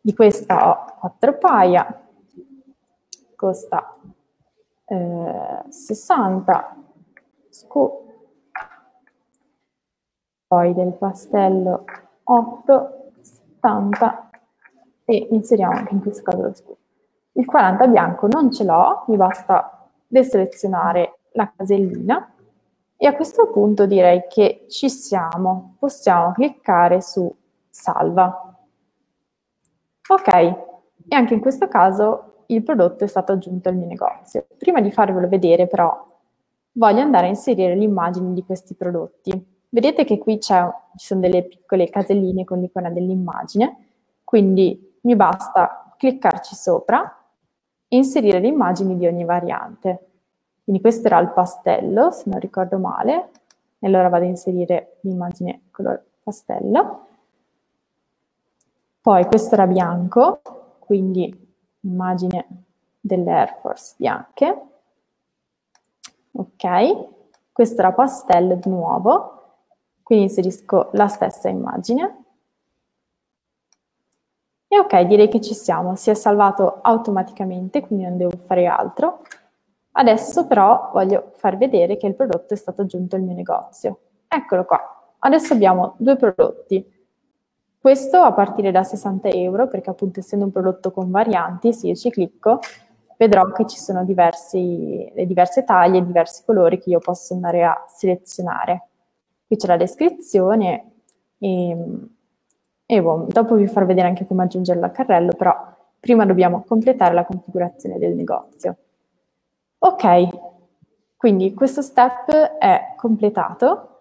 Di 0.00 0.14
questa 0.14 0.68
ho 0.70 0.98
4 1.00 1.38
paia, 1.38 2.02
costa 3.34 3.96
eh, 4.86 5.62
60, 5.68 6.76
SKU. 7.48 8.02
Poi 10.46 10.74
del 10.74 10.92
pastello 10.92 11.84
8, 12.24 13.10
70 13.20 14.30
e 15.06 15.28
inseriamo 15.30 15.76
anche 15.76 15.94
in 15.94 16.00
questo 16.00 16.22
caso 16.22 16.42
lo 16.42 16.54
SKU. 16.54 16.76
Il 17.32 17.46
40 17.46 17.86
bianco 17.88 18.26
non 18.28 18.52
ce 18.52 18.64
l'ho, 18.64 19.04
mi 19.08 19.16
basta 19.16 19.88
deselezionare 20.06 21.18
la 21.32 21.52
casellina 21.54 22.32
e 22.96 23.06
a 23.06 23.14
questo 23.14 23.50
punto 23.50 23.86
direi 23.86 24.24
che 24.28 24.66
ci 24.68 24.88
siamo. 24.88 25.76
Possiamo 25.78 26.32
cliccare 26.32 27.00
su 27.00 27.34
salva. 27.68 28.56
Ok, 30.06 30.32
e 30.32 31.16
anche 31.16 31.34
in 31.34 31.40
questo 31.40 31.66
caso 31.66 32.33
il 32.46 32.62
prodotto 32.62 33.04
è 33.04 33.06
stato 33.06 33.32
aggiunto 33.32 33.68
al 33.68 33.76
mio 33.76 33.86
negozio. 33.86 34.46
Prima 34.56 34.80
di 34.80 34.90
farvelo 34.90 35.28
vedere 35.28 35.66
però 35.66 36.12
voglio 36.72 37.00
andare 37.00 37.26
a 37.26 37.30
inserire 37.30 37.74
l'immagine 37.74 38.32
di 38.32 38.44
questi 38.44 38.74
prodotti. 38.74 39.52
Vedete 39.68 40.04
che 40.04 40.18
qui 40.18 40.38
ci 40.40 40.54
sono 40.94 41.20
delle 41.20 41.44
piccole 41.44 41.88
caselline 41.88 42.44
con 42.44 42.60
l'icona 42.60 42.90
dell'immagine, 42.90 43.76
quindi 44.22 44.98
mi 45.02 45.16
basta 45.16 45.94
cliccarci 45.96 46.54
sopra 46.54 47.02
e 47.88 47.96
inserire 47.96 48.38
le 48.38 48.48
immagini 48.48 48.96
di 48.96 49.06
ogni 49.06 49.24
variante. 49.24 50.06
Quindi 50.62 50.80
questo 50.80 51.06
era 51.08 51.18
il 51.18 51.30
pastello, 51.30 52.10
se 52.10 52.24
non 52.26 52.40
ricordo 52.40 52.78
male, 52.78 53.30
e 53.78 53.86
allora 53.86 54.08
vado 54.08 54.24
a 54.24 54.28
inserire 54.28 54.98
l'immagine 55.00 55.62
colore 55.70 56.04
pastello. 56.22 57.06
Poi 59.00 59.26
questo 59.26 59.54
era 59.54 59.66
bianco, 59.66 60.40
quindi 60.78 61.43
immagine 61.84 62.64
delle 63.00 63.32
Air 63.32 63.58
Force 63.60 63.94
bianche. 63.96 64.62
Ok, 66.32 67.06
questo 67.52 67.80
era 67.80 67.92
pastello 67.92 68.56
di 68.56 68.68
nuovo, 68.68 69.56
quindi 70.02 70.24
inserisco 70.24 70.90
la 70.92 71.06
stessa 71.06 71.48
immagine. 71.48 72.24
E 74.66 74.78
ok, 74.78 75.02
direi 75.02 75.28
che 75.28 75.40
ci 75.40 75.54
siamo, 75.54 75.94
si 75.94 76.10
è 76.10 76.14
salvato 76.14 76.80
automaticamente, 76.82 77.80
quindi 77.80 78.04
non 78.04 78.16
devo 78.16 78.36
fare 78.44 78.66
altro. 78.66 79.22
Adesso 79.92 80.48
però 80.48 80.90
voglio 80.92 81.32
far 81.36 81.56
vedere 81.56 81.96
che 81.96 82.08
il 82.08 82.16
prodotto 82.16 82.54
è 82.54 82.56
stato 82.56 82.82
aggiunto 82.82 83.14
al 83.14 83.22
mio 83.22 83.34
negozio. 83.34 84.00
Eccolo 84.26 84.64
qua. 84.64 85.14
Adesso 85.20 85.52
abbiamo 85.52 85.94
due 85.98 86.16
prodotti. 86.16 86.93
Questo 87.84 88.16
a 88.16 88.32
partire 88.32 88.70
da 88.70 88.82
60 88.82 89.28
euro, 89.28 89.68
perché 89.68 89.90
appunto 89.90 90.20
essendo 90.20 90.46
un 90.46 90.50
prodotto 90.50 90.90
con 90.90 91.10
varianti, 91.10 91.74
se 91.74 91.88
io 91.88 91.94
ci 91.94 92.08
clicco, 92.08 92.60
vedrò 93.18 93.52
che 93.52 93.66
ci 93.66 93.76
sono 93.76 94.06
diversi, 94.06 95.12
diverse 95.26 95.64
taglie, 95.64 96.02
diversi 96.02 96.44
colori 96.46 96.78
che 96.78 96.88
io 96.88 96.98
posso 96.98 97.34
andare 97.34 97.62
a 97.62 97.84
selezionare. 97.86 98.88
Qui 99.46 99.56
c'è 99.56 99.66
la 99.66 99.76
descrizione 99.76 100.92
e, 101.36 101.76
e 102.86 103.02
boh, 103.02 103.26
dopo 103.28 103.54
vi 103.54 103.66
farò 103.66 103.84
vedere 103.84 104.08
anche 104.08 104.26
come 104.26 104.44
aggiungerlo 104.44 104.84
al 104.86 104.92
carrello, 104.92 105.32
però 105.36 105.54
prima 106.00 106.24
dobbiamo 106.24 106.64
completare 106.66 107.12
la 107.12 107.26
configurazione 107.26 107.98
del 107.98 108.14
negozio. 108.14 108.76
Ok, 109.80 110.28
quindi 111.18 111.52
questo 111.52 111.82
step 111.82 112.30
è 112.32 112.94
completato. 112.96 113.93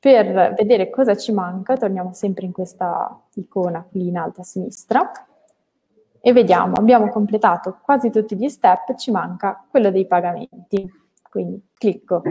Per 0.00 0.54
vedere 0.56 0.90
cosa 0.90 1.16
ci 1.16 1.32
manca, 1.32 1.76
torniamo 1.76 2.12
sempre 2.12 2.46
in 2.46 2.52
questa 2.52 3.20
icona 3.34 3.84
qui 3.88 4.08
in 4.08 4.16
alto 4.16 4.42
a 4.42 4.44
sinistra 4.44 5.10
e 6.20 6.32
vediamo, 6.32 6.74
abbiamo 6.74 7.08
completato 7.08 7.78
quasi 7.82 8.10
tutti 8.10 8.36
gli 8.36 8.48
step, 8.48 8.94
ci 8.96 9.10
manca 9.10 9.64
quello 9.68 9.90
dei 9.90 10.06
pagamenti. 10.06 10.88
Quindi 11.28 11.60
clicco 11.74 12.22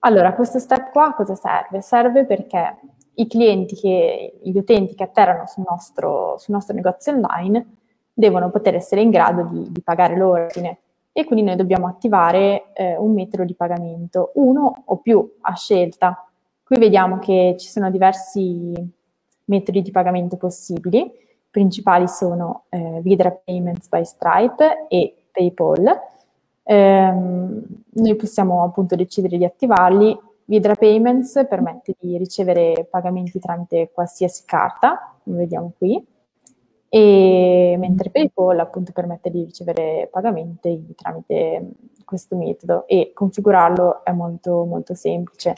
allora, 0.00 0.32
questo 0.34 0.60
step 0.60 0.92
qua 0.92 1.12
cosa 1.14 1.34
serve? 1.34 1.80
Serve 1.80 2.24
perché 2.24 2.76
i 3.14 3.26
clienti, 3.26 3.74
che, 3.74 4.38
gli 4.42 4.56
utenti 4.56 4.94
che 4.94 5.02
atterrano 5.02 5.46
sul 5.46 5.64
nostro, 5.68 6.36
sul 6.38 6.54
nostro 6.54 6.74
negozio 6.74 7.12
online 7.12 7.66
devono 8.12 8.48
poter 8.50 8.76
essere 8.76 9.00
in 9.00 9.10
grado 9.10 9.42
di, 9.50 9.72
di 9.72 9.82
pagare 9.82 10.16
l'ordine 10.16 10.78
e 11.12 11.24
quindi 11.24 11.44
noi 11.44 11.56
dobbiamo 11.56 11.88
attivare 11.88 12.72
eh, 12.74 12.96
un 12.96 13.12
metodo 13.12 13.42
di 13.42 13.54
pagamento, 13.54 14.30
uno 14.34 14.84
o 14.84 14.96
più 14.98 15.36
a 15.40 15.54
scelta. 15.54 16.27
Qui 16.68 16.78
vediamo 16.78 17.18
che 17.18 17.56
ci 17.58 17.68
sono 17.68 17.90
diversi 17.90 18.74
metodi 19.46 19.80
di 19.80 19.90
pagamento 19.90 20.36
possibili, 20.36 20.98
i 20.98 21.50
principali 21.50 22.06
sono 22.06 22.64
eh, 22.68 23.00
Vidra 23.02 23.30
Payments 23.30 23.88
by 23.88 24.04
Stripe 24.04 24.86
e 24.88 25.16
PayPal 25.32 26.16
Ehm, 26.70 27.62
noi 27.92 28.14
possiamo 28.16 28.62
appunto 28.62 28.94
decidere 28.94 29.38
di 29.38 29.44
attivarli. 29.46 30.14
Vidra 30.44 30.74
Payments 30.74 31.46
permette 31.48 31.94
di 31.98 32.18
ricevere 32.18 32.86
pagamenti 32.90 33.38
tramite 33.38 33.90
qualsiasi 33.90 34.42
carta, 34.44 35.14
come 35.24 35.38
vediamo 35.38 35.72
qui, 35.78 36.06
e 36.90 37.76
mentre 37.78 38.10
PayPal 38.10 38.58
appunto 38.60 38.92
permette 38.92 39.30
di 39.30 39.44
ricevere 39.44 40.08
pagamenti 40.10 40.92
tramite 40.94 41.70
questo 42.04 42.36
metodo 42.36 42.86
e 42.86 43.12
configurarlo 43.14 44.04
è 44.04 44.12
molto 44.12 44.64
molto 44.64 44.94
semplice. 44.94 45.54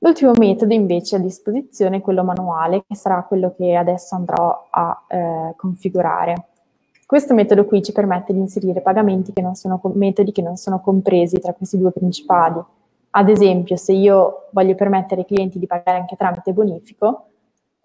L'ultimo 0.00 0.32
metodo 0.38 0.72
invece 0.72 1.16
a 1.16 1.18
disposizione 1.18 1.96
è 1.96 2.00
quello 2.00 2.22
manuale, 2.22 2.84
che 2.86 2.94
sarà 2.94 3.22
quello 3.24 3.52
che 3.56 3.74
adesso 3.74 4.14
andrò 4.14 4.68
a 4.70 5.04
eh, 5.08 5.54
configurare. 5.56 6.46
Questo 7.04 7.34
metodo 7.34 7.64
qui 7.64 7.82
ci 7.82 7.92
permette 7.92 8.32
di 8.32 8.38
inserire 8.38 8.80
pagamenti 8.80 9.32
che 9.32 9.40
non 9.40 9.54
sono 9.54 9.80
metodi 9.94 10.30
che 10.30 10.42
non 10.42 10.56
sono 10.56 10.80
compresi 10.80 11.40
tra 11.40 11.52
questi 11.52 11.78
due 11.78 11.90
principali. 11.90 12.62
Ad 13.10 13.28
esempio, 13.28 13.76
se 13.76 13.92
io 13.92 14.48
voglio 14.50 14.74
permettere 14.74 15.22
ai 15.22 15.26
clienti 15.26 15.58
di 15.58 15.66
pagare 15.66 15.98
anche 15.98 16.16
tramite 16.16 16.52
bonifico, 16.52 17.28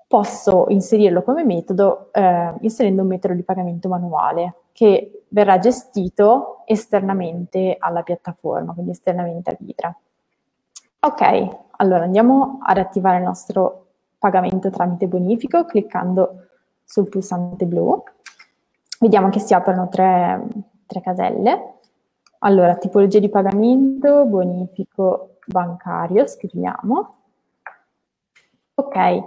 posso 0.05 0.66
inserirlo 0.68 1.24
come 1.24 1.43
metodo 1.43 2.09
eh, 2.11 2.53
inserendo 2.59 3.01
un 3.01 3.07
metodo 3.07 3.34
di 3.34 3.41
pagamento 3.41 3.89
manuale 3.89 4.55
che 4.74 5.24
verrà 5.30 5.57
gestito 5.57 6.61
esternamente 6.66 7.78
alla 7.80 8.03
piattaforma, 8.03 8.74
quindi 8.74 8.91
esternamente 8.91 9.49
a 9.49 9.57
Vidra. 9.57 9.97
Ok, 10.99 11.62
allora 11.78 12.03
andiamo 12.03 12.59
ad 12.61 12.78
attivare 12.78 13.17
il 13.17 13.24
nostro 13.24 13.88
pagamento 14.17 14.69
tramite 14.69 15.07
bonifico 15.07 15.65
cliccando 15.65 16.47
sul 16.84 17.09
pulsante 17.09 17.65
blu. 17.65 18.01
Vediamo 18.99 19.30
che 19.30 19.39
si 19.39 19.53
aprono 19.53 19.89
tre, 19.89 20.41
tre 20.86 21.01
caselle. 21.01 21.74
Allora, 22.39 22.76
tipologia 22.76 23.19
di 23.19 23.30
pagamento, 23.30 24.26
bonifico 24.26 25.38
bancario, 25.45 26.28
scriviamo. 26.28 27.15
Ok, 28.76 29.24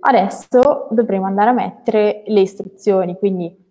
adesso 0.00 0.88
dovremo 0.90 1.26
andare 1.26 1.50
a 1.50 1.54
mettere 1.54 2.22
le 2.26 2.40
istruzioni, 2.40 3.16
quindi 3.18 3.64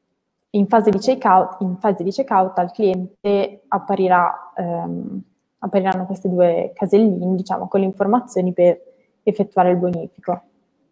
in 0.52 0.68
fase 0.68 0.90
di 0.90 0.98
checkout, 0.98 1.62
in 1.62 1.78
fase 1.78 2.04
di 2.04 2.12
checkout 2.12 2.58
al 2.60 2.72
cliente 2.72 3.64
apparirà, 3.68 4.52
ehm, 4.56 5.22
appariranno 5.66 6.06
queste 6.06 6.30
due 6.30 6.72
caselline, 6.74 7.36
diciamo, 7.36 7.68
con 7.68 7.80
le 7.80 7.88
informazioni 7.88 8.54
per 8.54 8.80
effettuare 9.24 9.72
il 9.72 9.78
bonifico. 9.78 10.42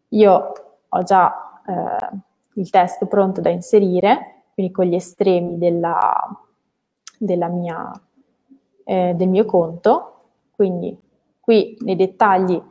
Io 0.09 0.53
ho 0.89 1.03
già 1.03 1.61
eh, 1.65 2.17
il 2.55 2.69
testo 2.69 3.05
pronto 3.05 3.41
da 3.41 3.49
inserire, 3.49 4.43
quindi 4.53 4.73
con 4.73 4.85
gli 4.85 4.95
estremi 4.95 5.57
della, 5.57 6.13
della 7.17 7.47
mia, 7.47 7.91
eh, 8.83 9.13
del 9.15 9.29
mio 9.29 9.45
conto, 9.45 10.17
quindi 10.51 10.97
qui 11.39 11.77
nei 11.81 11.95
dettagli 11.95 12.61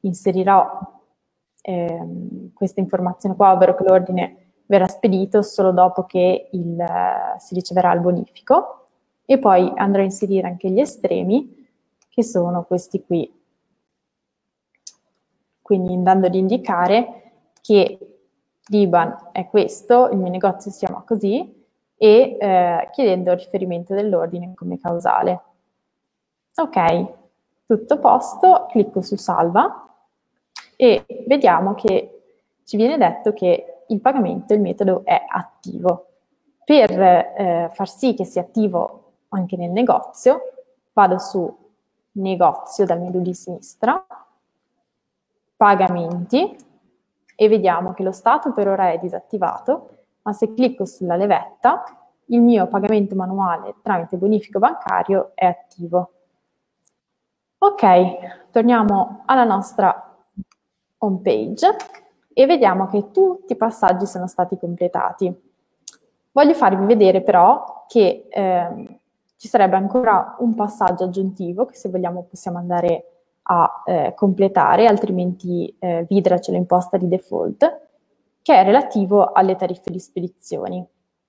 inserirò 0.00 0.78
eh, 1.62 2.06
questa 2.54 2.80
informazione 2.80 3.36
qua, 3.36 3.52
ovvero 3.52 3.74
che 3.74 3.84
l'ordine 3.84 4.36
verrà 4.66 4.86
spedito 4.86 5.42
solo 5.42 5.72
dopo 5.72 6.04
che 6.04 6.48
il, 6.52 6.84
si 7.38 7.54
riceverà 7.54 7.92
il 7.92 8.00
bonifico 8.00 8.79
e 9.30 9.38
poi 9.38 9.72
andrò 9.76 10.00
a 10.00 10.06
inserire 10.06 10.48
anche 10.48 10.68
gli 10.70 10.80
estremi 10.80 11.68
che 12.08 12.24
sono 12.24 12.64
questi 12.64 13.04
qui. 13.04 13.32
Quindi 15.62 15.94
andando 15.94 16.26
ad 16.26 16.34
indicare 16.34 17.30
che 17.62 18.18
l'IBAN 18.66 19.28
è 19.30 19.46
questo, 19.46 20.08
il 20.08 20.18
mio 20.18 20.30
negozio 20.30 20.72
si 20.72 20.84
chiama 20.84 21.04
così 21.06 21.64
e 21.96 22.38
eh, 22.40 22.88
chiedendo 22.90 23.30
il 23.30 23.38
riferimento 23.38 23.94
dell'ordine 23.94 24.52
come 24.56 24.80
causale. 24.80 25.40
Ok, 26.56 27.06
tutto 27.66 28.00
posto, 28.00 28.66
clicco 28.68 29.00
su 29.00 29.14
salva 29.14 29.94
e 30.74 31.04
vediamo 31.28 31.74
che 31.74 32.22
ci 32.64 32.76
viene 32.76 32.98
detto 32.98 33.32
che 33.32 33.82
il 33.86 34.00
pagamento, 34.00 34.54
il 34.54 34.60
metodo 34.60 35.02
è 35.04 35.24
attivo. 35.24 36.06
Per 36.64 36.90
eh, 36.90 37.70
far 37.72 37.88
sì 37.88 38.14
che 38.14 38.24
sia 38.24 38.42
attivo 38.42 38.99
anche 39.30 39.56
nel 39.56 39.70
negozio, 39.70 40.40
vado 40.92 41.18
su 41.18 41.56
negozio 42.12 42.84
dal 42.84 43.00
menu 43.00 43.20
di 43.20 43.34
sinistra, 43.34 44.04
pagamenti 45.56 46.56
e 47.36 47.48
vediamo 47.48 47.92
che 47.92 48.02
lo 48.02 48.12
stato 48.12 48.52
per 48.52 48.68
ora 48.68 48.90
è 48.90 48.98
disattivato, 48.98 49.98
ma 50.22 50.32
se 50.32 50.52
clicco 50.54 50.84
sulla 50.84 51.16
levetta 51.16 51.82
il 52.26 52.40
mio 52.40 52.66
pagamento 52.68 53.14
manuale 53.14 53.74
tramite 53.82 54.16
bonifico 54.16 54.58
bancario 54.58 55.32
è 55.34 55.46
attivo. 55.46 56.12
Ok, 57.58 58.50
torniamo 58.50 59.22
alla 59.26 59.44
nostra 59.44 60.16
home 60.98 61.20
page 61.22 61.76
e 62.32 62.46
vediamo 62.46 62.86
che 62.86 63.10
tutti 63.10 63.52
i 63.52 63.56
passaggi 63.56 64.06
sono 64.06 64.26
stati 64.26 64.58
completati. 64.58 65.48
Voglio 66.32 66.54
farvi 66.54 66.86
vedere 66.86 67.22
però 67.22 67.84
che 67.88 68.26
eh, 68.28 68.99
ci 69.40 69.48
sarebbe 69.48 69.76
ancora 69.76 70.36
un 70.40 70.54
passaggio 70.54 71.04
aggiuntivo 71.04 71.64
che 71.64 71.74
se 71.74 71.88
vogliamo 71.88 72.26
possiamo 72.28 72.58
andare 72.58 73.04
a 73.44 73.82
eh, 73.86 74.12
completare, 74.14 74.84
altrimenti 74.84 75.74
eh, 75.78 76.04
Vidra 76.06 76.38
ce 76.38 76.52
l'ha 76.52 76.58
imposta 76.58 76.98
di 76.98 77.08
default, 77.08 77.80
che 78.42 78.54
è 78.54 78.62
relativo 78.62 79.32
alle 79.32 79.56
tariffe 79.56 79.90
di 79.90 79.98
spedizioni, 79.98 80.86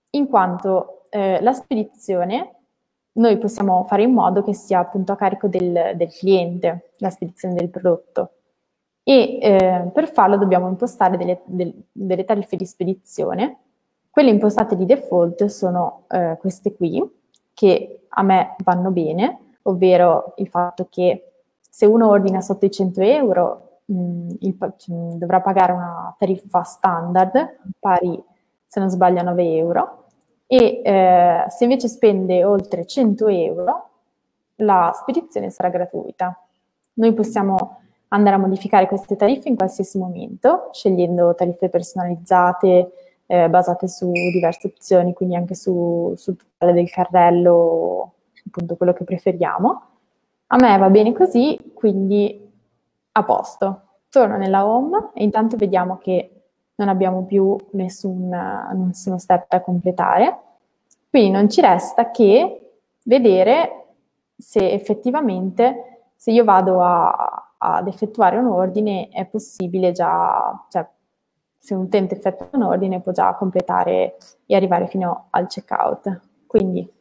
in 0.09 0.27
quanto 0.27 1.03
eh, 1.09 1.41
la 1.41 1.53
spedizione 1.53 2.55
noi 3.13 3.37
possiamo 3.37 3.85
fare 3.87 4.03
in 4.03 4.11
modo 4.11 4.43
che 4.43 4.53
sia 4.53 4.79
appunto 4.79 5.13
a 5.13 5.15
carico 5.15 5.47
del, 5.47 5.93
del 5.95 6.11
cliente, 6.11 6.89
la 6.97 7.09
spedizione 7.09 7.53
del 7.53 7.69
prodotto. 7.69 8.31
E 9.03 9.39
eh, 9.41 9.89
per 9.93 10.09
farlo 10.09 10.35
dobbiamo 10.35 10.67
impostare 10.67 11.15
delle, 11.15 11.43
del, 11.45 11.73
delle, 11.89 12.25
tariffe 12.25 12.57
di 12.57 12.65
spedizione. 12.65 13.59
Quelle 14.09 14.31
impostate 14.31 14.75
di 14.75 14.83
default 14.83 15.45
sono 15.45 16.03
eh, 16.09 16.35
queste 16.41 16.73
qui, 16.73 17.19
che 17.61 18.05
a 18.09 18.23
me 18.23 18.55
vanno 18.63 18.89
bene, 18.89 19.37
ovvero 19.63 20.33
il 20.37 20.47
fatto 20.47 20.87
che 20.89 21.33
se 21.59 21.85
uno 21.85 22.09
ordina 22.09 22.41
sotto 22.41 22.65
i 22.65 22.71
100 22.71 23.01
euro 23.01 23.81
mh, 23.85 23.93
mm, 23.93 24.29
il, 24.39 24.55
mh, 24.57 25.13
dovrà 25.17 25.41
pagare 25.41 25.71
una 25.71 26.15
tariffa 26.17 26.63
standard 26.63 27.59
pari, 27.77 28.21
se 28.65 28.79
non 28.79 28.89
sbaglio, 28.89 29.19
a 29.19 29.23
9 29.23 29.55
euro 29.55 30.05
e 30.47 30.81
eh, 30.83 31.45
se 31.49 31.63
invece 31.63 31.87
spende 31.87 32.43
oltre 32.43 32.87
100 32.87 33.27
euro 33.27 33.89
la 34.55 34.91
spedizione 34.95 35.51
sarà 35.51 35.69
gratuita. 35.69 36.35
Noi 36.93 37.13
possiamo 37.13 37.81
andare 38.07 38.37
a 38.37 38.39
modificare 38.39 38.87
queste 38.87 39.15
tariffe 39.15 39.49
in 39.49 39.55
qualsiasi 39.55 39.99
momento, 39.99 40.69
scegliendo 40.71 41.35
tariffe 41.35 41.69
personalizzate 41.69 42.91
eh, 43.31 43.47
basate 43.47 43.87
su 43.87 44.11
diverse 44.11 44.67
opzioni, 44.67 45.13
quindi 45.13 45.37
anche 45.37 45.55
su, 45.55 46.13
sul 46.17 46.35
totale 46.35 46.73
del 46.73 46.89
carrello, 46.89 48.15
appunto 48.45 48.75
quello 48.75 48.91
che 48.91 49.05
preferiamo. 49.05 49.81
A 50.47 50.57
me 50.57 50.77
va 50.77 50.89
bene 50.89 51.13
così, 51.13 51.57
quindi 51.73 52.51
a 53.13 53.23
posto. 53.23 53.83
Torno 54.09 54.35
nella 54.35 54.67
home 54.67 55.11
e 55.13 55.23
intanto 55.23 55.55
vediamo 55.55 55.97
che 55.97 56.41
non 56.75 56.89
abbiamo 56.89 57.23
più 57.23 57.55
nessun, 57.71 58.27
nessuno 58.27 59.17
step 59.17 59.45
da 59.47 59.61
completare. 59.61 60.39
Quindi 61.09 61.31
non 61.31 61.49
ci 61.49 61.61
resta 61.61 62.11
che 62.11 62.79
vedere 63.05 63.93
se 64.35 64.71
effettivamente, 64.71 66.09
se 66.17 66.31
io 66.31 66.43
vado 66.43 66.81
a, 66.81 67.53
ad 67.57 67.87
effettuare 67.87 68.35
un 68.35 68.47
ordine 68.47 69.07
è 69.07 69.25
possibile 69.25 69.93
già, 69.93 70.65
cioè 70.69 70.85
se 71.61 71.75
un 71.75 71.83
utente 71.83 72.15
effettua 72.15 72.49
un 72.53 72.63
ordine 72.63 73.01
può 73.01 73.11
già 73.11 73.35
completare 73.35 74.17
e 74.47 74.55
arrivare 74.55 74.87
fino 74.87 75.27
al 75.29 75.45
checkout. 75.45 76.21
Quindi 76.47 76.91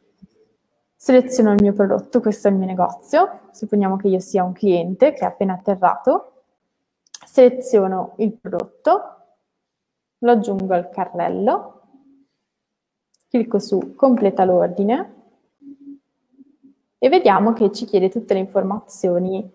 seleziono 0.95 1.53
il 1.53 1.63
mio 1.63 1.73
prodotto, 1.73 2.19
questo 2.19 2.47
è 2.47 2.51
il 2.51 2.57
mio 2.57 2.67
negozio, 2.67 3.39
supponiamo 3.51 3.95
che 3.97 4.07
io 4.07 4.19
sia 4.19 4.43
un 4.43 4.53
cliente 4.53 5.13
che 5.13 5.21
è 5.21 5.25
appena 5.25 5.53
atterrato, 5.53 6.43
seleziono 7.25 8.13
il 8.17 8.33
prodotto, 8.33 9.15
lo 10.19 10.31
aggiungo 10.31 10.75
al 10.75 10.89
carrello, 10.89 11.81
clicco 13.29 13.57
su 13.57 13.95
completa 13.95 14.45
l'ordine 14.45 15.15
e 16.99 17.09
vediamo 17.09 17.53
che 17.53 17.71
ci 17.71 17.85
chiede 17.85 18.09
tutte 18.09 18.35
le 18.35 18.41
informazioni 18.41 19.51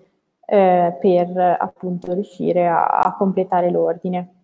eh, 0.47 0.97
per 1.01 1.57
appunto 1.61 2.13
riuscire 2.13 2.67
a, 2.67 2.87
a 2.87 3.15
completare 3.15 3.71
l'ordine. 3.71 4.36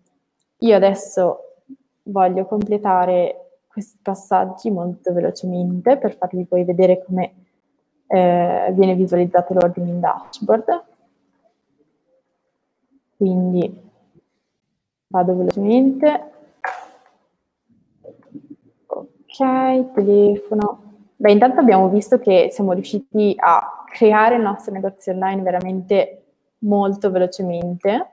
Io 0.63 0.75
adesso 0.75 1.55
voglio 2.03 2.45
completare 2.45 3.61
questi 3.67 3.99
passaggi 4.01 4.71
molto 4.71 5.11
velocemente 5.11 5.97
per 5.97 6.15
farvi 6.15 6.45
poi 6.45 6.63
vedere 6.63 7.03
come 7.03 7.33
eh, 8.07 8.71
viene 8.73 8.95
visualizzato 8.95 9.53
l'ordine 9.53 9.89
in 9.89 9.99
dashboard. 9.99 10.83
Quindi 13.17 13.91
vado 15.07 15.35
velocemente. 15.35 16.31
Ok, 18.85 19.93
telefono. 19.93 20.81
Beh, 21.17 21.31
intanto 21.31 21.59
abbiamo 21.59 21.89
visto 21.89 22.19
che 22.19 22.49
siamo 22.51 22.71
riusciti 22.71 23.35
a 23.37 23.83
creare 23.91 24.35
il 24.35 24.41
nostro 24.41 24.71
negozio 24.71 25.11
online 25.11 25.41
veramente 25.41 26.23
molto 26.59 27.11
velocemente. 27.11 28.07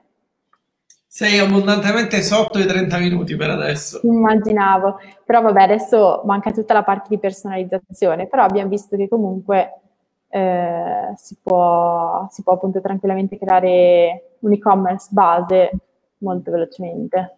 Sei 1.13 1.39
abbondantemente 1.39 2.21
sotto 2.21 2.57
i 2.57 2.65
30 2.65 2.97
minuti 2.97 3.35
per 3.35 3.49
adesso. 3.49 3.99
Immaginavo, 4.03 4.97
però 5.25 5.41
vabbè, 5.41 5.63
adesso 5.63 6.21
manca 6.23 6.51
tutta 6.51 6.73
la 6.73 6.83
parte 6.83 7.09
di 7.09 7.19
personalizzazione, 7.19 8.27
però 8.27 8.43
abbiamo 8.43 8.69
visto 8.69 8.95
che 8.95 9.09
comunque 9.09 9.81
eh, 10.29 11.11
si, 11.17 11.35
può, 11.43 12.25
si 12.31 12.43
può 12.43 12.53
appunto 12.53 12.79
tranquillamente 12.79 13.37
creare 13.37 14.37
un 14.39 14.53
e-commerce 14.53 15.09
base 15.11 15.71
molto 16.19 16.49
velocemente. 16.49 17.37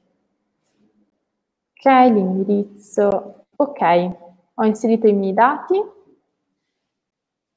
Ok, 1.75 2.11
l'indirizzo. 2.11 3.45
Ok, 3.55 3.81
ho 4.53 4.65
inserito 4.65 5.07
i 5.07 5.13
miei 5.13 5.33
dati, 5.33 5.81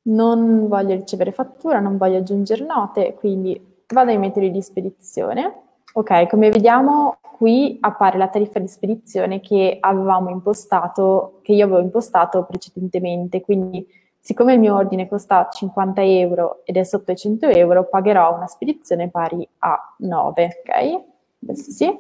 non 0.04 0.66
voglio 0.66 0.94
ricevere 0.94 1.32
fattura, 1.32 1.78
non 1.78 1.98
voglio 1.98 2.16
aggiungere 2.16 2.64
note, 2.64 3.12
quindi 3.12 3.82
vado 3.88 4.10
ai 4.12 4.18
metodi 4.18 4.50
di 4.50 4.62
spedizione. 4.62 5.64
Ok, 5.99 6.26
come 6.26 6.51
vediamo 6.51 7.20
qui 7.22 7.78
appare 7.80 8.18
la 8.18 8.28
tariffa 8.28 8.59
di 8.59 8.68
spedizione 8.68 9.40
che 9.40 9.78
avevamo 9.80 10.28
impostato, 10.28 11.38
che 11.40 11.55
io 11.55 11.64
avevo 11.64 11.80
impostato 11.80 12.44
precedentemente, 12.44 13.40
quindi 13.40 13.86
siccome 14.20 14.53
il 14.53 14.61
mio 14.61 14.74
ordine 14.74 15.09
costa 15.09 15.49
50 15.51 16.03
euro 16.03 16.61
ed 16.66 16.76
è 16.76 16.82
sotto 16.82 17.12
i 17.12 17.16
100 17.16 17.49
euro, 17.49 17.88
pagherò 17.88 18.36
una 18.36 18.47
spedizione 18.47 19.09
pari 19.09 19.49
a 19.61 19.94
9, 20.01 20.62
ok? 20.66 21.03
Adesso 21.44 21.70
sì. 21.70 21.99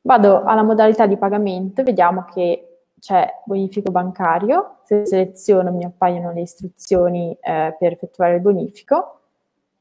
Vado 0.00 0.42
alla 0.44 0.62
modalità 0.62 1.06
di 1.06 1.18
pagamento, 1.18 1.82
vediamo 1.82 2.24
che 2.32 2.84
c'è 2.98 3.30
bonifico 3.44 3.90
bancario, 3.90 4.78
se 4.84 5.04
seleziono 5.04 5.70
mi 5.70 5.84
appaiono 5.84 6.32
le 6.32 6.40
istruzioni 6.40 7.36
eh, 7.38 7.76
per 7.78 7.92
effettuare 7.92 8.36
il 8.36 8.40
bonifico. 8.40 9.17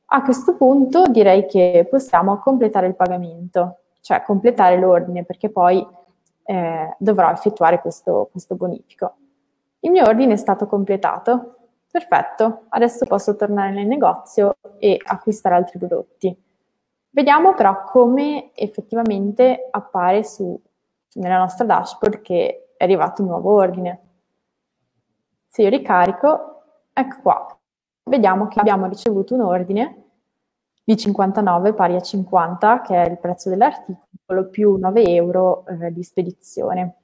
A 0.10 0.22
questo 0.22 0.56
punto 0.56 1.08
direi 1.08 1.46
che 1.48 1.86
possiamo 1.90 2.40
completare 2.40 2.88
il 2.88 2.96
pagamento, 2.96 3.80
cioè 4.00 4.24
completare 4.24 4.80
l'ordine 4.80 5.26
perché 5.26 5.50
poi 5.50 5.86
eh, 6.44 6.96
dovrò 6.98 7.30
effettuare 7.30 7.82
questo, 7.82 8.30
questo 8.32 8.56
bonifico. 8.56 9.16
Il 9.82 9.92
mio 9.92 10.06
ordine 10.06 10.34
è 10.34 10.38
stato 10.38 10.66
completato, 10.66 11.58
perfetto, 11.92 12.68
adesso 12.70 13.06
posso 13.06 13.36
tornare 13.36 13.72
nel 13.72 13.86
negozio 13.86 14.56
e 14.78 14.98
acquistare 15.04 15.56
altri 15.56 15.78
prodotti. 15.78 16.44
Vediamo 17.10 17.54
però 17.54 17.84
come 17.84 18.52
effettivamente 18.54 19.68
appare 19.70 20.24
su, 20.24 20.58
nella 21.16 21.38
nostra 21.38 21.66
dashboard 21.66 22.22
che 22.22 22.70
è 22.78 22.84
arrivato 22.86 23.24
un 23.24 23.28
nuovo 23.28 23.54
ordine. 23.56 24.02
Se 25.48 25.64
io 25.64 25.70
ricarico, 25.70 26.62
ecco 26.94 27.18
qua, 27.22 27.57
vediamo 28.08 28.48
che 28.48 28.60
abbiamo 28.60 28.88
ricevuto 28.88 29.34
un 29.36 29.42
ordine 29.42 30.04
di 30.84 30.96
59 30.96 31.74
pari 31.74 31.96
a 31.96 32.00
50, 32.00 32.82
che 32.82 33.04
è 33.04 33.10
il 33.10 33.18
prezzo 33.18 33.50
dell'articolo, 33.50 34.48
più 34.50 34.78
9 34.78 35.04
euro 35.04 35.66
eh, 35.66 35.92
di 35.92 36.02
spedizione. 36.02 36.96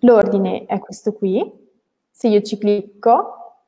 L'ordine 0.00 0.64
è 0.64 0.78
questo 0.78 1.12
qui. 1.12 1.62
Se 2.10 2.28
io 2.28 2.40
ci 2.40 2.56
clicco, 2.56 3.60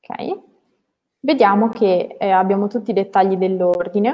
ok, 0.00 0.38
vediamo 1.20 1.68
che 1.70 2.16
eh, 2.18 2.30
abbiamo 2.30 2.66
tutti 2.66 2.90
i 2.90 2.94
dettagli 2.94 3.36
dell'ordine, 3.36 4.10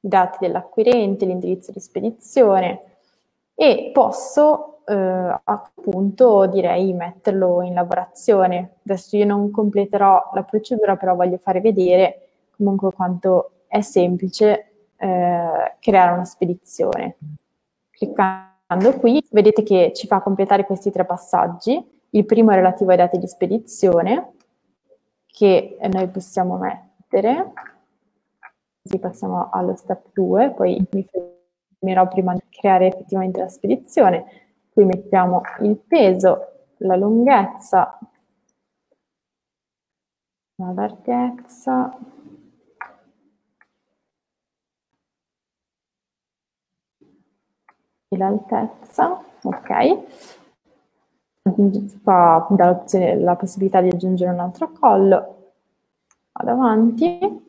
i 0.00 0.08
dati 0.08 0.38
dell'acquirente, 0.40 1.26
l'indirizzo 1.26 1.70
di 1.70 1.80
spedizione, 1.80 2.96
e 3.54 3.90
posso 3.92 4.73
eh, 4.86 4.94
a 4.94 5.70
punto 5.74 6.46
direi 6.46 6.92
metterlo 6.92 7.62
in 7.62 7.74
lavorazione. 7.74 8.76
Adesso 8.84 9.16
io 9.16 9.24
non 9.24 9.50
completerò 9.50 10.30
la 10.34 10.42
procedura, 10.42 10.96
però 10.96 11.14
voglio 11.14 11.38
fare 11.38 11.60
vedere 11.60 12.28
comunque 12.56 12.92
quanto 12.92 13.50
è 13.66 13.80
semplice 13.80 14.72
eh, 14.96 15.76
creare 15.80 16.12
una 16.12 16.24
spedizione. 16.24 17.16
Cliccando 17.90 18.94
qui 18.98 19.24
vedete 19.30 19.62
che 19.62 19.92
ci 19.94 20.06
fa 20.06 20.20
completare 20.20 20.64
questi 20.64 20.90
tre 20.90 21.04
passaggi. 21.04 21.92
Il 22.10 22.24
primo 22.24 22.52
è 22.52 22.54
relativo 22.54 22.90
ai 22.90 22.96
dati 22.96 23.18
di 23.18 23.26
spedizione 23.26 24.32
che 25.26 25.76
noi 25.90 26.06
possiamo 26.08 26.56
mettere, 26.58 27.52
così 28.82 28.98
passiamo 29.00 29.50
allo 29.50 29.74
step 29.74 30.06
2, 30.12 30.50
poi 30.50 30.86
mi 30.92 31.04
fermerò 31.10 32.06
prima 32.06 32.34
di 32.34 32.42
creare 32.50 32.86
effettivamente 32.86 33.40
la 33.40 33.48
spedizione. 33.48 34.43
Qui 34.74 34.84
mettiamo 34.84 35.40
il 35.60 35.76
peso, 35.76 36.72
la 36.78 36.96
lunghezza, 36.96 37.96
la 40.56 40.72
larghezza, 40.72 41.96
e 48.08 48.16
l'altezza, 48.16 49.24
ok. 49.42 49.70
Qua 52.02 52.46
dà 52.50 52.84
la 53.16 53.36
possibilità 53.36 53.80
di 53.80 53.90
aggiungere 53.90 54.32
un 54.32 54.40
altro 54.40 54.72
collo, 54.72 55.52
vado 56.32 56.50
avanti, 56.50 57.42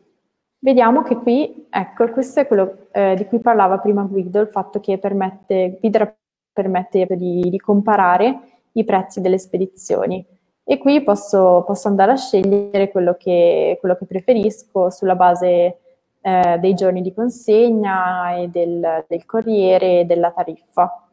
Vediamo 0.65 1.03
che 1.03 1.15
qui, 1.17 1.67
ecco, 1.69 2.09
questo 2.09 2.39
è 2.39 2.47
quello 2.47 2.87
eh, 2.91 3.13
di 3.15 3.27
cui 3.27 3.37
parlava 3.37 3.77
prima 3.77 4.01
Guido, 4.01 4.41
il 4.41 4.47
fatto 4.47 4.79
che 4.79 4.97
permette, 4.97 5.77
Guido 5.79 6.15
permette 6.55 7.05
di, 7.17 7.41
di, 7.41 7.59
comparare 7.59 8.61
i 8.71 8.85
prezzi 8.85 9.19
delle 9.19 9.37
spedizioni. 9.37 10.25
E 10.63 10.77
qui 10.77 11.03
posso, 11.03 11.63
posso 11.67 11.89
andare 11.89 12.13
a 12.13 12.17
scegliere 12.17 12.89
quello 12.89 13.15
che, 13.19 13.77
quello 13.79 13.95
che 13.95 14.05
preferisco 14.05 14.89
sulla 14.89 15.15
base 15.15 15.79
eh, 16.21 16.57
dei 16.59 16.73
giorni 16.73 17.01
di 17.01 17.13
consegna 17.13 18.35
e 18.35 18.47
del, 18.47 19.05
del 19.07 19.25
corriere 19.25 19.99
e 19.99 20.05
della 20.05 20.31
tariffa. 20.31 21.07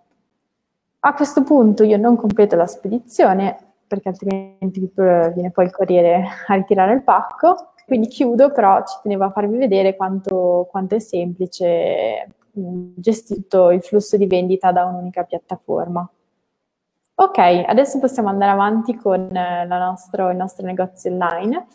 A 1.00 1.14
questo 1.14 1.42
punto 1.42 1.82
io 1.82 1.98
non 1.98 2.16
completo 2.16 2.54
la 2.54 2.66
spedizione 2.66 3.56
perché 3.86 4.08
altrimenti 4.08 4.90
viene 4.94 5.50
poi 5.50 5.66
il 5.66 5.72
corriere 5.72 6.24
a 6.46 6.54
ritirare 6.54 6.94
il 6.94 7.02
pacco 7.02 7.72
quindi 7.92 8.08
chiudo, 8.08 8.52
però 8.52 8.82
ci 8.86 8.96
tenevo 9.02 9.24
a 9.24 9.30
farvi 9.30 9.56
vedere 9.56 9.96
quanto, 9.96 10.66
quanto 10.70 10.94
è 10.94 10.98
semplice 10.98 12.26
gestito 12.52 13.70
il 13.70 13.82
flusso 13.82 14.16
di 14.16 14.26
vendita 14.26 14.72
da 14.72 14.84
un'unica 14.84 15.24
piattaforma. 15.24 16.08
Ok, 17.14 17.38
adesso 17.38 17.98
possiamo 17.98 18.28
andare 18.28 18.50
avanti 18.50 18.96
con 18.96 19.34
eh, 19.34 19.64
nostro, 19.66 20.30
il 20.30 20.36
nostro 20.36 20.66
negozio 20.66 21.10
online 21.10 21.66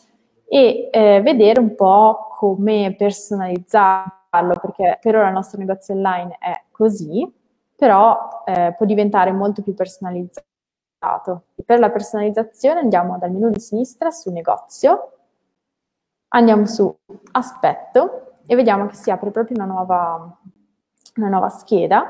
e 0.48 0.90
eh, 0.92 1.22
vedere 1.22 1.60
un 1.60 1.76
po' 1.76 2.28
come 2.32 2.96
personalizzarlo, 2.98 4.56
perché 4.62 4.98
per 5.02 5.16
ora 5.16 5.28
il 5.28 5.34
nostro 5.34 5.60
negozio 5.60 5.94
online 5.94 6.38
è 6.40 6.64
così, 6.72 7.32
però 7.76 8.44
eh, 8.46 8.74
può 8.76 8.86
diventare 8.86 9.32
molto 9.32 9.62
più 9.62 9.74
personalizzato. 9.74 10.46
Per 11.66 11.80
la 11.80 11.92
personalizzazione 11.92 12.80
andiamo 12.80 13.18
dal 13.18 13.32
menu 13.32 13.50
di 13.50 13.60
sinistra 13.60 14.10
su 14.10 14.32
negozio 14.32 15.12
Andiamo 16.30 16.66
su 16.66 16.94
aspetto 17.32 18.34
e 18.46 18.56
vediamo 18.56 18.86
che 18.88 18.96
si 18.96 19.10
apre 19.10 19.32
proprio 19.32 19.56
una 19.56 19.66
nuova, 19.66 20.38
una 21.18 21.30
nuova 21.30 21.50
scheda 21.50 22.08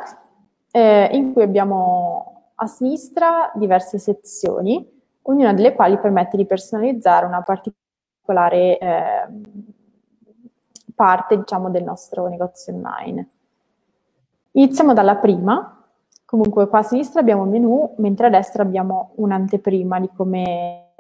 eh, 0.72 1.10
in 1.14 1.34
cui 1.34 1.44
abbiamo 1.44 2.52
a 2.56 2.68
sinistra 2.68 3.52
diverse 3.54 3.98
sezioni, 4.00 4.86
ognuna 5.24 5.54
delle 5.54 5.74
quali 5.74 5.98
permette 5.98 6.38
di 6.38 6.46
personalizzare 6.46 7.26
una 7.26 7.42
particolare 7.42 8.78
eh, 8.78 9.28
parte 10.96 11.38
diciamo, 11.38 11.70
del 11.70 11.84
nostro 11.84 12.28
negozio 12.28 12.74
online. 12.74 13.30
Iniziamo 14.54 14.94
dalla 14.94 15.18
prima, 15.18 15.86
comunque 16.26 16.68
qua 16.68 16.80
a 16.80 16.84
sinistra 16.84 17.20
abbiamo 17.20 17.44
un 17.44 17.50
menu, 17.50 17.94
mentre 17.98 18.28
a 18.28 18.30
destra 18.30 18.64
abbiamo 18.64 19.12
un'anteprima 19.16 20.00
di 20.00 20.10
come 20.16 20.94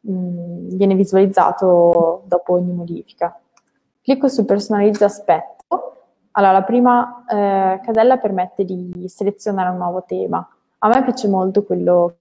mh, 0.00 0.74
viene 0.74 0.94
visualizzato 0.96 2.22
dopo 2.26 2.54
ogni 2.54 2.72
modifica. 2.72 3.38
Clicco 4.02 4.28
su 4.28 4.44
personalizza 4.44 5.04
aspetto. 5.04 5.55
Allora, 6.38 6.52
la 6.52 6.62
prima 6.62 7.24
eh, 7.26 7.80
casella 7.82 8.18
permette 8.18 8.64
di 8.64 9.06
selezionare 9.08 9.70
un 9.70 9.78
nuovo 9.78 10.04
tema. 10.06 10.46
A 10.78 10.88
me 10.88 11.02
piace 11.02 11.28
molto 11.28 11.64
quello 11.64 12.16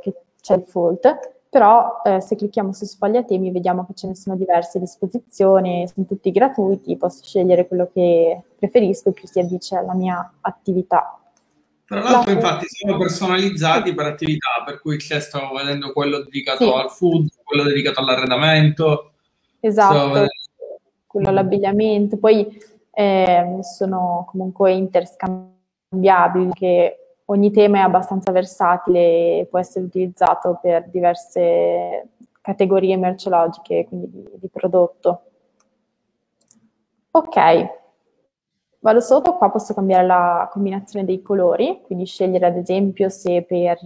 che 0.00 0.14
c'è 0.40 0.56
default, 0.56 1.36
però 1.50 2.00
eh, 2.02 2.20
se 2.20 2.36
clicchiamo 2.36 2.72
su 2.72 2.86
sfoglia 2.86 3.24
temi 3.24 3.50
vediamo 3.50 3.84
che 3.84 3.92
ce 3.92 4.06
ne 4.06 4.14
sono 4.14 4.36
diverse 4.36 4.78
a 4.78 4.80
disposizione, 4.80 5.86
sono 5.86 6.06
tutti 6.06 6.30
gratuiti, 6.30 6.96
posso 6.96 7.22
scegliere 7.22 7.68
quello 7.68 7.90
che 7.92 8.40
preferisco 8.58 9.10
e 9.10 9.12
più 9.12 9.28
si 9.28 9.38
addice 9.38 9.76
alla 9.76 9.94
mia 9.94 10.32
attività. 10.40 11.18
Tra 11.84 12.00
l'altro, 12.00 12.32
infatti, 12.32 12.66
sono 12.68 12.96
personalizzati 12.96 13.92
per 13.92 14.06
attività, 14.06 14.48
per 14.64 14.80
cui 14.80 14.96
c'è, 14.96 15.20
stavo 15.20 15.54
vedendo 15.54 15.92
quello 15.92 16.22
dedicato 16.22 16.64
sì. 16.64 16.70
al 16.70 16.90
food, 16.90 17.28
quello 17.44 17.64
dedicato 17.64 18.00
all'arredamento. 18.00 19.12
Esatto, 19.60 20.26
quello 21.06 21.28
all'abbigliamento. 21.28 22.16
Poi 22.16 22.76
eh, 22.98 23.58
sono 23.62 24.26
comunque 24.28 24.72
interscambiabili, 24.72 26.50
che 26.52 26.96
ogni 27.26 27.52
tema 27.52 27.78
è 27.78 27.80
abbastanza 27.82 28.32
versatile 28.32 28.98
e 29.38 29.46
può 29.48 29.60
essere 29.60 29.84
utilizzato 29.84 30.58
per 30.60 30.88
diverse 30.88 32.08
categorie 32.40 32.96
merceologiche, 32.96 33.86
quindi 33.86 34.10
di, 34.10 34.28
di 34.34 34.48
prodotto. 34.48 35.22
Ok, 37.12 37.76
Vado 38.80 39.00
sotto, 39.00 39.34
qua 39.34 39.50
posso 39.50 39.74
cambiare 39.74 40.06
la 40.06 40.48
combinazione 40.50 41.04
dei 41.04 41.20
colori, 41.22 41.80
quindi 41.84 42.04
scegliere 42.04 42.46
ad 42.46 42.56
esempio 42.56 43.08
se 43.08 43.42
per 43.42 43.78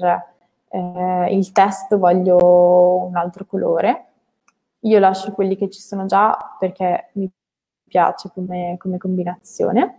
eh, 0.68 1.34
il 1.34 1.50
testo 1.52 1.98
voglio 1.98 3.06
un 3.06 3.16
altro 3.16 3.44
colore. 3.44 4.06
io 4.80 4.98
lascio 4.98 5.32
quelli 5.32 5.56
che 5.56 5.70
ci 5.70 5.80
sono 5.80 6.06
già 6.06 6.56
perché 6.58 7.10
mi 7.14 7.30
piace 7.92 8.30
come, 8.32 8.76
come 8.78 8.96
combinazione. 8.96 9.98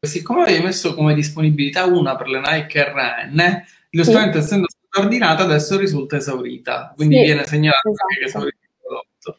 Siccome 0.00 0.42
avevi 0.42 0.64
messo 0.64 0.94
come 0.94 1.14
disponibilità 1.14 1.84
una 1.84 2.16
per 2.16 2.26
le 2.26 2.40
Nike 2.40 2.84
RN, 2.84 3.62
giustamente 3.88 4.38
sì. 4.38 4.44
essendo 4.44 4.66
stata 4.68 5.04
ordinata 5.04 5.44
adesso 5.44 5.78
risulta 5.78 6.16
esaurita, 6.16 6.92
quindi 6.96 7.16
sì, 7.16 7.22
viene 7.22 7.44
segnalato 7.44 7.90
esatto. 7.90 8.06
che 8.06 8.20
è 8.20 8.24
esaurito 8.24 8.58
il 8.60 8.70
prodotto. 8.80 9.38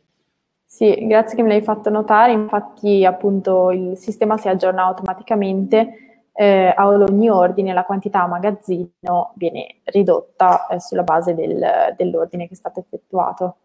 Sì, 0.65 1.07
grazie 1.07 1.35
che 1.35 1.43
me 1.43 1.49
l'hai 1.49 1.61
fatto 1.61 1.89
notare, 1.89 2.31
infatti 2.31 3.03
appunto 3.05 3.71
il 3.71 3.97
sistema 3.97 4.37
si 4.37 4.47
aggiorna 4.47 4.83
automaticamente 4.83 6.21
eh, 6.33 6.73
a 6.73 6.87
ogni 6.87 7.29
ordine, 7.29 7.73
la 7.73 7.83
quantità 7.83 8.23
a 8.23 8.27
magazzino 8.27 9.33
viene 9.35 9.79
ridotta 9.85 10.67
eh, 10.67 10.79
sulla 10.79 11.03
base 11.03 11.35
del, 11.35 11.93
dell'ordine 11.97 12.47
che 12.47 12.53
è 12.53 12.57
stato 12.57 12.79
effettuato. 12.79 13.57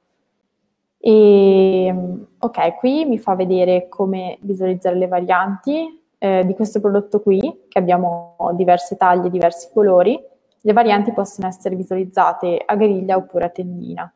E, 1.06 1.94
ok, 2.38 2.76
qui 2.76 3.04
mi 3.04 3.18
fa 3.18 3.34
vedere 3.34 3.90
come 3.90 4.38
visualizzare 4.40 4.96
le 4.96 5.06
varianti 5.06 6.02
eh, 6.16 6.46
di 6.46 6.54
questo 6.54 6.80
prodotto 6.80 7.20
qui, 7.20 7.66
che 7.68 7.78
abbiamo 7.78 8.36
diverse 8.52 8.96
taglie, 8.96 9.28
diversi 9.28 9.68
colori. 9.70 10.18
Le 10.62 10.72
varianti 10.72 11.12
possono 11.12 11.46
essere 11.46 11.76
visualizzate 11.76 12.62
a 12.64 12.74
griglia 12.74 13.16
oppure 13.16 13.44
a 13.44 13.48
tendina. 13.50 14.10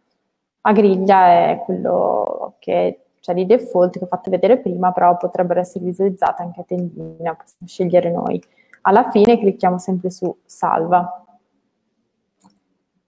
A 0.62 0.72
griglia 0.72 1.26
è 1.26 1.62
quello 1.62 2.54
che 2.58 3.00
c'è 3.20 3.34
di 3.34 3.44
default 3.44 3.98
che 3.98 4.04
ho 4.04 4.06
fatto 4.06 4.30
vedere 4.30 4.56
prima, 4.56 4.90
però 4.90 5.14
potrebbero 5.18 5.60
essere 5.60 5.84
visualizzate 5.84 6.40
anche 6.40 6.62
a 6.62 6.64
tendina, 6.64 7.34
possiamo 7.34 7.66
scegliere 7.66 8.10
noi. 8.10 8.42
Alla 8.80 9.10
fine 9.10 9.38
clicchiamo 9.38 9.76
sempre 9.76 10.08
su 10.08 10.34
salva. 10.46 11.22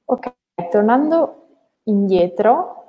Ok, 0.04 0.32
tornando 0.70 1.46
indietro, 1.84 2.79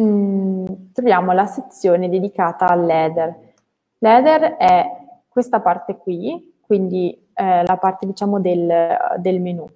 mm, 0.00 0.64
troviamo 0.92 1.32
la 1.32 1.46
sezione 1.46 2.08
dedicata 2.08 2.66
all'header. 2.66 3.52
L'header 3.98 4.56
è 4.56 4.86
questa 5.28 5.60
parte 5.60 5.96
qui, 5.96 6.58
quindi 6.60 7.28
eh, 7.34 7.64
la 7.64 7.76
parte 7.76 8.06
diciamo 8.06 8.40
del, 8.40 8.96
del 9.18 9.40
menu. 9.40 9.66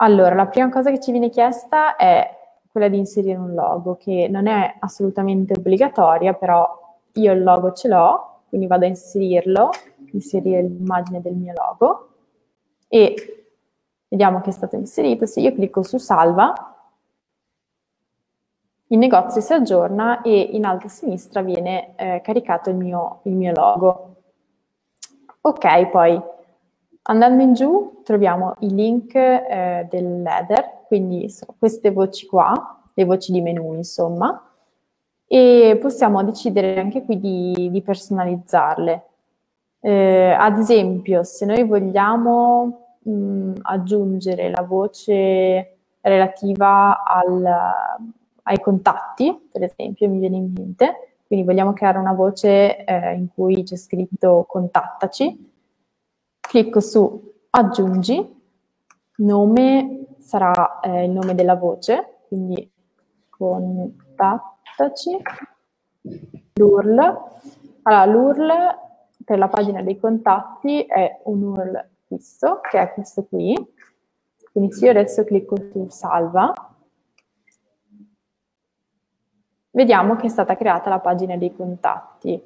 Allora, 0.00 0.34
la 0.34 0.46
prima 0.46 0.68
cosa 0.68 0.90
che 0.90 1.00
ci 1.00 1.10
viene 1.10 1.28
chiesta 1.28 1.96
è 1.96 2.36
quella 2.70 2.88
di 2.88 2.98
inserire 2.98 3.36
un 3.36 3.54
logo, 3.54 3.96
che 3.96 4.28
non 4.30 4.46
è 4.46 4.76
assolutamente 4.78 5.54
obbligatoria, 5.56 6.34
però 6.34 6.96
io 7.14 7.32
il 7.32 7.42
logo 7.42 7.72
ce 7.72 7.88
l'ho, 7.88 8.42
quindi 8.48 8.66
vado 8.66 8.84
a 8.84 8.88
inserirlo, 8.88 9.70
inserire 10.12 10.62
l'immagine 10.62 11.20
del 11.20 11.34
mio 11.34 11.52
logo 11.54 12.08
e 12.86 13.46
vediamo 14.08 14.40
che 14.40 14.50
è 14.50 14.52
stato 14.52 14.76
inserito. 14.76 15.26
Se 15.26 15.40
io 15.40 15.52
clicco 15.52 15.82
su 15.82 15.98
salva, 15.98 16.77
il 18.88 18.98
negozio 18.98 19.40
si 19.40 19.52
aggiorna 19.52 20.22
e 20.22 20.40
in 20.52 20.64
alto 20.64 20.86
a 20.86 20.90
sinistra 20.90 21.42
viene 21.42 21.94
eh, 21.96 22.20
caricato 22.22 22.70
il 22.70 22.76
mio, 22.76 23.20
il 23.24 23.32
mio 23.32 23.52
logo. 23.52 24.16
Ok, 25.42 25.86
poi 25.88 26.20
andando 27.02 27.42
in 27.42 27.54
giù 27.54 28.00
troviamo 28.04 28.54
i 28.60 28.74
link 28.74 29.14
eh, 29.14 29.86
dell'header, 29.90 30.84
quindi 30.86 31.28
sono 31.28 31.54
queste 31.58 31.90
voci 31.90 32.26
qua, 32.26 32.82
le 32.94 33.04
voci 33.04 33.30
di 33.32 33.40
menu 33.40 33.74
insomma, 33.74 34.42
e 35.26 35.78
possiamo 35.80 36.24
decidere 36.24 36.80
anche 36.80 37.04
qui 37.04 37.20
di, 37.20 37.68
di 37.70 37.82
personalizzarle. 37.82 39.04
Eh, 39.80 40.30
ad 40.36 40.58
esempio, 40.58 41.22
se 41.22 41.44
noi 41.44 41.62
vogliamo 41.64 42.96
mh, 43.00 43.52
aggiungere 43.62 44.50
la 44.50 44.62
voce 44.62 45.76
relativa 46.00 47.02
al, 47.04 47.44
ai 48.48 48.60
contatti, 48.60 49.48
per 49.52 49.62
esempio, 49.62 50.08
mi 50.08 50.18
viene 50.18 50.36
in 50.36 50.52
mente, 50.56 51.16
quindi 51.26 51.44
vogliamo 51.44 51.74
creare 51.74 51.98
una 51.98 52.14
voce 52.14 52.82
eh, 52.84 53.12
in 53.12 53.28
cui 53.28 53.62
c'è 53.62 53.76
scritto 53.76 54.46
contattaci, 54.48 55.52
clicco 56.40 56.80
su 56.80 57.34
aggiungi, 57.50 58.36
nome 59.16 60.06
sarà 60.18 60.80
eh, 60.80 61.04
il 61.04 61.10
nome 61.10 61.34
della 61.34 61.56
voce, 61.56 62.20
quindi 62.26 62.70
contattaci, 63.28 65.18
l'URL. 66.54 66.98
Allora, 67.82 68.04
l'URL 68.06 68.50
per 69.24 69.36
la 69.36 69.48
pagina 69.48 69.82
dei 69.82 69.98
contatti 69.98 70.82
è 70.84 71.20
un 71.24 71.42
URL 71.42 71.86
fisso, 72.06 72.60
che 72.62 72.80
è 72.80 72.94
questo 72.94 73.24
qui. 73.24 73.54
Quindi 74.50 74.72
se 74.72 74.86
io 74.86 74.90
adesso 74.92 75.22
clicco 75.24 75.56
su 75.70 75.86
salva, 75.90 76.52
vediamo 79.70 80.16
che 80.16 80.26
è 80.26 80.30
stata 80.30 80.56
creata 80.56 80.90
la 80.90 81.00
pagina 81.00 81.36
dei 81.36 81.54
contatti. 81.54 82.40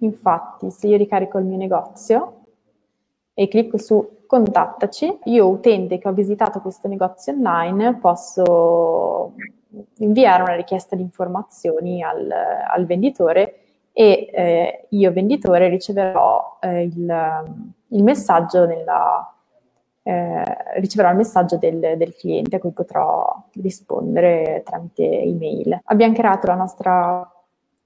Infatti, 0.00 0.70
se 0.70 0.86
io 0.86 0.96
ricarico 0.96 1.38
il 1.38 1.44
mio 1.44 1.56
negozio 1.56 2.44
e 3.34 3.48
clicco 3.48 3.78
su 3.78 4.24
contattaci, 4.26 5.20
io 5.24 5.48
utente 5.48 5.98
che 5.98 6.08
ho 6.08 6.12
visitato 6.12 6.60
questo 6.60 6.88
negozio 6.88 7.32
online 7.32 7.96
posso 7.96 9.32
inviare 9.98 10.42
una 10.42 10.54
richiesta 10.54 10.96
di 10.96 11.02
informazioni 11.02 12.02
al, 12.02 12.30
al 12.30 12.86
venditore 12.86 13.60
e 13.92 14.28
eh, 14.32 14.86
io 14.90 15.12
venditore 15.12 15.68
riceverò 15.68 16.58
eh, 16.60 16.82
il, 16.82 17.44
il, 17.88 18.02
messaggio 18.02 18.64
nella, 18.64 19.34
eh, 20.08 20.42
riceverò 20.80 21.10
il 21.10 21.18
messaggio 21.18 21.58
del, 21.58 21.96
del, 21.98 22.16
cliente 22.16 22.56
a 22.56 22.58
cui 22.58 22.70
potrò 22.70 23.44
rispondere 23.60 24.62
tramite 24.64 25.02
email. 25.02 25.80
Abbiamo 25.84 26.14
creato 26.14 26.46
la 26.46 26.54
nostra 26.54 27.30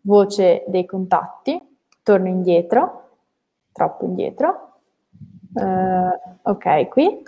voce 0.03 0.63
dei 0.69 0.87
contatti, 0.87 1.61
torno 2.05 2.29
indietro, 2.29 3.17
troppo 3.73 4.05
indietro, 4.05 4.75
eh, 5.57 6.21
ok 6.43 6.89
qui. 6.91 7.23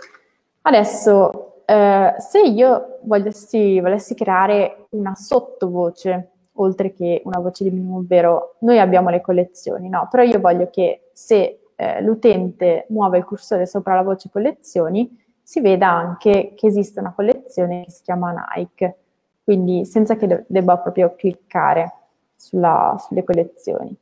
Adesso 0.61 1.63
eh, 1.65 2.15
se 2.17 2.41
io 2.43 2.99
volessi, 3.01 3.81
volessi 3.81 4.15
creare 4.15 4.85
una 4.91 5.13
sottovoce 5.13 6.29
oltre 6.53 6.93
che 6.93 7.21
una 7.25 7.39
voce 7.39 7.65
di 7.65 7.69
minimo, 7.69 7.97
ovvero 7.97 8.55
noi 8.59 8.79
abbiamo 8.79 9.09
le 9.09 9.19
collezioni, 9.19 9.89
no? 9.89 10.07
Però 10.09 10.23
io 10.23 10.39
voglio 10.39 10.69
che 10.69 11.09
se 11.11 11.64
eh, 11.75 12.01
l'utente 12.01 12.85
muove 12.89 13.17
il 13.17 13.25
cursore 13.25 13.65
sopra 13.65 13.95
la 13.95 14.01
voce 14.01 14.29
collezioni, 14.29 15.23
si 15.41 15.61
veda 15.61 15.89
anche 15.89 16.53
che 16.55 16.67
esiste 16.67 16.99
una 16.99 17.13
collezione 17.13 17.83
che 17.85 17.91
si 17.91 18.03
chiama 18.03 18.33
Nike, 18.55 18.97
quindi 19.43 19.85
senza 19.85 20.15
che 20.15 20.27
de- 20.27 20.45
debba 20.47 20.77
proprio 20.77 21.13
cliccare 21.15 21.93
sulla, 22.35 22.95
sulle 22.99 23.23
collezioni. 23.23 23.95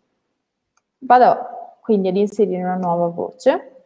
Vado 0.99 1.37
quindi 1.81 2.07
ad 2.07 2.15
inserire 2.15 2.63
una 2.63 2.75
nuova 2.75 3.07
voce 3.07 3.85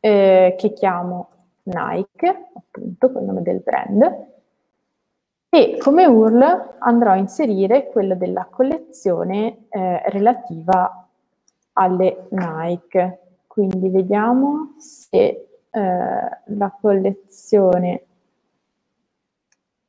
eh, 0.00 0.54
che 0.58 0.72
chiamo 0.74 1.28
Nike, 1.62 2.50
appunto 2.54 3.10
col 3.10 3.24
nome 3.24 3.40
del 3.40 3.60
brand, 3.60 4.32
e 5.48 5.78
come 5.78 6.04
URL 6.04 6.74
andrò 6.80 7.12
a 7.12 7.16
inserire 7.16 7.86
quella 7.86 8.14
della 8.14 8.46
collezione 8.50 9.66
eh, 9.70 10.02
relativa 10.10 11.03
alle 11.74 12.26
Nike. 12.30 13.18
Quindi 13.46 13.88
vediamo 13.88 14.74
se 14.78 15.46
eh, 15.70 15.70
la 15.70 16.76
collezione 16.80 18.02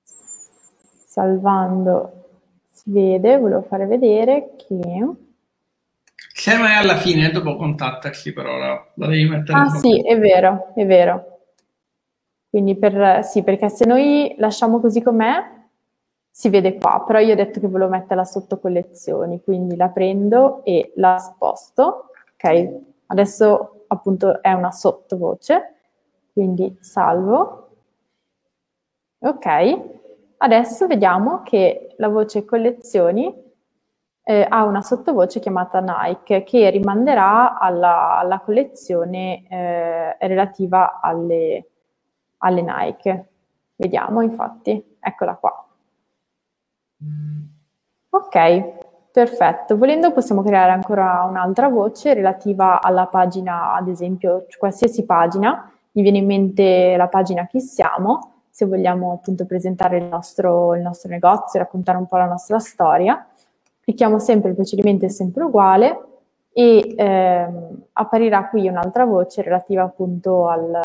salvando 0.04 2.24
si 2.70 2.92
vede, 2.92 3.38
volevo 3.38 3.62
fare 3.62 3.86
vedere 3.86 4.56
che... 4.58 5.10
Se 6.34 6.58
mai 6.58 6.76
alla 6.76 6.98
fine, 6.98 7.32
dopo 7.32 7.56
contattaci 7.56 8.34
però, 8.34 8.58
la, 8.58 8.88
la 8.96 9.08
devi 9.08 9.28
mettere... 9.28 9.58
Ah 9.58 9.70
sì, 9.70 10.02
è 10.02 10.20
vero, 10.20 10.74
è 10.76 10.86
vero. 10.86 11.40
Quindi 12.50 12.76
per, 12.76 13.24
sì, 13.24 13.44
perché 13.44 13.70
se 13.70 13.86
noi 13.86 14.36
lasciamo 14.38 14.80
così 14.80 15.02
com'è, 15.02 15.55
si 16.38 16.50
vede 16.50 16.78
qua, 16.78 17.02
però 17.08 17.20
io 17.20 17.32
ho 17.32 17.38
detto 17.38 17.62
che 17.62 17.68
volevo 17.70 17.92
metterla 17.92 18.26
sotto 18.26 18.60
collezioni, 18.60 19.42
quindi 19.42 19.78
la 19.78 19.88
prendo 19.88 20.66
e 20.66 20.92
la 20.98 21.18
sposto, 21.18 22.10
ok? 22.34 22.82
Adesso 23.06 23.86
appunto 23.88 24.42
è 24.42 24.52
una 24.52 24.72
sottovoce, 24.72 25.76
quindi 26.34 26.76
salvo, 26.82 27.70
ok? 29.20 29.82
Adesso 30.36 30.88
vediamo 30.88 31.42
che 31.42 31.94
la 31.96 32.10
voce 32.10 32.44
collezioni 32.44 33.34
eh, 34.22 34.46
ha 34.50 34.66
una 34.66 34.82
sottovoce 34.82 35.40
chiamata 35.40 35.80
Nike 35.80 36.44
che 36.44 36.70
rimanderà 36.70 37.58
alla, 37.58 38.18
alla 38.18 38.42
collezione 38.42 39.48
eh, 39.48 40.18
relativa 40.28 41.00
alle, 41.00 41.70
alle 42.40 42.62
Nike. 42.62 43.30
Vediamo 43.78 44.20
infatti, 44.20 44.98
eccola 45.00 45.36
qua. 45.36 45.65
Ok, 48.10 49.10
perfetto. 49.12 49.78
Volendo 49.78 50.12
possiamo 50.12 50.42
creare 50.42 50.72
ancora 50.72 51.26
un'altra 51.30 51.68
voce 51.70 52.14
relativa 52.14 52.82
alla 52.82 53.08
pagina, 53.08 53.74
ad 53.74 53.88
esempio, 53.90 54.46
qualsiasi 54.58 55.06
pagina. 55.06 55.70
Mi 55.92 56.02
viene 56.02 56.20
in 56.20 56.26
mente 56.26 56.96
la 56.98 57.08
pagina 57.08 57.46
Chi 57.46 57.60
siamo. 57.60 58.32
se 58.50 58.66
vogliamo 58.66 59.12
appunto 59.12 59.46
presentare 59.46 59.98
il 59.98 60.06
nostro, 60.06 60.76
il 60.76 60.82
nostro 60.82 61.10
negozio, 61.10 61.60
raccontare 61.60 61.98
un 61.98 62.06
po' 62.08 62.16
la 62.16 62.26
nostra 62.26 62.58
storia. 62.60 63.28
Clicchiamo 63.82 64.18
sempre, 64.18 64.50
il 64.50 64.56
procedimento 64.56 65.04
è 65.04 65.10
sempre 65.10 65.44
uguale 65.44 66.00
e 66.54 66.94
ehm, 66.96 67.84
apparirà 67.92 68.48
qui 68.48 68.70
un'altra 68.70 69.04
voce 69.04 69.42
relativa 69.42 69.84
appunto 69.84 70.48
al, 70.48 70.80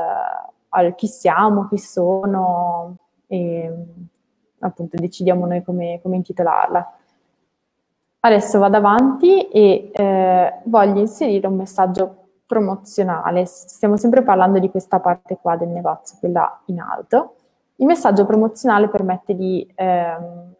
al 0.70 0.94
chi 0.96 1.06
siamo, 1.06 1.68
chi 1.68 1.78
sono 1.78 2.96
e 3.28 3.72
appunto 4.60 4.96
decidiamo 4.96 5.46
noi 5.46 5.62
come, 5.62 6.00
come 6.02 6.16
intitolarla. 6.16 6.94
Adesso 8.20 8.58
vado 8.58 8.76
avanti 8.76 9.48
e 9.48 9.90
eh, 9.92 10.54
voglio 10.64 11.00
inserire 11.00 11.46
un 11.46 11.56
messaggio 11.56 12.16
promozionale. 12.46 13.46
Stiamo 13.46 13.96
sempre 13.96 14.22
parlando 14.22 14.58
di 14.58 14.70
questa 14.70 15.00
parte 15.00 15.38
qua 15.40 15.56
del 15.56 15.68
negozio, 15.68 16.18
quella 16.18 16.60
in 16.66 16.80
alto. 16.80 17.36
Il 17.76 17.86
messaggio 17.86 18.26
promozionale 18.26 18.88
permette 18.88 19.34
di 19.34 19.66
ehm, 19.74 20.54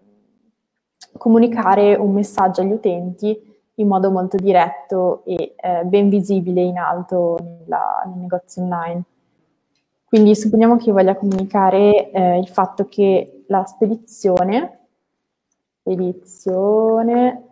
comunicare 1.18 1.96
un 1.96 2.12
messaggio 2.12 2.62
agli 2.62 2.72
utenti 2.72 3.38
in 3.74 3.88
modo 3.88 4.10
molto 4.10 4.36
diretto 4.36 5.22
e 5.24 5.54
eh, 5.56 5.84
ben 5.84 6.08
visibile 6.08 6.62
in 6.62 6.78
alto 6.78 7.38
nella, 7.40 8.02
nel 8.06 8.18
negozio 8.18 8.62
online. 8.62 9.02
Quindi 10.04 10.34
supponiamo 10.34 10.76
che 10.76 10.86
io 10.86 10.92
voglia 10.92 11.16
comunicare 11.16 12.10
eh, 12.10 12.38
il 12.38 12.48
fatto 12.48 12.86
che 12.88 13.39
la 13.50 13.64
spedizione, 13.64 14.78
spedizione 15.80 17.48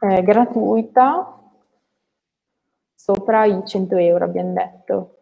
eh, 0.00 0.22
gratuita 0.22 1.34
sopra 2.94 3.44
i 3.44 3.62
100 3.64 3.96
euro, 3.96 4.24
abbiamo 4.24 4.52
detto. 4.52 5.16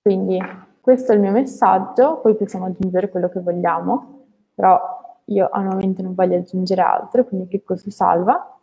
Quindi 0.00 0.38
questo 0.80 1.12
è 1.12 1.14
il 1.16 1.20
mio 1.20 1.32
messaggio, 1.32 2.18
poi 2.18 2.36
possiamo 2.36 2.66
aggiungere 2.66 3.10
quello 3.10 3.28
che 3.28 3.40
vogliamo, 3.40 4.26
però 4.54 5.20
io 5.24 5.48
al 5.50 5.64
momento 5.64 6.02
non 6.02 6.14
voglio 6.14 6.36
aggiungere 6.36 6.82
altro, 6.82 7.24
quindi 7.24 7.48
clicco 7.48 7.76
su 7.76 7.90
salva. 7.90 8.58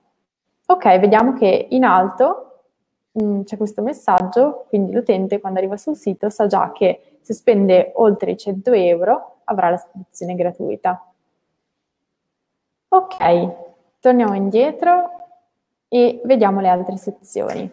Ok, 0.68 1.00
vediamo 1.00 1.34
che 1.34 1.68
in 1.72 1.84
alto 1.84 2.62
mh, 3.12 3.24
mm, 3.24 3.42
c'è 3.42 3.58
questo 3.58 3.82
messaggio, 3.82 4.66
quindi 4.70 4.94
l'utente 4.94 5.42
quando 5.42 5.60
arriva 5.60 5.76
sul 5.76 5.96
sito 5.98 6.30
sa 6.30 6.48
già 6.48 6.72
che 6.72 7.18
se 7.22 7.34
spende 7.34 7.92
oltre 7.96 8.32
i 8.32 8.38
100 8.38 8.72
euro 8.72 9.41
avrà 9.52 9.70
la 9.70 9.78
spedizione 9.78 10.36
gratuita. 10.36 11.06
Ok, 12.88 13.54
torniamo 14.00 14.34
indietro 14.34 15.12
e 15.88 16.22
vediamo 16.24 16.60
le 16.62 16.70
altre 16.70 16.98
sezioni. 16.98 17.70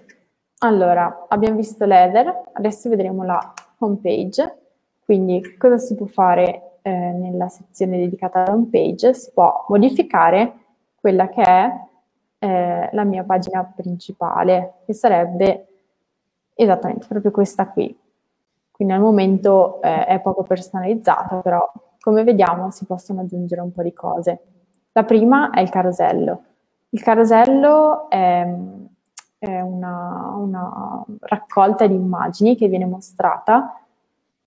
Allora, 0.59 1.27
abbiamo 1.29 1.57
visto 1.57 1.85
l'header, 1.85 2.51
adesso 2.53 2.89
vedremo 2.89 3.25
la 3.25 3.55
home 3.79 3.99
page. 4.03 4.57
Quindi 5.05 5.57
cosa 5.57 5.79
si 5.79 5.95
può 5.95 6.07
fare 6.07 6.79
eh, 6.83 6.91
nella 6.91 7.49
sezione 7.49 7.97
dedicata 7.97 8.43
alla 8.43 8.55
home 8.55 8.69
page? 8.71 9.15
Si 9.15 9.31
può 9.33 9.65
modificare 9.69 10.53
quella 11.01 11.29
che 11.29 11.43
è 11.43 11.73
eh, 12.41 12.89
la 12.93 13.05
mia 13.05 13.25
pagina 13.25 13.65
principale, 13.65 14.75
che 14.85 14.93
sarebbe 14.93 15.67
esattamente 16.55 17.07
proprio 17.07 17.31
questa 17.31 17.69
qui. 17.69 17.97
Quindi 18.79 18.95
al 18.95 19.01
momento 19.01 19.83
eh, 19.83 20.07
è 20.07 20.21
poco 20.21 20.45
personalizzata, 20.45 21.41
però 21.41 21.71
come 22.01 22.23
vediamo 22.23 22.71
si 22.71 22.87
possono 22.87 23.23
aggiungere 23.23 23.61
un 23.61 23.73
po' 23.73 23.83
di 23.83 23.93
cose. 23.93 24.41
La 24.93 25.03
prima 25.03 25.51
è 25.51 25.61
il 25.61 25.69
carosello. 25.69 26.43
Il 26.91 27.03
carosello 27.03 28.09
è 28.09 28.47
è 29.39 29.61
una, 29.61 30.35
una 30.37 31.05
raccolta 31.21 31.87
di 31.87 31.95
immagini 31.95 32.57
che 32.57 32.67
viene 32.69 32.87
mostrata 32.87 33.81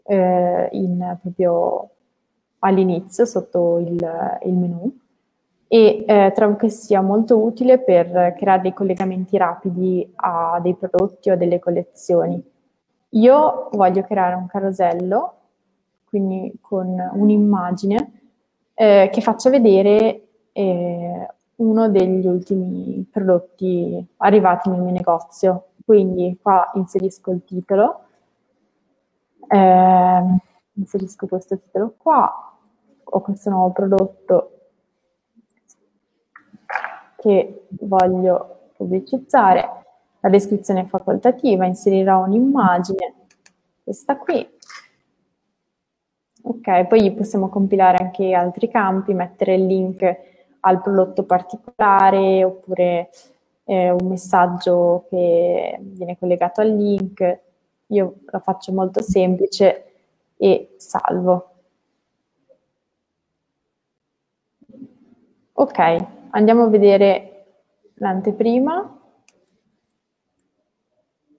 eh, 0.03 0.67
in, 0.73 1.17
proprio 1.21 1.89
all'inizio 2.59 3.25
sotto 3.25 3.79
il, 3.79 4.39
il 4.43 4.53
menu 4.53 4.97
e 5.67 6.03
eh, 6.05 6.31
trovo 6.35 6.57
che 6.57 6.67
sia 6.67 7.01
molto 7.01 7.39
utile 7.39 7.79
per 7.79 8.33
creare 8.37 8.61
dei 8.61 8.73
collegamenti 8.73 9.37
rapidi 9.37 10.11
a 10.15 10.59
dei 10.61 10.75
prodotti 10.75 11.29
o 11.29 11.33
a 11.33 11.37
delle 11.37 11.59
collezioni. 11.59 12.50
Io 13.11 13.69
voglio 13.73 14.03
creare 14.03 14.35
un 14.35 14.47
carosello, 14.47 15.35
quindi 16.05 16.57
con 16.61 16.87
un'immagine, 17.13 18.21
eh, 18.73 19.09
che 19.11 19.21
faccia 19.21 19.49
vedere 19.49 20.27
eh, 20.53 21.27
uno 21.55 21.89
degli 21.89 22.25
ultimi 22.25 23.05
prodotti 23.11 24.05
arrivati 24.17 24.69
nel 24.69 24.81
mio 24.81 24.93
negozio. 24.93 25.65
Quindi 25.83 26.37
qua 26.41 26.71
inserisco 26.75 27.31
il 27.31 27.43
titolo, 27.43 28.05
eh, 29.47 30.23
inserisco 30.73 31.27
questo 31.27 31.59
titolo 31.59 31.95
qua, 31.97 32.57
ho 33.03 33.21
questo 33.21 33.49
nuovo 33.49 33.71
prodotto 33.71 34.51
che 37.17 37.67
voglio 37.81 38.69
pubblicizzare, 38.77 39.80
la 40.21 40.29
descrizione 40.29 40.85
facoltativa, 40.85 41.65
inserirò 41.65 42.23
un'immagine, 42.23 43.13
questa 43.83 44.17
qui. 44.17 44.47
Ok, 46.43 46.87
poi 46.87 47.11
possiamo 47.13 47.49
compilare 47.49 47.97
anche 48.03 48.33
altri 48.33 48.67
campi, 48.67 49.13
mettere 49.13 49.55
il 49.55 49.65
link 49.65 50.19
al 50.61 50.81
prodotto 50.81 51.23
particolare 51.23 52.43
oppure 52.43 53.09
eh, 53.65 53.91
un 53.91 54.07
messaggio 54.07 55.05
che 55.09 55.77
viene 55.81 56.17
collegato 56.17 56.61
al 56.61 56.75
link. 56.75 57.39
Io 57.87 58.15
la 58.25 58.39
faccio 58.39 58.71
molto 58.71 59.01
semplice 59.01 59.85
e 60.37 60.75
salvo. 60.77 61.47
Ok, 65.53 65.95
andiamo 66.31 66.63
a 66.63 66.69
vedere 66.69 67.45
l'anteprima 67.95 69.00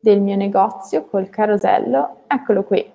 del 0.03 0.21
mio 0.21 0.35
negozio 0.35 1.05
col 1.05 1.31
carosello. 1.31 2.23
Eccolo 2.27 2.65
qui. 2.65 2.93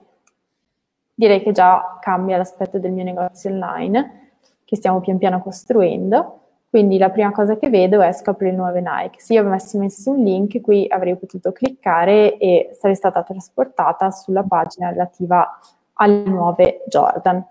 Direi 1.13 1.41
che 1.41 1.53
già 1.53 1.97
cambia 2.01 2.35
l'aspetto 2.35 2.79
del 2.79 2.91
mio 2.91 3.05
negozio 3.05 3.49
online 3.49 4.31
che 4.65 4.75
stiamo 4.75 4.99
pian 4.99 5.17
piano 5.17 5.41
costruendo. 5.41 6.41
Quindi 6.69 6.97
la 6.97 7.09
prima 7.09 7.31
cosa 7.31 7.55
che 7.55 7.69
vedo 7.69 8.01
è 8.01 8.11
scoprire 8.11 8.53
nuove 8.53 8.81
Nike. 8.81 9.21
Se 9.21 9.33
io 9.33 9.41
avessi 9.41 9.77
messo 9.77 10.11
un 10.11 10.21
link, 10.21 10.59
qui 10.59 10.85
avrei 10.89 11.15
potuto 11.15 11.53
cliccare 11.53 12.37
e 12.37 12.71
sarei 12.77 12.95
stata 12.95 13.23
trasportata 13.23 14.11
sulla 14.11 14.43
pagina 14.43 14.89
relativa 14.89 15.59
alle 15.93 16.23
nuove 16.25 16.83
Jordan. 16.87 17.43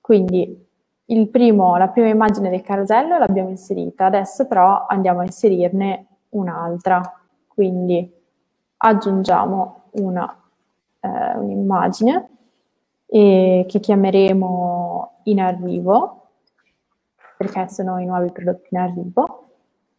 Quindi 0.00 0.68
primo, 1.28 1.76
la 1.76 1.88
prima 1.88 2.06
immagine 2.06 2.50
del 2.50 2.62
carosello 2.62 3.18
l'abbiamo 3.18 3.48
inserita, 3.48 4.06
adesso 4.06 4.46
però 4.46 4.86
andiamo 4.86 5.18
a 5.20 5.24
inserirne 5.24 6.06
un'altra. 6.30 7.00
Quindi 7.48 8.18
aggiungiamo 8.82 9.82
una, 9.92 10.34
eh, 11.00 11.36
un'immagine 11.36 12.28
eh, 13.06 13.64
che 13.68 13.80
chiameremo 13.80 15.12
in 15.24 15.40
arrivo 15.40 16.16
perché 17.36 17.68
sono 17.68 17.98
i 17.98 18.06
nuovi 18.06 18.30
prodotti 18.32 18.68
in 18.70 18.78
arrivo. 18.78 19.44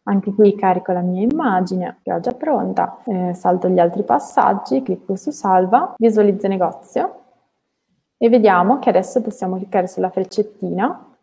Anche 0.04 0.32
qui 0.32 0.56
carico 0.56 0.92
la 0.92 1.00
mia 1.00 1.22
immagine 1.22 1.98
che 2.02 2.12
ho 2.12 2.18
già 2.18 2.32
pronta, 2.32 2.98
eh, 3.04 3.34
salto 3.34 3.68
gli 3.68 3.78
altri 3.78 4.02
passaggi, 4.02 4.82
clicco 4.82 5.14
su 5.14 5.30
salva, 5.30 5.94
visualizzo 5.96 6.48
negozio 6.48 7.20
e 8.16 8.28
vediamo 8.28 8.78
che 8.80 8.88
adesso 8.88 9.20
possiamo 9.22 9.56
cliccare 9.56 9.86
sulla 9.86 10.10
freccettina 10.10 11.16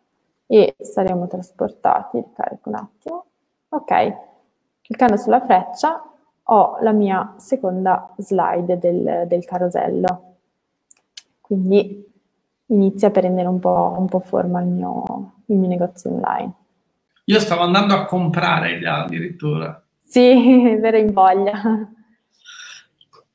e 0.46 0.74
saremo 0.78 1.26
trasportati, 1.26 2.24
carico 2.34 2.68
un 2.70 2.74
attimo, 2.74 3.24
ok, 3.68 4.16
cliccando 4.82 5.16
sulla 5.16 5.40
freccia 5.40 6.09
ho 6.52 6.78
la 6.80 6.92
mia 6.92 7.34
seconda 7.36 8.12
slide 8.18 8.78
del, 8.78 9.24
del 9.28 9.44
carosello, 9.44 10.36
quindi 11.40 12.08
inizia 12.66 13.08
a 13.08 13.10
prendere 13.12 13.46
un 13.46 13.60
po', 13.60 13.94
un 13.96 14.06
po 14.06 14.18
forma 14.20 14.60
il 14.60 14.66
mio, 14.66 15.32
il 15.46 15.56
mio 15.56 15.68
negozio 15.68 16.10
online. 16.10 16.52
Io 17.26 17.38
stavo 17.38 17.62
andando 17.62 17.94
a 17.94 18.04
comprare 18.04 18.80
già 18.80 19.04
addirittura. 19.04 19.80
Sì, 20.02 20.74
vero 20.80 20.96
in 20.96 21.12
voglia. 21.12 21.62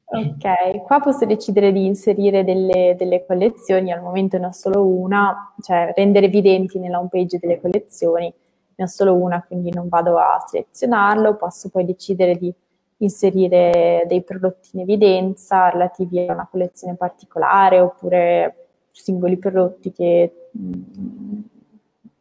Ok, 0.07 0.84
qua 0.84 0.99
posso 0.99 1.26
decidere 1.26 1.72
di 1.72 1.86
inserire 1.86 2.43
delle, 2.43 2.95
delle, 2.97 3.26
collezioni, 3.26 3.91
al 3.91 4.01
momento 4.01 4.38
ne 4.38 4.47
ho 4.47 4.51
solo 4.51 4.86
una, 4.86 5.53
cioè 5.61 5.93
rendere 5.95 6.28
evidenti 6.28 6.80
nella 6.80 6.99
home 6.99 7.09
page 7.09 7.39
delle 7.39 7.59
collezioni, 7.59 8.32
ne 8.76 8.84
ho 8.84 8.88
solo 8.88 9.16
una, 9.16 9.43
quindi 9.43 9.72
non 9.72 9.88
vado 9.88 10.18
a 10.18 10.43
selezionarlo, 10.45 11.36
posso 11.36 11.70
poi 11.70 11.86
decidere 11.86 12.36
di 12.36 12.53
inserire 12.97 14.05
dei 14.07 14.23
prodotti 14.23 14.69
in 14.73 14.81
evidenza 14.81 15.69
relativi 15.69 16.25
a 16.25 16.33
una 16.33 16.47
collezione 16.49 16.95
particolare 16.95 17.79
oppure 17.79 18.67
singoli 18.91 19.37
prodotti 19.37 19.91
che 19.91 20.49
mh, 20.51 21.39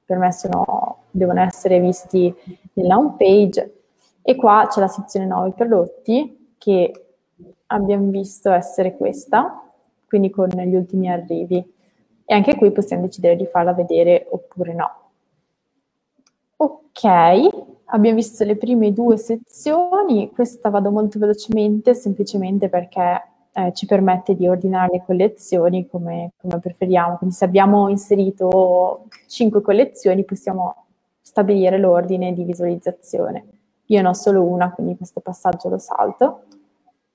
per 0.04 0.18
me 0.18 0.32
sono, 0.32 1.04
devono 1.10 1.40
essere 1.40 1.80
visti 1.80 2.34
nella 2.74 2.96
home 2.98 3.14
page. 3.16 3.72
E 4.22 4.34
qua 4.36 4.66
c'è 4.70 4.80
la 4.80 4.88
sezione 4.88 5.26
nuovi 5.26 5.52
prodotti 5.52 6.54
che 6.58 7.06
abbiamo 7.66 8.10
visto 8.10 8.50
essere 8.50 8.96
questa, 8.96 9.62
quindi 10.06 10.30
con 10.30 10.48
gli 10.48 10.74
ultimi 10.74 11.10
arrivi. 11.10 11.72
e 12.26 12.34
anche 12.34 12.56
qui 12.56 12.70
possiamo 12.72 13.02
decidere 13.04 13.36
di 13.36 13.46
farla 13.46 13.72
vedere 13.74 14.26
oppure 14.30 14.72
no. 14.74 14.90
Ok, 16.56 17.73
abbiamo 17.87 18.16
visto 18.16 18.45
le 18.45 18.57
prime 18.57 18.93
due 18.93 19.16
sezioni, 19.16 20.30
questa 20.32 20.70
vado 20.70 20.91
molto 20.91 21.18
velocemente 21.18 21.95
semplicemente 21.95 22.68
perché 22.68 23.22
eh, 23.53 23.72
ci 23.72 23.87
permette 23.87 24.35
di 24.35 24.49
ordinare 24.49 24.91
le 24.93 25.03
collezioni 25.05 25.87
come, 25.89 26.32
come, 26.37 26.59
preferiamo. 26.59 27.16
Quindi 27.16 27.35
se 27.37 27.45
abbiamo 27.45 27.89
inserito 27.89 29.07
cinque 29.28 29.61
collezioni 29.61 30.24
possiamo 30.24 30.87
stabilire 31.20 31.78
l'ordine 31.78 32.32
di 32.32 32.43
visualizzazione. 32.45 33.45
Io 33.87 34.03
ne 34.03 34.09
ho 34.09 34.12
solo 34.12 34.43
una, 34.43 34.72
quindi 34.72 34.97
questo 34.97 35.20
passaggio 35.20 35.68
lo 35.68 35.78
salto. 35.78 36.45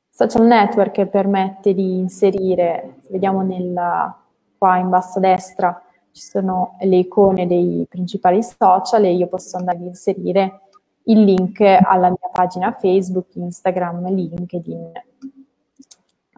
Social 0.10 0.46
Network 0.46 1.06
permette 1.08 1.74
di 1.74 1.98
inserire, 1.98 2.96
se 3.02 3.10
vediamo 3.12 3.42
nella, 3.42 4.16
qua 4.58 4.78
in 4.78 4.90
basso 4.90 5.18
a 5.18 5.22
destra, 5.22 5.84
ci 6.20 6.26
sono 6.26 6.76
le 6.82 6.98
icone 6.98 7.48
dei 7.48 7.86
principali 7.88 8.44
social 8.44 9.06
e 9.06 9.14
io 9.14 9.28
posso 9.28 9.56
andare 9.56 9.78
ad 9.78 9.86
inserire 9.86 10.64
il 11.04 11.24
link 11.24 11.62
alla 11.62 12.10
mia 12.10 12.30
pagina 12.30 12.74
Facebook, 12.74 13.34
Instagram, 13.36 14.14
LinkedIn. 14.14 14.92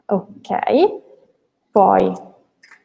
Ok, 0.06 1.02
poi 1.72 2.14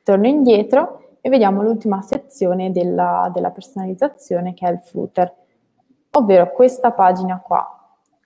torno 0.02 0.26
indietro 0.26 1.18
e 1.20 1.28
vediamo 1.28 1.62
l'ultima 1.62 2.00
sezione 2.00 2.72
della, 2.72 3.30
della 3.32 3.50
personalizzazione 3.50 4.54
che 4.54 4.66
è 4.66 4.72
il 4.72 4.80
footer, 4.80 5.32
ovvero 6.12 6.50
questa 6.52 6.92
pagina 6.92 7.40
qua. 7.40 7.68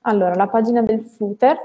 Allora, 0.02 0.34
la 0.36 0.46
pagina 0.46 0.80
del 0.80 1.02
footer 1.02 1.58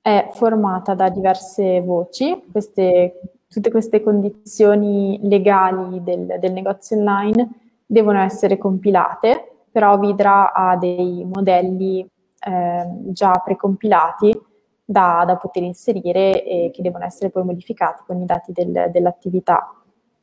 è 0.00 0.30
formata 0.32 0.94
da 0.94 1.10
diverse 1.10 1.82
voci, 1.82 2.42
queste 2.50 3.35
tutte 3.48 3.70
queste 3.70 4.00
condizioni 4.00 5.18
legali 5.22 6.02
del, 6.02 6.36
del 6.38 6.52
negozio 6.52 6.96
online 6.96 7.50
devono 7.86 8.20
essere 8.20 8.58
compilate, 8.58 9.64
però 9.70 9.98
Vidra 9.98 10.52
ha 10.52 10.76
dei 10.76 11.24
modelli 11.24 12.06
eh, 12.40 12.86
già 13.12 13.32
precompilati 13.44 14.36
da, 14.84 15.24
da, 15.26 15.36
poter 15.36 15.62
inserire 15.62 16.44
e 16.44 16.70
che 16.72 16.82
devono 16.82 17.04
essere 17.04 17.30
poi 17.30 17.44
modificati 17.44 18.02
con 18.06 18.20
i 18.20 18.24
dati 18.24 18.52
del, 18.52 18.90
dell'attività. 18.90 19.70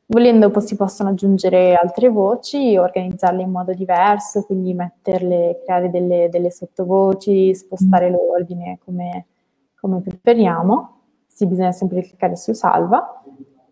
Volendo 0.06 0.50
poi 0.50 0.62
si 0.62 0.76
possono 0.76 1.10
aggiungere 1.10 1.74
altre 1.74 2.10
voci, 2.10 2.76
organizzarle 2.76 3.42
in 3.42 3.50
modo 3.50 3.72
diverso, 3.72 4.44
quindi 4.44 4.74
metterle, 4.74 5.60
creare 5.64 5.90
delle, 5.90 6.28
delle 6.30 6.50
sottovoci, 6.50 7.54
spostare 7.54 8.10
l'ordine 8.10 8.78
come, 8.84 9.26
come 9.80 10.00
preferiamo 10.00 11.03
sì, 11.34 11.46
bisogna 11.46 11.72
sempre 11.72 12.02
cliccare 12.02 12.36
su 12.36 12.52
salva 12.52 13.20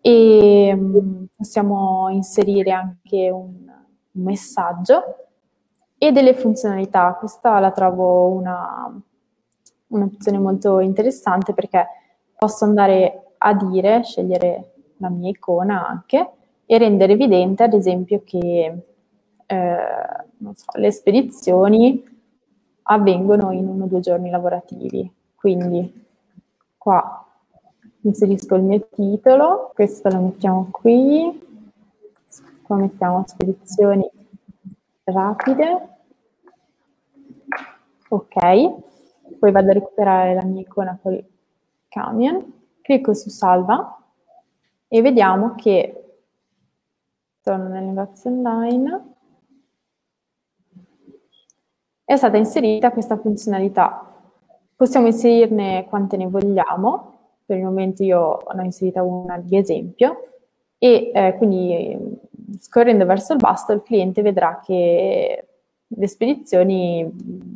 e 0.01 0.73
um, 0.77 1.27
possiamo 1.33 2.09
inserire 2.09 2.71
anche 2.71 3.29
un, 3.29 3.53
un, 4.11 4.23
messaggio 4.23 5.15
e 5.97 6.11
delle 6.11 6.33
funzionalità. 6.33 7.15
Questa 7.17 7.59
la 7.59 7.71
trovo 7.71 8.27
una, 8.27 8.93
un'opzione 9.87 10.37
molto 10.39 10.81
interessante 10.81 11.53
perché 11.53 11.87
posso 12.37 12.65
andare 12.65 13.35
a 13.37 13.53
dire, 13.53 14.03
scegliere 14.03 14.73
la 14.97 15.07
mia 15.07 15.29
icona 15.29 15.87
anche 15.87 16.31
e 16.65 16.77
rendere 16.77 17.13
evidente 17.13 17.63
ad 17.63 17.73
esempio 17.73 18.23
che 18.25 18.83
eh, 19.45 19.77
so, 20.53 20.65
le 20.77 20.91
spedizioni 20.91 22.03
avvengono 22.83 23.51
in 23.51 23.69
uno 23.69 23.85
o 23.85 23.87
due 23.87 24.01
giorni 24.01 24.29
lavorativi. 24.29 25.09
Quindi 25.33 26.05
qua 26.77 27.23
inserisco 28.03 28.55
il 28.55 28.63
mio 28.63 28.87
titolo, 28.89 29.71
questo 29.73 30.09
lo 30.09 30.21
mettiamo 30.21 30.69
qui, 30.71 31.41
qua 32.61 32.75
mettiamo 32.77 33.23
spedizioni 33.27 34.09
rapide, 35.03 35.87
ok, 38.07 38.73
poi 39.39 39.51
vado 39.51 39.69
a 39.69 39.73
recuperare 39.73 40.33
la 40.33 40.45
mia 40.45 40.61
icona 40.61 40.97
con 41.01 41.13
il 41.13 41.25
camion, 41.89 42.53
clicco 42.81 43.13
su 43.13 43.29
salva. 43.29 43.97
E 44.87 45.01
vediamo 45.01 45.55
che 45.55 46.19
torno 47.41 47.67
nel 47.67 47.83
negozio 47.83 48.29
online. 48.29 49.13
È 52.05 52.15
stata 52.15 52.37
inserita 52.37 52.91
questa 52.91 53.17
funzionalità. 53.17 54.07
Possiamo 54.75 55.07
inserirne 55.07 55.85
quante 55.89 56.15
ne 56.15 56.27
vogliamo, 56.27 57.12
per 57.53 57.57
il 57.57 57.65
momento 57.65 58.03
io 58.03 58.39
ne 58.55 58.61
ho 58.61 58.65
inserita 58.65 59.03
una 59.03 59.37
di 59.37 59.55
esempio 59.57 60.29
e 60.79 61.11
eh, 61.13 61.35
quindi 61.37 62.19
scorrendo 62.59 63.05
verso 63.05 63.33
il 63.33 63.39
basto 63.39 63.73
il 63.73 63.83
cliente 63.83 64.23
vedrà 64.23 64.59
che 64.63 65.47
le 65.85 66.07
spedizioni 66.07 67.07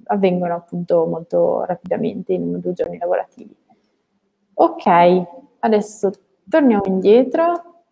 avvengono 0.05 0.53
appunto 0.53 1.07
molto 1.07 1.65
rapidamente 1.65 2.33
in 2.33 2.59
due 2.59 2.73
giorni 2.73 2.99
lavorativi. 2.99 3.55
Ok, 4.53 4.85
adesso 5.59 6.11
torniamo 6.47 6.83
indietro, 6.85 7.85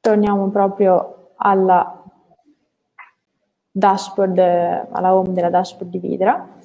torniamo 0.00 0.48
proprio 0.50 1.30
alla 1.36 2.02
dashboard, 3.70 4.38
alla 4.38 5.14
home 5.14 5.32
della 5.32 5.50
dashboard 5.50 5.90
di 5.90 5.98
Vidra 6.00 6.56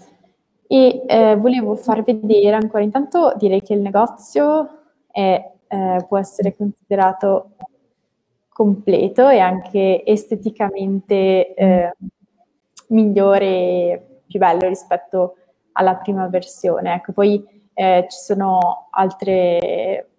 e 0.73 1.03
eh, 1.05 1.35
volevo 1.35 1.75
far 1.75 2.01
vedere 2.01 2.55
ancora, 2.55 2.81
intanto 2.81 3.35
direi 3.37 3.61
che 3.61 3.75
il 3.75 3.81
negozio 3.81 4.79
è, 5.11 5.51
eh, 5.67 6.05
può 6.07 6.17
essere 6.17 6.55
considerato 6.55 7.51
completo 8.49 9.29
e 9.29 9.37
anche 9.37 10.03
esteticamente 10.03 11.53
eh, 11.53 11.95
migliore 12.87 13.45
e 13.45 14.05
più 14.25 14.39
bello 14.39 14.67
rispetto 14.67 15.35
alla 15.73 15.93
prima 15.97 16.27
versione. 16.27 16.95
Ecco, 16.95 17.11
poi 17.11 17.45
eh, 17.75 18.07
ci 18.09 18.17
sono 18.17 18.87
altre, 18.89 20.09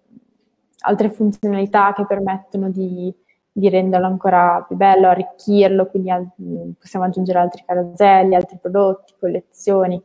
altre 0.83 1.11
funzionalità 1.11 1.93
che 1.95 2.07
permettono 2.07 2.71
di, 2.71 3.13
di 3.51 3.69
renderlo 3.69 4.07
ancora 4.07 4.65
più 4.65 4.77
bello, 4.77 5.09
arricchirlo, 5.09 5.87
quindi 5.87 6.11
al, 6.11 6.31
possiamo 6.79 7.07
aggiungere 7.07 7.41
altri 7.41 7.65
caroselli, 7.67 8.37
altri 8.37 8.57
prodotti, 8.61 9.15
collezioni 9.19 10.01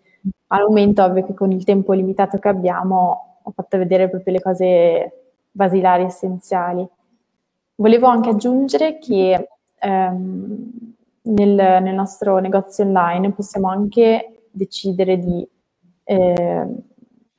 al 0.47 0.63
momento 0.63 1.03
ovvio 1.03 1.25
che 1.25 1.33
con 1.33 1.51
il 1.51 1.63
tempo 1.63 1.93
limitato 1.93 2.37
che 2.39 2.47
abbiamo 2.47 3.39
ho 3.41 3.51
fatto 3.51 3.77
vedere 3.77 4.09
proprio 4.09 4.33
le 4.33 4.41
cose 4.41 5.11
basilari 5.51 6.03
essenziali. 6.03 6.87
Volevo 7.75 8.07
anche 8.07 8.29
aggiungere 8.29 8.99
che 8.99 9.47
ehm, 9.79 10.71
nel, 11.21 11.53
nel, 11.53 11.93
nostro 11.95 12.39
negozio 12.39 12.83
online 12.83 13.31
possiamo 13.31 13.69
anche 13.69 14.43
decidere 14.51 15.17
di 15.17 15.47
eh, 16.03 16.67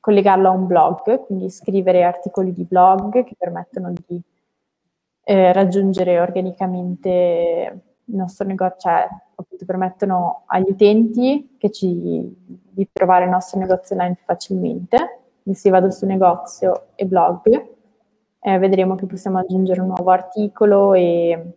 collegarlo 0.00 0.48
a 0.48 0.52
un 0.52 0.66
blog, 0.66 1.26
quindi 1.26 1.50
scrivere 1.50 2.02
articoli 2.04 2.52
di 2.52 2.64
blog 2.64 3.24
che 3.24 3.34
permettono 3.36 3.92
di 4.06 4.20
eh, 5.24 5.52
raggiungere 5.52 6.18
organicamente 6.18 7.89
il 8.10 8.16
nostro 8.16 8.46
negozio, 8.46 8.90
cioè 8.90 9.08
appunto 9.34 9.64
permettono 9.64 10.42
agli 10.46 10.70
utenti 10.70 11.56
ci, 11.70 12.36
di 12.70 12.88
trovare 12.92 13.24
il 13.24 13.30
nostro 13.30 13.58
negozio 13.58 13.96
online 13.96 14.18
facilmente. 14.24 14.96
Quindi 15.42 15.58
se 15.58 15.70
vado 15.70 15.90
su 15.90 16.06
negozio 16.06 16.88
e 16.94 17.06
blog, 17.06 17.68
eh, 18.40 18.58
vedremo 18.58 18.94
che 18.94 19.06
possiamo 19.06 19.38
aggiungere 19.38 19.80
un 19.80 19.88
nuovo 19.88 20.10
articolo 20.10 20.94
e, 20.94 21.54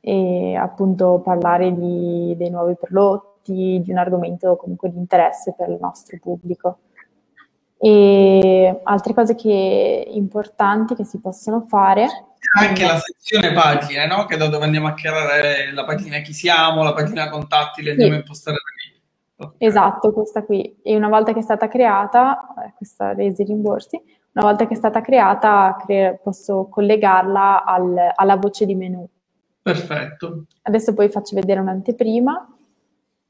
e 0.00 0.54
appunto 0.54 1.20
parlare 1.22 1.74
di, 1.74 2.34
dei 2.36 2.50
nuovi 2.50 2.74
prodotti, 2.76 3.80
di 3.82 3.90
un 3.90 3.98
argomento 3.98 4.56
comunque 4.56 4.90
di 4.90 4.98
interesse 4.98 5.54
per 5.56 5.68
il 5.68 5.78
nostro 5.80 6.18
pubblico. 6.20 6.78
E 7.76 8.80
altre 8.82 9.12
cose 9.12 9.34
che, 9.34 10.06
importanti 10.12 10.94
che 10.94 11.04
si 11.04 11.20
possono 11.20 11.62
fare 11.62 12.06
anche 12.56 12.86
la 12.86 12.98
sezione 12.98 13.52
pagine, 13.52 14.06
no? 14.06 14.26
Che 14.26 14.36
da 14.36 14.46
dove 14.46 14.64
andiamo 14.64 14.86
a 14.86 14.94
creare 14.94 15.72
la 15.72 15.84
pagina 15.84 16.18
chi 16.18 16.32
siamo, 16.32 16.82
la 16.82 16.92
pagina 16.92 17.28
contatti, 17.28 17.82
le 17.82 17.90
andiamo 17.90 18.12
sì. 18.12 18.16
a 18.16 18.20
impostare 18.20 18.56
da 18.56 18.62
lì. 18.82 19.02
Okay. 19.36 19.68
Esatto, 19.68 20.12
questa 20.12 20.44
qui. 20.44 20.76
E 20.82 20.94
una 20.96 21.08
volta 21.08 21.32
che 21.32 21.40
è 21.40 21.42
stata 21.42 21.68
creata, 21.68 22.54
eh, 22.64 22.72
questa 22.76 23.12
resi 23.12 23.42
rimborsi, 23.42 24.00
una 24.32 24.46
volta 24.46 24.66
che 24.66 24.74
è 24.74 24.76
stata 24.76 25.00
creata 25.00 25.76
cre- 25.84 26.20
posso 26.22 26.68
collegarla 26.68 27.64
al, 27.64 28.12
alla 28.14 28.36
voce 28.36 28.66
di 28.66 28.74
menu. 28.74 29.08
Perfetto. 29.62 30.44
Adesso 30.62 30.94
poi 30.94 31.08
faccio 31.08 31.34
vedere 31.34 31.60
un'anteprima. 31.60 32.48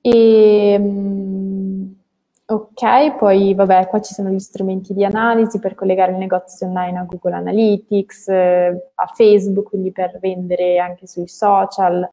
E, 0.00 0.76
mm, 0.78 1.33
Ok, 2.46 3.16
poi 3.16 3.54
vabbè, 3.54 3.86
qua 3.88 4.02
ci 4.02 4.12
sono 4.12 4.28
gli 4.28 4.38
strumenti 4.38 4.92
di 4.92 5.02
analisi 5.02 5.58
per 5.58 5.74
collegare 5.74 6.12
il 6.12 6.18
negozio 6.18 6.66
online 6.66 6.98
a 6.98 7.04
Google 7.04 7.32
Analytics, 7.36 8.28
eh, 8.28 8.90
a 8.94 9.06
Facebook, 9.06 9.70
quindi 9.70 9.92
per 9.92 10.18
vendere 10.20 10.78
anche 10.78 11.06
sui 11.06 11.26
social. 11.26 12.06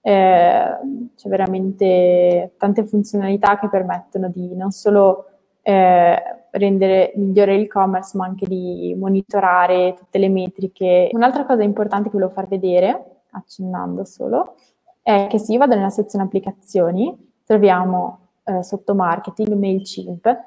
Eh, 0.00 0.78
c'è 1.14 1.28
veramente 1.28 2.54
tante 2.58 2.84
funzionalità 2.86 3.56
che 3.60 3.68
permettono 3.68 4.28
di 4.28 4.52
non 4.56 4.72
solo 4.72 5.26
eh, 5.62 6.22
rendere 6.50 7.12
migliore 7.14 7.56
l'e-commerce, 7.56 8.16
ma 8.16 8.24
anche 8.26 8.46
di 8.46 8.96
monitorare 8.98 9.94
tutte 9.96 10.18
le 10.18 10.28
metriche. 10.28 11.08
Un'altra 11.12 11.44
cosa 11.44 11.62
importante 11.62 12.08
che 12.08 12.16
volevo 12.16 12.32
far 12.32 12.48
vedere, 12.48 13.20
accennando 13.30 14.04
solo, 14.04 14.56
è 15.02 15.28
che 15.30 15.38
se 15.38 15.52
io 15.52 15.58
vado 15.58 15.76
nella 15.76 15.90
sezione 15.90 16.24
applicazioni, 16.24 17.16
troviamo 17.44 18.27
eh, 18.48 18.62
sotto 18.62 18.94
marketing 18.94 19.52
MailChimp, 19.54 20.38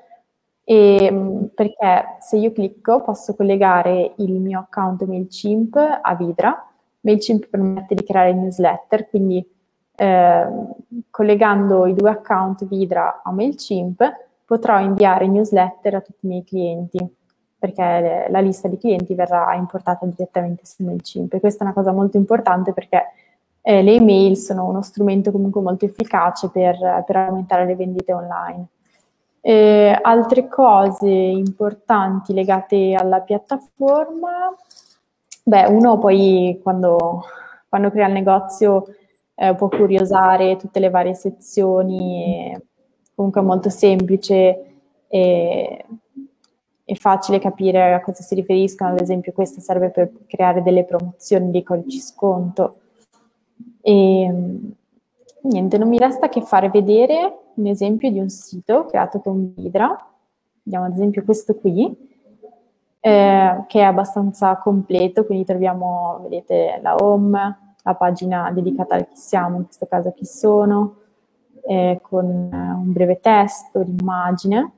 e, 0.64 1.10
mm, 1.12 1.44
perché 1.56 2.18
se 2.20 2.38
io 2.38 2.52
clicco 2.52 3.02
posso 3.02 3.36
collegare 3.36 4.14
il 4.18 4.34
mio 4.34 4.60
account 4.60 5.06
MailChimp 5.06 5.76
a 6.02 6.16
Vidra. 6.16 6.66
MailChimp 7.02 7.48
permette 7.48 7.96
di 7.96 8.04
creare 8.04 8.34
newsletter, 8.34 9.10
quindi 9.10 9.46
eh, 9.96 10.48
collegando 11.10 11.86
i 11.86 11.94
due 11.94 12.10
account 12.10 12.66
Vidra 12.66 13.22
a 13.24 13.32
MailChimp 13.32 14.02
potrò 14.46 14.80
inviare 14.80 15.28
newsletter 15.28 15.96
a 15.96 16.02
tutti 16.02 16.26
i 16.26 16.30
miei 16.30 16.44
clienti 16.44 17.16
perché 17.62 18.26
la 18.30 18.40
lista 18.40 18.68
di 18.68 18.78
clienti 18.80 19.14
verrà 19.14 19.54
importata 19.54 20.06
direttamente 20.08 20.66
su 20.66 20.84
MailChimp. 20.84 21.34
E 21.36 21.40
questa 21.40 21.64
è 21.64 21.68
una 21.68 21.76
cosa 21.76 21.92
molto 21.92 22.18
importante 22.18 22.74
perché 22.74 23.12
eh, 23.62 23.84
le 23.84 23.94
email 23.94 24.38
sono 24.38 24.66
uno 24.66 24.82
strumento 24.82 25.32
comunque 25.32 25.62
molto 25.62 25.86
efficace 25.86 26.50
per, 26.50 26.78
per 27.06 27.16
aumentare 27.16 27.66
le 27.66 27.76
vendite 27.76 28.14
online. 28.14 28.68
Eh, 29.42 29.98
altre 30.02 30.48
cose 30.48 31.10
importanti 31.10 32.34
legate 32.34 32.94
alla 32.94 33.22
piattaforma, 33.22 34.56
beh, 35.44 35.66
uno 35.66 35.98
poi 35.98 36.60
quando, 36.62 37.24
quando 37.68 37.90
crea 37.90 38.08
il 38.08 38.14
negozio 38.14 38.86
eh, 39.36 39.56
può 39.56 39.68
curiosare 39.68 40.58
tutte 40.58 40.80
le 40.80 40.90
varie 40.90 41.16
sezioni, 41.16 42.56
comunque 43.16 43.42
è 43.42 43.44
molto 43.44 43.70
semplice 43.70 44.66
e, 45.08 45.86
è 46.84 46.94
facile 46.96 47.40
capire 47.40 47.94
a 47.94 48.02
cosa 48.02 48.22
si 48.22 48.36
riferiscono, 48.36 48.92
ad 48.92 49.02
esempio 49.02 49.32
questa 49.32 49.62
serve 49.62 49.90
per 49.92 50.12
creare 50.28 50.62
delle 50.62 50.84
promozioni, 50.84 51.50
dei 51.50 51.64
codici 51.64 52.00
sconto. 52.00 52.81
E, 53.82 54.34
niente, 55.42 55.78
non 55.78 55.88
mi 55.88 55.98
resta 55.98 56.30
che 56.30 56.42
fare 56.42 56.70
vedere 56.70 57.40
un 57.56 57.68
esempio 57.68 58.12
di 58.12 58.20
un 58.20 58.30
sito 58.30 58.86
creato 58.86 59.20
con 59.20 59.54
Vidra, 59.56 59.96
vediamo 60.64 60.86
ad 60.86 60.94
esempio 60.94 61.24
questo 61.24 61.56
qui, 61.56 62.10
eh, 63.00 63.64
che 63.68 63.80
è 63.80 63.84
abbastanza 63.84 64.56
completo, 64.58 65.26
quindi 65.26 65.44
troviamo, 65.44 66.20
vedete, 66.24 66.80
la 66.82 66.96
home, 66.96 67.58
la 67.84 67.96
pagina 67.96 68.52
dedicata 68.52 68.96
a 68.96 69.04
chi 69.04 69.16
siamo, 69.16 69.58
in 69.58 69.66
questo 69.66 69.88
caso 69.88 70.14
chi 70.14 70.26
sono, 70.26 70.96
eh, 71.64 72.00
con 72.02 72.26
un 72.26 72.92
breve 72.92 73.20
testo, 73.20 73.82
l'immagine. 73.82 74.72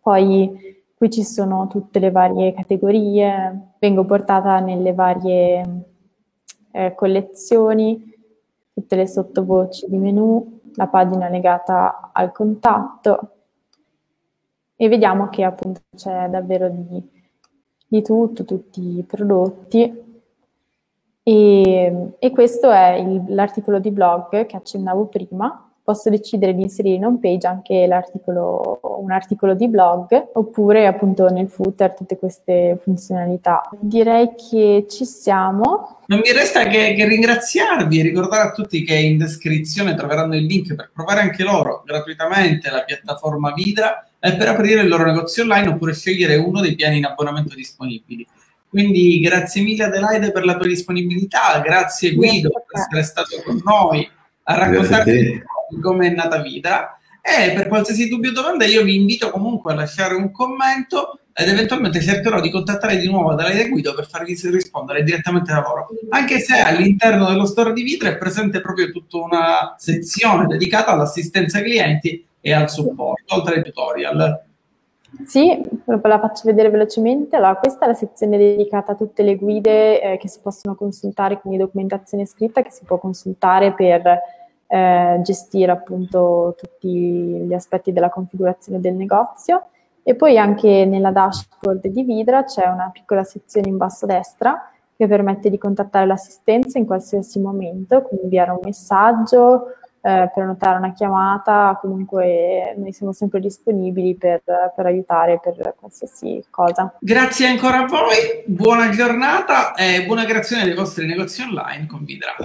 Poi 0.00 0.84
qui 0.96 1.10
ci 1.10 1.24
sono 1.24 1.66
tutte 1.68 1.98
le 1.98 2.10
varie 2.10 2.52
categorie, 2.52 3.74
vengo 3.78 4.04
portata 4.04 4.60
nelle 4.60 4.92
varie 4.92 5.94
eh, 6.76 6.94
collezioni, 6.94 8.14
tutte 8.74 8.96
le 8.96 9.06
sottovoci 9.06 9.86
di 9.88 9.96
menu, 9.96 10.60
la 10.74 10.86
pagina 10.88 11.30
legata 11.30 12.10
al 12.12 12.32
contatto 12.32 13.30
e 14.76 14.88
vediamo 14.88 15.30
che 15.30 15.42
appunto 15.42 15.80
c'è 15.96 16.28
davvero 16.28 16.68
di, 16.68 17.02
di 17.88 18.02
tutto, 18.02 18.44
tutti 18.44 18.98
i 18.98 19.02
prodotti 19.04 20.04
e, 21.22 22.12
e 22.18 22.30
questo 22.30 22.70
è 22.70 22.92
il, 22.96 23.24
l'articolo 23.28 23.78
di 23.78 23.90
blog 23.90 24.44
che 24.44 24.56
accennavo 24.56 25.06
prima. 25.06 25.65
Posso 25.86 26.10
decidere 26.10 26.52
di 26.52 26.62
inserire 26.62 26.96
in 26.96 27.04
home 27.04 27.20
page 27.22 27.46
anche 27.46 27.86
l'articolo, 27.86 28.80
un 28.82 29.12
articolo 29.12 29.54
di 29.54 29.68
blog 29.68 30.30
oppure 30.32 30.84
appunto 30.84 31.28
nel 31.28 31.48
footer 31.48 31.94
tutte 31.94 32.18
queste 32.18 32.80
funzionalità. 32.82 33.68
Direi 33.78 34.30
che 34.34 34.86
ci 34.90 35.04
siamo. 35.04 36.00
Non 36.06 36.22
mi 36.24 36.32
resta 36.32 36.64
che, 36.64 36.92
che 36.92 37.06
ringraziarvi 37.06 38.00
e 38.00 38.02
ricordare 38.02 38.48
a 38.48 38.50
tutti 38.50 38.82
che 38.82 38.96
in 38.96 39.16
descrizione 39.16 39.94
troveranno 39.94 40.34
il 40.34 40.46
link 40.46 40.74
per 40.74 40.90
provare 40.92 41.20
anche 41.20 41.44
loro 41.44 41.84
gratuitamente 41.86 42.68
la 42.68 42.82
piattaforma 42.82 43.52
Vidra 43.52 44.08
e 44.18 44.34
per 44.34 44.48
aprire 44.48 44.80
il 44.80 44.88
loro 44.88 45.04
negozio 45.04 45.44
online 45.44 45.68
oppure 45.68 45.94
scegliere 45.94 46.34
uno 46.34 46.62
dei 46.62 46.74
piani 46.74 46.96
in 46.96 47.04
abbonamento 47.04 47.54
disponibili. 47.54 48.26
Quindi 48.68 49.20
grazie 49.20 49.62
mille 49.62 49.84
Adelaide 49.84 50.32
per 50.32 50.44
la 50.44 50.56
tua 50.56 50.66
disponibilità, 50.66 51.60
grazie 51.60 52.12
Guido 52.12 52.50
per 52.50 52.80
essere 52.80 53.04
stato 53.04 53.40
con 53.44 53.60
noi 53.64 54.14
a 54.48 54.54
raccontarci 54.54 55.42
come 55.80 56.06
è 56.06 56.14
nata 56.14 56.40
vita 56.40 56.98
e 57.20 57.52
per 57.52 57.66
qualsiasi 57.66 58.08
dubbio 58.08 58.30
o 58.30 58.32
domanda 58.32 58.64
io 58.64 58.84
vi 58.84 58.94
invito 58.94 59.30
comunque 59.30 59.72
a 59.72 59.76
lasciare 59.76 60.14
un 60.14 60.30
commento 60.30 61.18
ed 61.32 61.48
eventualmente 61.48 62.00
cercherò 62.00 62.40
di 62.40 62.50
contattare 62.50 62.96
di 62.96 63.08
nuovo 63.08 63.30
Adelaide 63.30 63.68
Guido 63.68 63.92
per 63.94 64.06
farvi 64.06 64.38
rispondere 64.44 65.02
direttamente 65.02 65.52
da 65.52 65.60
loro, 65.60 65.88
anche 66.10 66.38
se 66.38 66.58
all'interno 66.60 67.26
dello 67.26 67.44
store 67.44 67.74
di 67.74 67.82
Vitra 67.82 68.08
è 68.08 68.16
presente 68.16 68.60
proprio 68.60 68.90
tutta 68.90 69.18
una 69.18 69.74
sezione 69.76 70.46
dedicata 70.46 70.92
all'assistenza 70.92 71.58
ai 71.58 71.64
clienti 71.64 72.24
e 72.40 72.52
al 72.52 72.70
supporto, 72.70 73.34
oltre 73.34 73.56
ai 73.56 73.64
tutorial. 73.64 74.44
Sì, 75.26 75.60
la 75.84 76.20
faccio 76.20 76.42
vedere 76.44 76.70
velocemente. 76.70 77.36
Allora, 77.36 77.56
questa 77.56 77.84
è 77.84 77.88
la 77.88 77.94
sezione 77.94 78.38
dedicata 78.38 78.92
a 78.92 78.94
tutte 78.94 79.22
le 79.22 79.36
guide 79.36 80.00
eh, 80.00 80.16
che 80.18 80.28
si 80.28 80.38
possono 80.42 80.74
consultare, 80.74 81.40
quindi 81.40 81.58
documentazione 81.58 82.24
scritta 82.24 82.62
che 82.62 82.70
si 82.70 82.84
può 82.84 82.98
consultare 82.98 83.72
per 83.74 84.02
eh, 84.66 85.20
gestire 85.22 85.72
appunto 85.72 86.54
tutti 86.56 86.88
gli 86.88 87.52
aspetti 87.52 87.92
della 87.92 88.08
configurazione 88.08 88.80
del 88.80 88.94
negozio. 88.94 89.68
E 90.02 90.14
poi 90.14 90.38
anche 90.38 90.84
nella 90.84 91.10
dashboard 91.10 91.88
di 91.88 92.02
Vidra 92.04 92.44
c'è 92.44 92.66
una 92.66 92.90
piccola 92.92 93.24
sezione 93.24 93.68
in 93.68 93.76
basso 93.76 94.04
a 94.04 94.08
destra 94.08 94.70
che 94.96 95.06
permette 95.06 95.50
di 95.50 95.58
contattare 95.58 96.06
l'assistenza 96.06 96.78
in 96.78 96.86
qualsiasi 96.86 97.38
momento, 97.38 98.02
quindi 98.02 98.24
inviare 98.24 98.52
un 98.52 98.60
messaggio, 98.62 99.74
eh, 100.00 100.30
prenotare 100.32 100.78
una 100.78 100.92
chiamata, 100.92 101.76
comunque 101.80 102.74
noi 102.78 102.92
siamo 102.92 103.12
sempre 103.12 103.40
disponibili 103.40 104.14
per, 104.14 104.42
per, 104.44 104.86
aiutare 104.86 105.40
per 105.42 105.74
qualsiasi 105.76 106.42
cosa. 106.48 106.96
Grazie 107.00 107.48
ancora 107.48 107.80
a 107.80 107.86
voi, 107.86 108.44
buona 108.46 108.88
giornata 108.90 109.74
e 109.74 110.04
buona 110.06 110.24
creazione 110.24 110.64
dei 110.64 110.74
vostri 110.74 111.06
negozi 111.06 111.42
online 111.42 111.86
con 111.86 112.04
Vidra. 112.04 112.36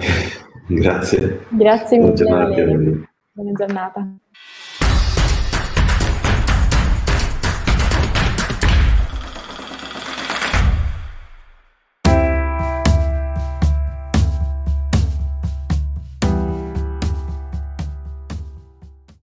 Grazie. 0.66 1.46
Grazie 1.48 1.98
mille. 1.98 2.12
Buona 2.12 2.54
giornata. 2.54 3.10
Buona 3.32 3.52
giornata. 3.52 4.06